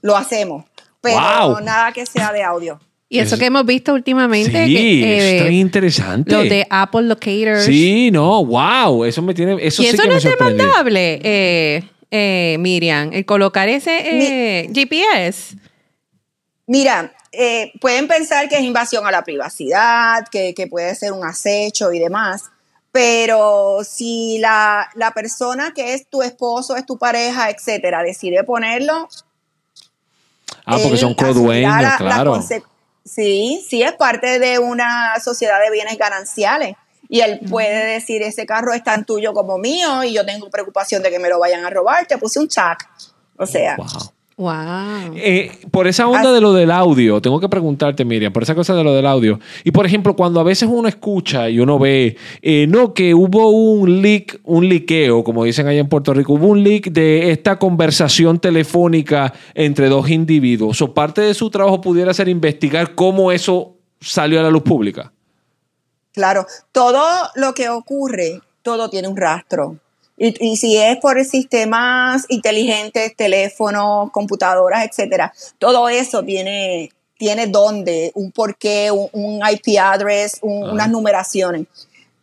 lo 0.02 0.16
hacemos. 0.18 0.66
Pero 1.02 1.60
nada 1.62 1.92
que 1.94 2.06
sea 2.06 2.34
de 2.34 2.44
audio. 2.44 2.80
Y 3.10 3.20
eso 3.20 3.38
que 3.38 3.46
hemos 3.46 3.66
visto 3.66 3.94
últimamente. 3.94 4.66
Sí, 4.66 4.76
que, 4.76 5.48
eh, 5.48 5.52
interesante. 5.52 6.32
Lo 6.32 6.44
de 6.44 6.68
Apple 6.70 7.04
Locators. 7.04 7.64
Sí, 7.64 8.12
no, 8.12 8.44
wow. 8.44 9.06
Eso 9.06 9.22
me 9.22 9.34
tiene. 9.34 9.58
Eso 9.62 9.82
y 9.82 9.88
eso 9.88 10.04
no 10.06 10.16
es 10.16 10.24
demandable, 10.24 11.20
eh, 11.24 11.84
eh, 12.12 12.58
Miriam. 12.60 13.12
El 13.14 13.26
colocar 13.26 13.70
ese 13.70 14.68
GPS. 14.74 15.56
Mira, 16.66 17.14
pueden 17.80 18.08
pensar 18.08 18.50
que 18.50 18.56
es 18.56 18.64
invasión 18.64 19.08
a 19.08 19.12
la 19.12 19.24
privacidad, 19.24 20.28
que, 20.30 20.68
puede 20.70 20.94
ser 20.96 21.14
un 21.14 21.26
acecho 21.26 21.94
y 21.94 22.00
demás. 22.00 22.44
Pero 22.92 23.80
si 23.88 24.38
la, 24.40 24.90
la 24.96 25.12
persona 25.12 25.72
que 25.74 25.94
es 25.94 26.08
tu 26.10 26.24
esposo, 26.24 26.76
es 26.76 26.86
tu 26.86 26.98
pareja, 26.98 27.50
etcétera, 27.50 28.02
decide 28.02 28.44
ponerlo, 28.44 29.08
Ah, 30.66 30.78
porque 30.84 30.98
son 30.98 31.14
codueños, 31.14 31.96
claro. 31.98 32.44
Sí, 33.08 33.66
sí, 33.68 33.82
es 33.82 33.94
parte 33.94 34.38
de 34.40 34.60
una 34.60 35.20
sociedad 35.20 35.62
de 35.62 35.72
bienes 35.72 35.98
gananciales. 35.98 36.76
Y 37.10 37.22
él 37.22 37.40
puede 37.50 37.86
decir, 37.86 38.22
ese 38.22 38.46
carro 38.46 38.74
es 38.74 38.84
tan 38.84 39.06
tuyo 39.06 39.34
como 39.34 39.58
mío 39.58 40.04
y 40.04 40.14
yo 40.14 40.26
tengo 40.26 40.50
preocupación 40.50 41.02
de 41.02 41.10
que 41.10 41.20
me 41.20 41.30
lo 41.30 41.40
vayan 41.40 41.64
a 41.64 41.70
robar, 41.70 42.06
te 42.06 42.18
puse 42.18 42.40
un 42.40 42.50
check. 42.50 42.84
O 43.38 43.46
sea, 43.46 43.78
Wow. 43.78 44.12
Eh, 45.16 45.52
por 45.72 45.88
esa 45.88 46.08
onda 46.08 46.32
de 46.32 46.40
lo 46.40 46.54
del 46.54 46.70
audio, 46.70 47.20
tengo 47.20 47.40
que 47.40 47.50
preguntarte, 47.50 48.06
Miriam, 48.06 48.32
por 48.32 48.44
esa 48.44 48.54
cosa 48.54 48.76
de 48.76 48.84
lo 48.84 48.94
del 48.94 49.08
audio. 49.08 49.40
Y 49.64 49.72
por 49.72 49.88
ejemplo, 49.88 50.16
cuando 50.16 50.40
a 50.40 50.44
veces 50.44 50.70
uno 50.72 50.88
escucha 50.88 51.50
y 51.50 51.60
uno 51.60 51.80
ve, 51.80 52.16
eh, 52.44 52.68
no, 52.70 52.94
que 52.94 53.16
hubo 53.16 53.50
un 53.50 54.00
leak, 54.04 54.40
un 54.44 54.70
liqueo, 54.70 55.24
como 55.24 55.44
dicen 55.44 55.66
allá 55.66 55.80
en 55.80 55.90
Puerto 55.90 56.14
Rico, 56.14 56.34
hubo 56.34 56.48
un 56.48 56.64
leak 56.64 56.92
de 56.92 57.32
esta 57.32 57.58
conversación 57.58 58.38
telefónica 58.38 59.34
entre 59.56 59.90
dos 59.90 60.08
individuos. 60.12 60.84
O 60.84 60.94
parte 60.94 61.22
de 61.22 61.34
su 61.34 61.50
trabajo 61.50 61.82
pudiera 61.82 62.14
ser 62.14 62.30
investigar 62.30 62.94
cómo 62.94 63.32
eso 63.32 63.78
salió 64.00 64.40
a 64.40 64.44
la 64.44 64.52
luz 64.52 64.62
pública. 64.62 65.12
Claro, 66.14 66.46
todo 66.72 67.02
lo 67.34 67.56
que 67.56 67.70
ocurre, 67.70 68.42
todo 68.62 68.88
tiene 68.88 69.08
un 69.08 69.18
rastro. 69.18 69.78
Y, 70.18 70.58
si 70.58 70.78
es 70.78 70.98
por 70.98 71.24
sistemas 71.24 72.26
inteligentes, 72.30 73.16
teléfonos, 73.16 74.12
computadoras, 74.12 74.84
etcétera, 74.84 75.32
todo 75.60 75.90
eso 75.90 76.24
tiene, 76.24 76.90
tiene 77.18 77.46
dónde, 77.46 78.12
un 78.16 78.32
porqué, 78.32 78.90
un, 78.90 79.42
IP 79.48 79.78
address, 79.80 80.40
unas 80.42 80.90
numeraciones. 80.90 81.68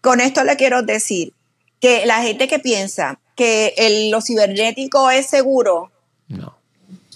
Con 0.00 0.20
esto 0.20 0.42
le 0.42 0.56
quiero 0.56 0.82
decir 0.82 1.32
que 1.80 2.04
la 2.04 2.22
gente 2.22 2.48
que 2.48 2.58
piensa 2.58 3.20
que 3.36 3.74
el, 3.76 4.10
lo 4.10 4.20
cibernético 4.20 5.10
es 5.10 5.26
seguro, 5.26 5.92
no. 6.28 6.56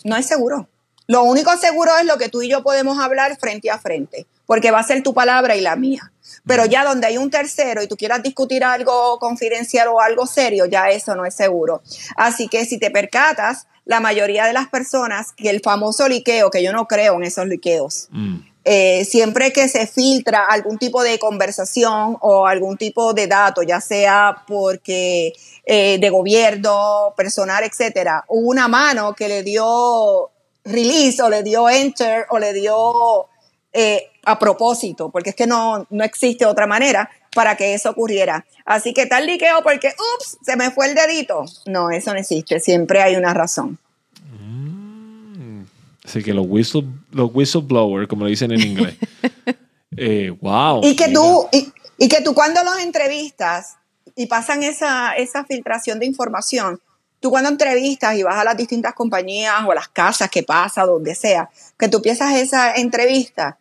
No 0.04 0.16
es 0.16 0.26
seguro. 0.26 0.68
Lo 1.08 1.22
único 1.22 1.56
seguro 1.56 1.96
es 1.98 2.04
lo 2.04 2.18
que 2.18 2.28
tú 2.28 2.42
y 2.42 2.50
yo 2.50 2.62
podemos 2.62 2.98
hablar 2.98 3.34
frente 3.38 3.70
a 3.70 3.78
frente, 3.78 4.26
porque 4.44 4.70
va 4.70 4.80
a 4.80 4.82
ser 4.82 5.02
tu 5.02 5.14
palabra 5.14 5.56
y 5.56 5.62
la 5.62 5.74
mía. 5.74 6.12
Pero 6.46 6.66
ya 6.66 6.84
donde 6.84 7.06
hay 7.06 7.16
un 7.16 7.30
tercero 7.30 7.82
y 7.82 7.86
tú 7.86 7.96
quieras 7.96 8.22
discutir 8.22 8.62
algo 8.62 9.18
confidencial 9.18 9.88
o 9.88 10.00
algo 10.00 10.26
serio, 10.26 10.66
ya 10.66 10.90
eso 10.90 11.14
no 11.16 11.24
es 11.24 11.34
seguro. 11.34 11.82
Así 12.14 12.48
que 12.48 12.66
si 12.66 12.78
te 12.78 12.90
percatas, 12.90 13.66
la 13.86 14.00
mayoría 14.00 14.44
de 14.44 14.52
las 14.52 14.68
personas, 14.68 15.32
que 15.32 15.48
el 15.48 15.60
famoso 15.62 16.06
liqueo, 16.08 16.50
que 16.50 16.62
yo 16.62 16.74
no 16.74 16.86
creo 16.86 17.14
en 17.14 17.24
esos 17.24 17.46
liqueos, 17.46 18.08
mm. 18.10 18.36
eh, 18.64 19.06
siempre 19.06 19.50
que 19.50 19.66
se 19.66 19.86
filtra 19.86 20.44
algún 20.44 20.76
tipo 20.76 21.02
de 21.02 21.18
conversación 21.18 22.18
o 22.20 22.46
algún 22.46 22.76
tipo 22.76 23.14
de 23.14 23.28
dato, 23.28 23.62
ya 23.62 23.80
sea 23.80 24.44
porque 24.46 25.32
eh, 25.64 25.96
de 25.98 26.10
gobierno, 26.10 27.14
personal, 27.16 27.64
etcétera, 27.64 28.26
hubo 28.28 28.50
una 28.50 28.68
mano 28.68 29.14
que 29.14 29.26
le 29.26 29.42
dio 29.42 30.32
release 30.68 31.22
o 31.22 31.28
le 31.28 31.42
dio 31.42 31.68
enter 31.68 32.26
o 32.30 32.38
le 32.38 32.52
dio 32.52 33.26
eh, 33.72 34.10
a 34.24 34.38
propósito, 34.38 35.10
porque 35.10 35.30
es 35.30 35.36
que 35.36 35.46
no, 35.46 35.86
no 35.90 36.04
existe 36.04 36.44
otra 36.44 36.66
manera 36.66 37.10
para 37.34 37.56
que 37.56 37.74
eso 37.74 37.90
ocurriera. 37.90 38.44
Así 38.64 38.92
que 38.92 39.06
tal 39.06 39.26
liqueo 39.26 39.62
porque, 39.62 39.88
ups, 39.88 40.38
se 40.42 40.56
me 40.56 40.70
fue 40.70 40.88
el 40.88 40.94
dedito. 40.94 41.44
No, 41.66 41.90
eso 41.90 42.12
no 42.12 42.18
existe, 42.18 42.60
siempre 42.60 43.02
hay 43.02 43.16
una 43.16 43.34
razón. 43.34 43.78
Mm. 44.32 45.62
Así 46.04 46.22
que 46.22 46.34
los, 46.34 46.46
whistle, 46.48 46.84
los 47.12 47.30
whistleblowers, 47.32 48.08
como 48.08 48.24
lo 48.24 48.30
dicen 48.30 48.50
en 48.52 48.60
inglés. 48.60 48.96
eh, 49.96 50.34
wow. 50.40 50.80
Y 50.82 50.96
que, 50.96 51.08
tú, 51.08 51.46
y, 51.98 52.08
que 52.08 52.20
tú 52.22 52.34
cuando 52.34 52.64
los 52.64 52.78
entrevistas 52.78 53.76
y 54.16 54.26
pasan 54.26 54.62
esa, 54.62 55.12
esa 55.12 55.44
filtración 55.44 55.98
de 55.98 56.06
información, 56.06 56.80
tú 57.20 57.30
cuando 57.30 57.50
entrevistas 57.50 58.16
y 58.16 58.22
vas 58.22 58.36
a 58.36 58.44
las 58.44 58.56
distintas 58.56 58.94
compañías 58.94 59.64
o 59.66 59.72
a 59.72 59.74
las 59.74 59.88
casas 59.88 60.30
que 60.30 60.42
pasa, 60.42 60.84
donde 60.84 61.14
sea, 61.14 61.50
que 61.78 61.88
tú 61.88 61.98
empiezas 61.98 62.34
esa 62.36 62.74
entrevista, 62.74 63.58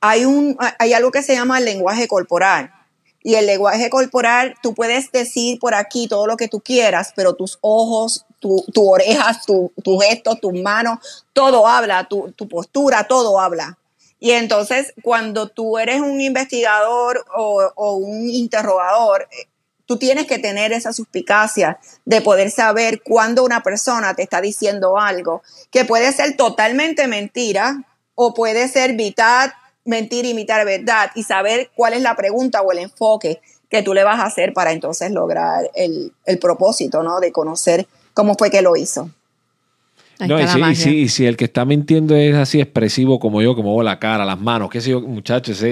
hay, 0.00 0.24
un, 0.24 0.56
hay 0.78 0.92
algo 0.92 1.10
que 1.10 1.22
se 1.22 1.34
llama 1.34 1.58
el 1.58 1.64
lenguaje 1.64 2.08
corporal. 2.08 2.72
Y 3.24 3.36
el 3.36 3.46
lenguaje 3.46 3.88
corporal, 3.88 4.56
tú 4.62 4.74
puedes 4.74 5.12
decir 5.12 5.60
por 5.60 5.76
aquí 5.76 6.08
todo 6.08 6.26
lo 6.26 6.36
que 6.36 6.48
tú 6.48 6.60
quieras, 6.60 7.12
pero 7.14 7.34
tus 7.34 7.56
ojos, 7.60 8.26
tus 8.40 8.66
tu 8.74 8.90
orejas, 8.90 9.46
tus 9.46 10.04
gestos, 10.04 10.40
tus 10.40 10.60
manos, 10.60 11.24
todo 11.32 11.68
habla, 11.68 12.08
tu, 12.08 12.32
tu, 12.32 12.48
postura, 12.48 13.04
todo 13.04 13.38
habla. 13.38 13.78
Y 14.18 14.32
entonces, 14.32 14.92
cuando 15.04 15.48
tú 15.48 15.78
eres 15.78 16.00
un 16.00 16.20
investigador 16.20 17.24
o, 17.36 17.62
o 17.76 17.94
un 17.94 18.28
interrogador, 18.28 19.28
tú 19.86 19.98
tienes 19.98 20.26
que 20.26 20.38
tener 20.38 20.72
esa 20.72 20.92
suspicacia 20.92 21.78
de 22.04 22.20
poder 22.20 22.50
saber 22.50 23.02
cuando 23.02 23.44
una 23.44 23.62
persona 23.62 24.14
te 24.14 24.22
está 24.22 24.40
diciendo 24.40 24.98
algo 24.98 25.42
que 25.70 25.84
puede 25.84 26.12
ser 26.12 26.36
totalmente 26.36 27.06
mentira 27.08 27.84
o 28.14 28.34
puede 28.34 28.68
ser 28.68 28.94
mitad 28.94 29.52
mentir, 29.84 30.24
imitar 30.24 30.64
verdad 30.64 31.10
y 31.14 31.24
saber 31.24 31.70
cuál 31.74 31.94
es 31.94 32.02
la 32.02 32.14
pregunta 32.14 32.62
o 32.62 32.72
el 32.72 32.78
enfoque 32.78 33.40
que 33.68 33.82
tú 33.82 33.94
le 33.94 34.04
vas 34.04 34.20
a 34.20 34.26
hacer 34.26 34.52
para 34.52 34.72
entonces 34.72 35.10
lograr 35.10 35.70
el, 35.74 36.12
propósito, 36.40 37.02
¿no? 37.02 37.20
De 37.20 37.32
conocer 37.32 37.86
cómo 38.14 38.34
fue 38.34 38.50
que 38.50 38.62
lo 38.62 38.76
hizo. 38.76 39.10
No, 40.20 40.38
y 40.38 40.76
si, 40.76 41.08
si, 41.08 41.26
el 41.26 41.36
que 41.36 41.46
está 41.46 41.64
mintiendo 41.64 42.14
es 42.14 42.36
así 42.36 42.60
expresivo 42.60 43.18
como 43.18 43.42
yo, 43.42 43.56
como 43.56 43.82
la 43.82 43.98
cara, 43.98 44.24
las 44.24 44.38
manos, 44.38 44.70
qué 44.70 44.80
sé 44.80 44.90
yo, 44.90 45.00
muchachos, 45.00 45.64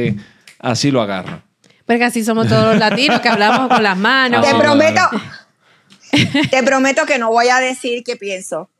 así 0.58 0.90
lo 0.90 1.02
agarra. 1.02 1.44
Porque 1.90 2.04
así 2.04 2.22
somos 2.22 2.46
todos 2.46 2.66
los 2.66 2.78
latinos 2.78 3.20
que 3.20 3.28
hablamos 3.28 3.66
con 3.66 3.82
las 3.82 3.98
manos. 3.98 4.46
Te 4.46 4.54
prometo, 4.54 5.00
te 6.48 6.62
prometo 6.62 7.04
que 7.04 7.18
no 7.18 7.32
voy 7.32 7.48
a 7.48 7.58
decir 7.58 8.04
qué 8.04 8.14
pienso. 8.14 8.70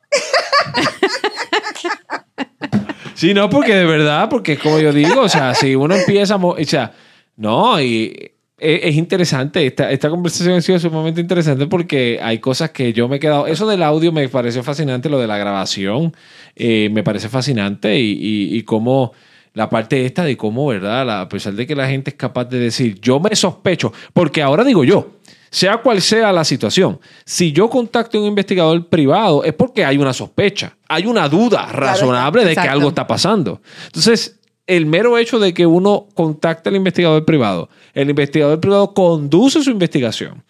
Sí, 3.14 3.34
no, 3.34 3.50
porque 3.50 3.74
de 3.74 3.84
verdad, 3.84 4.28
porque 4.30 4.56
como 4.56 4.78
yo 4.78 4.92
digo, 4.92 5.22
o 5.22 5.28
sea, 5.28 5.54
si 5.54 5.74
uno 5.74 5.96
empieza, 5.96 6.36
o 6.36 6.56
sea, 6.64 6.92
no, 7.36 7.80
y 7.80 8.30
e, 8.56 8.80
es, 8.84 8.94
interesante, 8.94 9.66
esta, 9.66 9.90
esta 9.90 10.08
conversación 10.08 10.54
ha 10.54 10.61
sido 10.61 10.78
sumamente 10.78 11.20
interesante 11.20 11.66
porque 11.66 12.20
hay 12.22 12.38
cosas 12.38 12.70
que 12.70 12.92
yo 12.92 13.08
me 13.08 13.16
he 13.16 13.18
quedado, 13.18 13.48
eso 13.48 13.66
del 13.66 13.82
audio 13.82 14.12
me 14.12 14.28
pareció 14.28 14.62
fascinante, 14.62 15.08
lo 15.08 15.18
de 15.18 15.26
la 15.26 15.36
grabación, 15.36 16.14
eh, 16.54 16.88
me 16.92 17.02
parece 17.02 17.28
fascinante 17.28 17.98
y, 17.98 18.12
y, 18.12 18.56
y 18.56 18.62
cómo 18.62 19.12
la 19.61 19.68
parte 19.68 20.06
esta 20.06 20.24
de 20.24 20.38
cómo, 20.38 20.68
¿verdad? 20.68 21.20
a 21.20 21.28
pesar 21.28 21.52
de 21.52 21.66
que 21.66 21.76
la 21.76 21.86
gente 21.86 22.08
es 22.08 22.16
capaz 22.16 22.46
de 22.46 22.58
decir, 22.58 22.98
yo 22.98 23.20
me 23.20 23.36
sospecho, 23.36 23.92
porque 24.14 24.40
ahora 24.40 24.64
digo 24.64 24.84
yo, 24.84 25.18
sea 25.50 25.82
cual 25.82 26.00
sea 26.00 26.32
la 26.32 26.44
situación, 26.44 26.98
si 27.26 27.52
yo 27.52 27.68
contacto 27.68 28.16
a 28.16 28.22
un 28.22 28.26
investigador 28.28 28.88
privado 28.88 29.44
es 29.44 29.52
porque 29.52 29.84
hay 29.84 29.98
una 29.98 30.14
sospecha, 30.14 30.78
hay 30.88 31.04
una 31.04 31.28
duda 31.28 31.66
razonable 31.66 32.46
de 32.46 32.54
que 32.54 32.61
algo 32.61 32.88
está 32.88 33.06
pasando. 33.06 33.61
Entonces, 33.84 34.40
el 34.66 34.86
mero 34.86 35.18
hecho 35.18 35.38
de 35.38 35.52
que 35.52 35.66
uno 35.66 36.06
contacte 36.14 36.70
al 36.70 36.76
investigador 36.76 37.26
privado, 37.26 37.68
el 37.92 38.08
investigador 38.08 38.58
privado 38.61 38.94
conduce 38.94 39.62
su 39.62 39.70
investigación 39.70 40.42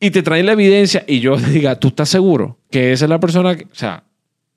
y 0.00 0.10
te 0.10 0.22
trae 0.22 0.42
la 0.42 0.52
evidencia 0.52 1.04
y 1.06 1.20
yo 1.20 1.36
diga, 1.52 1.78
¿tú 1.78 1.88
estás 1.88 2.08
seguro 2.08 2.56
que 2.70 2.92
esa 2.92 3.04
es 3.04 3.10
la 3.10 3.20
persona 3.20 3.54
que, 3.54 3.64
o 3.64 3.74
sea, 3.74 4.02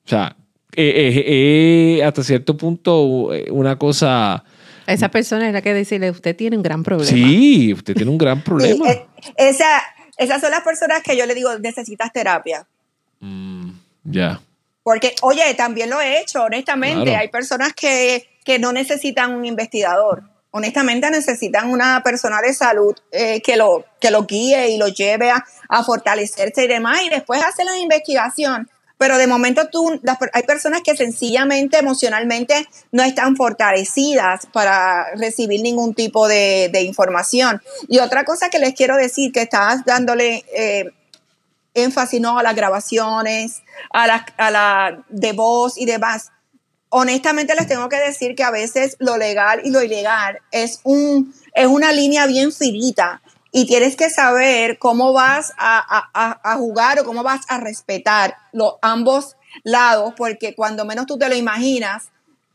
O 0.06 0.08
sea, 0.08 0.38
eh, 0.76 2.02
hasta 2.04 2.24
cierto 2.24 2.58
punto 2.58 3.30
una 3.50 3.78
cosa... 3.78 4.44
Esa 4.88 5.10
persona 5.10 5.48
es 5.48 5.54
la 5.54 5.62
que 5.62 5.74
decirle, 5.74 6.10
usted 6.10 6.36
tiene 6.36 6.58
un 6.58 6.64
gran 6.64 6.84
problema. 6.84 7.10
Sí, 7.10 7.74
usted 7.74 7.94
tiene 7.94 8.12
un 8.12 8.18
gran 8.18 8.44
problema. 8.44 8.86
esa, 9.38 9.82
esas 10.18 10.42
son 10.42 10.52
las 10.52 10.62
personas 10.62 11.02
que 11.02 11.16
yo 11.16 11.26
le 11.26 11.34
digo, 11.34 11.58
necesitas 11.60 12.12
terapia. 12.12 12.68
Mm, 13.20 13.72
ya. 14.04 14.42
Porque, 14.84 15.16
oye, 15.22 15.54
también 15.54 15.90
lo 15.90 16.02
he 16.02 16.20
hecho, 16.20 16.44
honestamente. 16.44 17.16
Hay 17.16 17.30
personas 17.30 17.74
que, 17.74 18.28
que, 18.44 18.60
no 18.60 18.74
necesitan 18.74 19.34
un 19.34 19.46
investigador. 19.46 20.24
Honestamente, 20.50 21.10
necesitan 21.10 21.70
una 21.70 22.02
persona 22.04 22.42
de 22.42 22.54
salud 22.54 22.94
eh, 23.12 23.42
que, 23.42 23.56
lo, 23.56 23.86
que 24.00 24.12
lo 24.12 24.26
guíe 24.26 24.70
y 24.70 24.78
lo 24.78 24.88
lleve 24.90 25.30
a, 25.30 25.46
a, 25.70 25.84
fortalecerse 25.84 26.66
y 26.66 26.68
demás, 26.68 27.02
y 27.04 27.10
después 27.10 27.42
hace 27.44 27.64
la 27.64 27.78
investigación. 27.78 28.70
Pero 29.02 29.18
de 29.18 29.26
momento 29.26 29.68
tú, 29.68 30.00
hay 30.32 30.44
personas 30.44 30.82
que 30.84 30.96
sencillamente 30.96 31.80
emocionalmente 31.80 32.68
no 32.92 33.02
están 33.02 33.36
fortalecidas 33.36 34.46
para 34.54 35.16
recibir 35.16 35.64
ningún 35.64 35.96
tipo 35.96 36.28
de, 36.28 36.70
de 36.72 36.84
información. 36.84 37.64
Y 37.88 37.98
otra 37.98 38.26
cosa 38.26 38.52
que 38.52 38.60
les 38.60 38.76
quiero 38.76 38.96
decir, 38.98 39.32
que 39.32 39.42
estás 39.42 39.84
dándole 39.86 40.46
eh, 40.56 40.92
énfasis 41.74 42.22
¿no? 42.22 42.38
a 42.38 42.44
las 42.44 42.56
grabaciones, 42.56 43.64
a 43.90 44.06
la, 44.06 44.24
a 44.38 44.52
la 44.52 45.04
de 45.10 45.34
voz 45.34 45.80
y 45.80 45.88
demás. 45.88 46.30
Honestamente 46.90 47.56
les 47.56 47.66
tengo 47.66 47.90
que 47.90 47.98
decir 47.98 48.36
que 48.36 48.44
a 48.44 48.52
veces 48.52 48.98
lo 49.00 49.18
legal 49.18 49.62
y 49.64 49.72
lo 49.72 49.82
ilegal 49.82 50.38
es, 50.52 50.80
un, 50.84 51.34
es 51.56 51.66
una 51.66 51.92
línea 51.92 52.28
bien 52.28 52.52
finita 52.52 53.20
y 53.52 53.66
tienes 53.66 53.96
que 53.96 54.10
saber 54.10 54.80
cómo 54.80 55.12
vas 55.12 55.54
a, 55.58 56.56
jugar 56.58 57.00
o 57.00 57.04
cómo 57.04 57.22
vas 57.22 57.42
a 57.50 57.60
respetar 57.60 58.36
los 58.54 58.76
ambos 58.82 59.36
lados, 59.64 60.14
porque 60.16 60.56
cuando 60.56 60.86
menos 60.86 61.06
tú 61.06 61.18
te 61.18 61.28
lo 61.28 61.36
imaginas, 61.36 62.10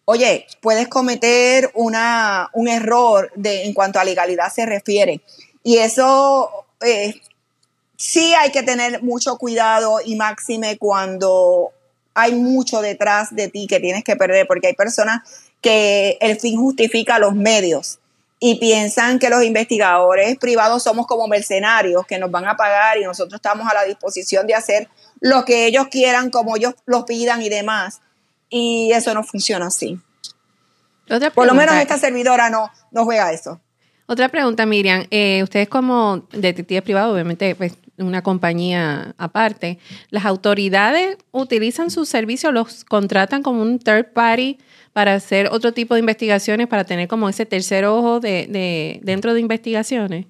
oye, 0.06 0.46
puedes 0.62 0.88
cometer 0.88 1.70
una, 1.74 2.48
un 2.54 2.68
error 2.68 3.30
de, 3.36 3.64
en 3.64 3.74
cuanto 3.74 3.98
a 3.98 4.04
legalidad 4.04 4.50
se 4.50 4.64
refiere. 4.64 5.20
Y 5.62 5.78
eso 5.78 6.64
eh, 6.80 7.20
sí 7.96 8.32
hay 8.34 8.50
que 8.50 8.62
tener 8.62 9.02
mucho 9.02 9.36
cuidado 9.36 9.98
y 10.02 10.16
máxime 10.16 10.78
cuando 10.78 11.72
hay 12.14 12.34
mucho 12.34 12.80
detrás 12.80 13.34
de 13.36 13.48
ti 13.48 13.66
que 13.66 13.80
tienes 13.80 14.02
que 14.02 14.16
perder, 14.16 14.46
porque 14.46 14.68
hay 14.68 14.74
personas 14.74 15.20
que 15.60 16.16
el 16.22 16.40
fin 16.40 16.56
justifica 16.56 17.18
los 17.18 17.34
medios 17.34 17.98
y 18.38 18.56
piensan 18.56 19.18
que 19.18 19.30
los 19.30 19.42
investigadores 19.42 20.36
privados 20.38 20.82
somos 20.82 21.06
como 21.06 21.26
mercenarios 21.26 22.06
que 22.06 22.18
nos 22.18 22.30
van 22.30 22.46
a 22.46 22.56
pagar 22.56 22.98
y 22.98 23.04
nosotros 23.04 23.38
estamos 23.38 23.66
a 23.70 23.74
la 23.74 23.84
disposición 23.84 24.46
de 24.46 24.54
hacer 24.54 24.88
lo 25.20 25.44
que 25.44 25.66
ellos 25.66 25.88
quieran, 25.90 26.30
como 26.30 26.56
ellos 26.56 26.74
lo 26.84 27.06
pidan 27.06 27.40
y 27.42 27.48
demás. 27.48 28.00
Y 28.50 28.92
eso 28.92 29.14
no 29.14 29.24
funciona 29.24 29.66
así. 29.66 29.98
Por 31.34 31.46
lo 31.46 31.54
menos 31.54 31.74
esta 31.76 31.98
servidora 31.98 32.50
no, 32.50 32.70
no 32.90 33.04
juega 33.04 33.32
eso. 33.32 33.60
Otra 34.06 34.28
pregunta, 34.28 34.66
Miriam. 34.66 35.06
Eh, 35.10 35.42
ustedes 35.42 35.68
como 35.68 36.26
detectives 36.32 36.82
privados, 36.82 37.12
obviamente, 37.12 37.54
pues 37.54 37.72
una 37.98 38.22
compañía 38.22 39.14
aparte, 39.18 39.78
¿las 40.10 40.26
autoridades 40.26 41.16
utilizan 41.32 41.90
sus 41.90 42.08
servicios, 42.08 42.52
los 42.52 42.84
contratan 42.84 43.42
como 43.42 43.62
un 43.62 43.78
third 43.78 44.12
party 44.12 44.58
para 44.96 45.12
hacer 45.12 45.50
otro 45.52 45.74
tipo 45.74 45.92
de 45.92 46.00
investigaciones, 46.00 46.68
para 46.68 46.84
tener 46.84 47.06
como 47.06 47.28
ese 47.28 47.44
tercer 47.44 47.84
ojo 47.84 48.18
de, 48.18 48.98
dentro 49.02 49.34
de 49.34 49.40
investigaciones? 49.40 50.24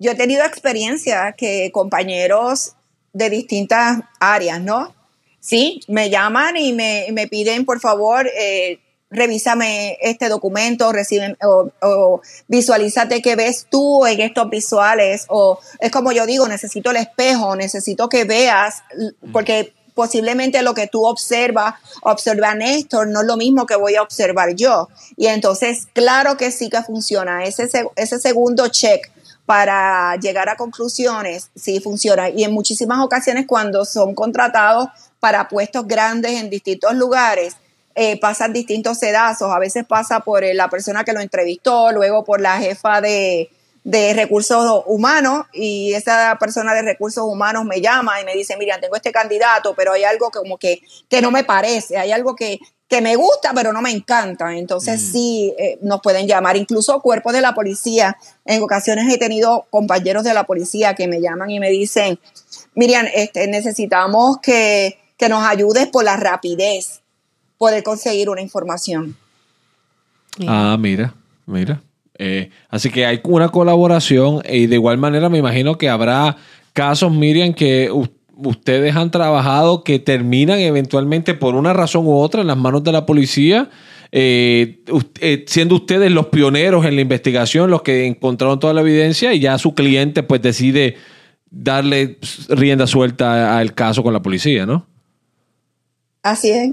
Yo 0.00 0.10
he 0.10 0.14
tenido 0.16 0.44
experiencia 0.44 1.32
que 1.38 1.70
compañeros 1.70 2.72
de 3.12 3.30
distintas 3.30 4.00
áreas, 4.18 4.60
¿no? 4.60 4.92
Sí, 5.38 5.78
me 5.86 6.10
llaman 6.10 6.56
y 6.56 6.72
me, 6.72 7.06
me 7.12 7.28
piden, 7.28 7.64
por 7.64 7.78
favor, 7.78 8.28
eh, 8.36 8.80
revísame 9.10 9.96
este 10.00 10.28
documento, 10.28 10.90
recibe, 10.90 11.36
o, 11.44 11.70
o, 11.82 12.20
visualízate 12.48 13.22
qué 13.22 13.36
ves 13.36 13.68
tú 13.70 14.06
en 14.06 14.22
estos 14.22 14.50
visuales, 14.50 15.26
o 15.28 15.60
es 15.78 15.92
como 15.92 16.10
yo 16.10 16.26
digo, 16.26 16.48
necesito 16.48 16.90
el 16.90 16.96
espejo, 16.96 17.54
necesito 17.54 18.08
que 18.08 18.24
veas, 18.24 18.82
porque 19.32 19.72
posiblemente 19.96 20.62
lo 20.62 20.74
que 20.74 20.86
tú 20.86 21.06
observas, 21.06 21.74
observa 22.02 22.54
Néstor, 22.54 23.08
no 23.08 23.22
es 23.22 23.26
lo 23.26 23.38
mismo 23.38 23.64
que 23.64 23.76
voy 23.76 23.96
a 23.96 24.02
observar 24.02 24.54
yo. 24.54 24.90
Y 25.16 25.26
entonces, 25.26 25.88
claro 25.94 26.36
que 26.36 26.52
sí 26.52 26.68
que 26.68 26.82
funciona. 26.82 27.44
Ese, 27.44 27.66
ese 27.96 28.18
segundo 28.20 28.68
check 28.68 29.10
para 29.46 30.14
llegar 30.16 30.50
a 30.50 30.56
conclusiones, 30.56 31.50
sí 31.56 31.80
funciona. 31.80 32.28
Y 32.28 32.44
en 32.44 32.52
muchísimas 32.52 33.02
ocasiones 33.02 33.46
cuando 33.46 33.86
son 33.86 34.14
contratados 34.14 34.88
para 35.18 35.48
puestos 35.48 35.88
grandes 35.88 36.32
en 36.32 36.50
distintos 36.50 36.94
lugares, 36.94 37.56
eh, 37.94 38.20
pasan 38.20 38.52
distintos 38.52 38.98
sedazos. 38.98 39.50
A 39.50 39.58
veces 39.58 39.86
pasa 39.86 40.20
por 40.20 40.44
eh, 40.44 40.52
la 40.52 40.68
persona 40.68 41.04
que 41.04 41.14
lo 41.14 41.20
entrevistó, 41.20 41.90
luego 41.90 42.22
por 42.22 42.42
la 42.42 42.58
jefa 42.58 43.00
de, 43.00 43.50
de 43.86 44.14
recursos 44.14 44.82
humanos 44.86 45.46
y 45.52 45.94
esa 45.94 46.36
persona 46.40 46.74
de 46.74 46.82
recursos 46.82 47.22
humanos 47.24 47.64
me 47.64 47.80
llama 47.80 48.20
y 48.20 48.24
me 48.24 48.34
dice, 48.34 48.56
Miriam, 48.56 48.80
tengo 48.80 48.96
este 48.96 49.12
candidato, 49.12 49.74
pero 49.76 49.92
hay 49.92 50.02
algo 50.02 50.28
que 50.28 50.40
como 50.40 50.58
que, 50.58 50.82
que 51.08 51.22
no 51.22 51.30
me 51.30 51.44
parece, 51.44 51.96
hay 51.96 52.10
algo 52.10 52.34
que, 52.34 52.58
que 52.88 53.00
me 53.00 53.14
gusta, 53.14 53.52
pero 53.54 53.72
no 53.72 53.80
me 53.82 53.92
encanta. 53.92 54.56
Entonces 54.56 55.00
mm. 55.00 55.12
sí 55.12 55.54
eh, 55.56 55.78
nos 55.82 56.00
pueden 56.00 56.26
llamar, 56.26 56.56
incluso 56.56 57.00
cuerpos 57.00 57.32
de 57.32 57.40
la 57.40 57.54
policía. 57.54 58.16
En 58.44 58.60
ocasiones 58.60 59.06
he 59.08 59.18
tenido 59.18 59.68
compañeros 59.70 60.24
de 60.24 60.34
la 60.34 60.42
policía 60.42 60.96
que 60.96 61.06
me 61.06 61.20
llaman 61.20 61.52
y 61.52 61.60
me 61.60 61.70
dicen, 61.70 62.18
Miriam, 62.74 63.06
este, 63.14 63.46
necesitamos 63.46 64.38
que, 64.38 64.98
que 65.16 65.28
nos 65.28 65.46
ayudes 65.46 65.86
por 65.86 66.02
la 66.02 66.16
rapidez 66.16 67.02
poder 67.56 67.84
conseguir 67.84 68.30
una 68.30 68.40
información. 68.40 69.16
Ah, 70.48 70.76
mira, 70.76 71.14
mira. 71.46 71.80
Eh, 72.18 72.50
así 72.68 72.90
que 72.90 73.06
hay 73.06 73.20
una 73.24 73.48
colaboración 73.48 74.42
y 74.48 74.66
de 74.66 74.76
igual 74.76 74.98
manera 74.98 75.28
me 75.28 75.38
imagino 75.38 75.76
que 75.76 75.88
habrá 75.88 76.36
casos, 76.72 77.12
Miriam, 77.12 77.52
que 77.52 77.90
ustedes 78.36 78.94
han 78.96 79.10
trabajado 79.10 79.82
que 79.82 79.98
terminan 79.98 80.58
eventualmente 80.58 81.34
por 81.34 81.54
una 81.54 81.72
razón 81.72 82.06
u 82.06 82.16
otra 82.16 82.40
en 82.42 82.46
las 82.46 82.56
manos 82.56 82.84
de 82.84 82.92
la 82.92 83.06
policía. 83.06 83.70
Eh, 84.12 84.82
eh, 85.20 85.44
siendo 85.48 85.74
ustedes 85.74 86.12
los 86.12 86.26
pioneros 86.26 86.86
en 86.86 86.94
la 86.94 87.02
investigación, 87.02 87.70
los 87.70 87.82
que 87.82 88.06
encontraron 88.06 88.60
toda 88.60 88.72
la 88.72 88.80
evidencia 88.82 89.34
y 89.34 89.40
ya 89.40 89.58
su 89.58 89.74
cliente 89.74 90.22
pues 90.22 90.40
decide 90.42 90.96
darle 91.50 92.18
rienda 92.48 92.86
suelta 92.86 93.58
al 93.58 93.74
caso 93.74 94.02
con 94.02 94.12
la 94.12 94.22
policía, 94.22 94.66
¿no? 94.66 94.86
Así 96.22 96.50
es. 96.50 96.70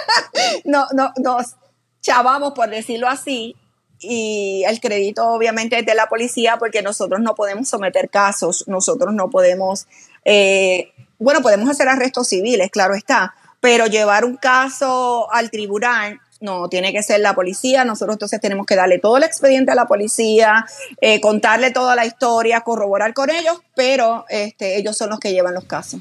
no, 0.64 0.86
no, 0.94 1.12
nos 1.22 1.54
chavamos, 2.00 2.52
por 2.52 2.68
decirlo 2.70 3.08
así, 3.08 3.56
y 4.02 4.64
el 4.66 4.80
crédito 4.80 5.28
obviamente 5.28 5.78
es 5.78 5.86
de 5.86 5.94
la 5.94 6.08
policía 6.08 6.56
porque 6.58 6.82
nosotros 6.82 7.20
no 7.20 7.34
podemos 7.34 7.68
someter 7.68 8.10
casos, 8.10 8.64
nosotros 8.66 9.14
no 9.14 9.30
podemos, 9.30 9.86
eh, 10.24 10.92
bueno, 11.18 11.40
podemos 11.40 11.68
hacer 11.68 11.88
arrestos 11.88 12.28
civiles, 12.28 12.70
claro 12.70 12.94
está, 12.94 13.34
pero 13.60 13.86
llevar 13.86 14.24
un 14.24 14.36
caso 14.36 15.32
al 15.32 15.50
tribunal 15.50 16.20
no, 16.42 16.68
tiene 16.68 16.92
que 16.92 17.02
ser 17.02 17.20
la 17.20 17.34
policía. 17.34 17.84
Nosotros 17.84 18.16
entonces 18.16 18.40
tenemos 18.40 18.66
que 18.66 18.74
darle 18.74 18.98
todo 18.98 19.16
el 19.16 19.22
expediente 19.22 19.70
a 19.70 19.74
la 19.76 19.86
policía, 19.86 20.66
eh, 21.00 21.20
contarle 21.20 21.70
toda 21.70 21.94
la 21.94 22.04
historia, 22.04 22.62
corroborar 22.62 23.14
con 23.14 23.30
ellos, 23.30 23.62
pero 23.76 24.26
este, 24.28 24.76
ellos 24.76 24.96
son 24.96 25.10
los 25.10 25.20
que 25.20 25.32
llevan 25.32 25.54
los 25.54 25.64
casos. 25.64 26.00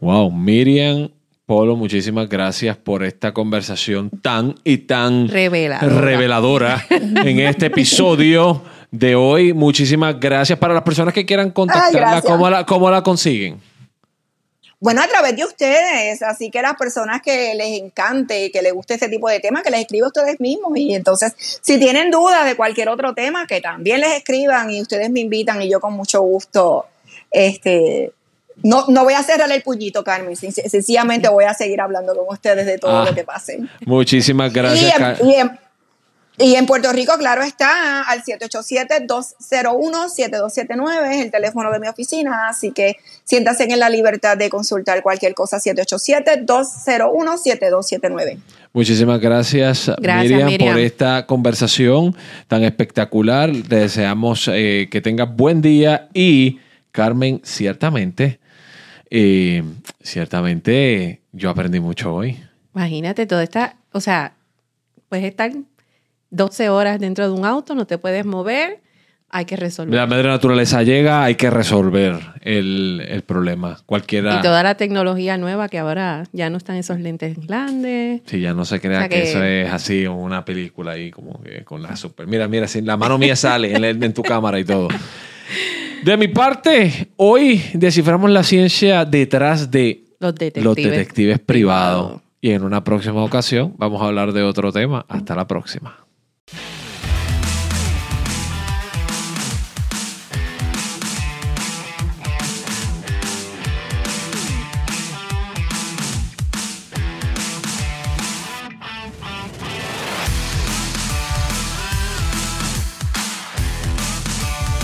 Wow, 0.00 0.30
Miriam 0.30 1.10
Polo, 1.44 1.74
muchísimas 1.74 2.28
gracias 2.28 2.76
por 2.76 3.02
esta 3.02 3.34
conversación 3.34 4.10
tan 4.10 4.54
y 4.62 4.78
tan 4.78 5.28
reveladora, 5.28 6.86
en 6.90 7.40
este 7.40 7.66
episodio 7.66 8.62
de 8.92 9.16
hoy. 9.16 9.52
Muchísimas 9.52 10.20
gracias. 10.20 10.56
Para 10.56 10.72
las 10.72 10.84
personas 10.84 11.12
que 11.12 11.26
quieran 11.26 11.50
contactarla, 11.50 12.22
¿cómo, 12.22 12.48
la, 12.48 12.64
¿cómo 12.64 12.88
la 12.90 13.02
consiguen? 13.02 13.60
Bueno, 14.78 15.02
a 15.02 15.08
través 15.08 15.34
de 15.34 15.44
ustedes, 15.44 16.22
así 16.22 16.50
que 16.50 16.62
las 16.62 16.74
personas 16.74 17.22
que 17.22 17.54
les 17.54 17.80
encante, 17.80 18.50
que 18.52 18.62
les 18.62 18.72
guste 18.72 18.94
este 18.94 19.08
tipo 19.08 19.28
de 19.28 19.40
temas, 19.40 19.64
que 19.64 19.70
les 19.70 19.80
escriban 19.80 20.08
ustedes 20.08 20.40
mismos. 20.40 20.72
Y 20.76 20.94
entonces, 20.94 21.34
si 21.60 21.78
tienen 21.78 22.10
dudas 22.12 22.44
de 22.44 22.54
cualquier 22.54 22.88
otro 22.88 23.14
tema, 23.14 23.46
que 23.48 23.60
también 23.60 24.00
les 24.00 24.16
escriban 24.16 24.70
y 24.70 24.80
ustedes 24.80 25.10
me 25.10 25.20
invitan 25.20 25.60
y 25.60 25.68
yo 25.68 25.80
con 25.80 25.92
mucho 25.92 26.20
gusto 26.22 26.86
este, 27.32 28.12
no, 28.62 28.84
no 28.88 29.04
voy 29.04 29.14
a 29.14 29.22
cerrar 29.22 29.50
el 29.50 29.62
puñito, 29.62 30.04
Carmen. 30.04 30.36
Sencillamente 30.36 31.28
voy 31.28 31.44
a 31.44 31.54
seguir 31.54 31.80
hablando 31.80 32.14
con 32.14 32.26
ustedes 32.28 32.66
de 32.66 32.78
todo 32.78 33.04
lo 33.04 33.10
ah, 33.10 33.14
que 33.14 33.24
pase. 33.24 33.60
Muchísimas 33.86 34.52
gracias. 34.52 35.20
Y 36.38 36.54
en, 36.54 36.64
Puerto 36.64 36.90
Rico, 36.92 37.12
claro 37.18 37.42
está, 37.42 38.00
al 38.02 38.22
787-201-7279 38.22 41.12
es 41.12 41.24
el 41.24 41.30
teléfono 41.30 41.70
de 41.70 41.78
mi 41.78 41.88
oficina, 41.88 42.48
así 42.48 42.72
que 42.72 42.96
siéntase 43.22 43.64
en 43.64 43.78
la 43.78 43.90
libertad 43.90 44.38
de 44.38 44.48
consultar 44.48 45.02
cualquier 45.02 45.34
cosa, 45.34 45.58
787-201-7279. 45.58 48.38
Muchísimas 48.72 49.20
gracias, 49.20 49.90
Miriam, 50.00 50.56
por 50.56 50.78
esta 50.78 51.26
conversación 51.26 52.16
tan 52.48 52.64
espectacular. 52.64 53.52
Te 53.68 53.76
deseamos 53.76 54.48
eh, 54.50 54.88
que 54.90 55.02
tengas 55.02 55.36
buen 55.36 55.60
día 55.60 56.08
y, 56.14 56.60
Carmen, 56.92 57.42
ciertamente 57.44 58.40
eh, 59.14 59.62
ciertamente 60.00 61.20
Yo 61.32 61.50
aprendí 61.50 61.80
mucho 61.80 62.14
hoy. 62.14 62.38
Imagínate, 62.74 63.26
todo 63.26 63.42
está, 63.42 63.76
o 63.92 64.00
sea, 64.00 64.32
puedes 65.10 65.26
estar 65.26 65.52
12 66.30 66.70
horas 66.70 66.98
dentro 66.98 67.26
de 67.26 67.38
un 67.38 67.44
auto, 67.44 67.74
no 67.74 67.86
te 67.86 67.98
puedes 67.98 68.24
mover, 68.24 68.80
hay 69.28 69.44
que 69.44 69.56
resolver. 69.56 69.94
La 69.94 70.06
madre 70.06 70.28
naturaleza 70.28 70.82
llega, 70.82 71.24
hay 71.24 71.34
que 71.34 71.50
resolver 71.50 72.20
el, 72.40 73.22
problema. 73.26 73.78
Cualquiera. 73.84 74.38
Y 74.38 74.40
toda 74.40 74.62
la 74.62 74.76
tecnología 74.76 75.36
nueva 75.36 75.68
que 75.68 75.78
ahora 75.78 76.24
ya 76.32 76.48
no 76.48 76.56
están 76.56 76.76
esos 76.76 76.98
lentes 76.98 77.38
grandes. 77.46 78.22
Sí, 78.24 78.40
ya 78.40 78.54
no 78.54 78.64
se 78.64 78.80
crea 78.80 79.10
que, 79.10 79.24
eso 79.24 79.44
es 79.44 79.70
así, 79.70 80.06
una 80.06 80.46
película 80.46 80.92
ahí 80.92 81.10
como 81.10 81.42
que 81.42 81.64
con 81.64 81.82
la 81.82 81.96
super. 81.96 82.26
Mira, 82.26 82.48
mira, 82.48 82.66
la 82.82 82.96
mano 82.96 83.18
mía 83.18 83.36
sale 83.36 83.76
en, 83.76 84.02
en 84.02 84.14
tu 84.14 84.22
cámara 84.22 84.58
y 84.58 84.64
todo. 84.64 84.88
De 86.02 86.16
mi 86.16 86.26
parte, 86.28 87.12
hoy 87.16 87.62
desciframos 87.74 88.28
la 88.30 88.42
ciencia 88.42 89.04
detrás 89.04 89.70
de 89.70 90.02
los 90.18 90.34
detectives, 90.74 91.38
privados. 91.38 92.20
Y 92.40 92.50
en 92.50 92.64
una 92.64 92.82
próxima 92.82 93.22
ocasión 93.22 93.74
vamos 93.78 94.02
a 94.02 94.06
hablar 94.06 94.32
de 94.32 94.42
otro 94.42 94.72
tema. 94.72 95.06
Hasta 95.08 95.36
la 95.36 95.46
próxima. 95.46 96.01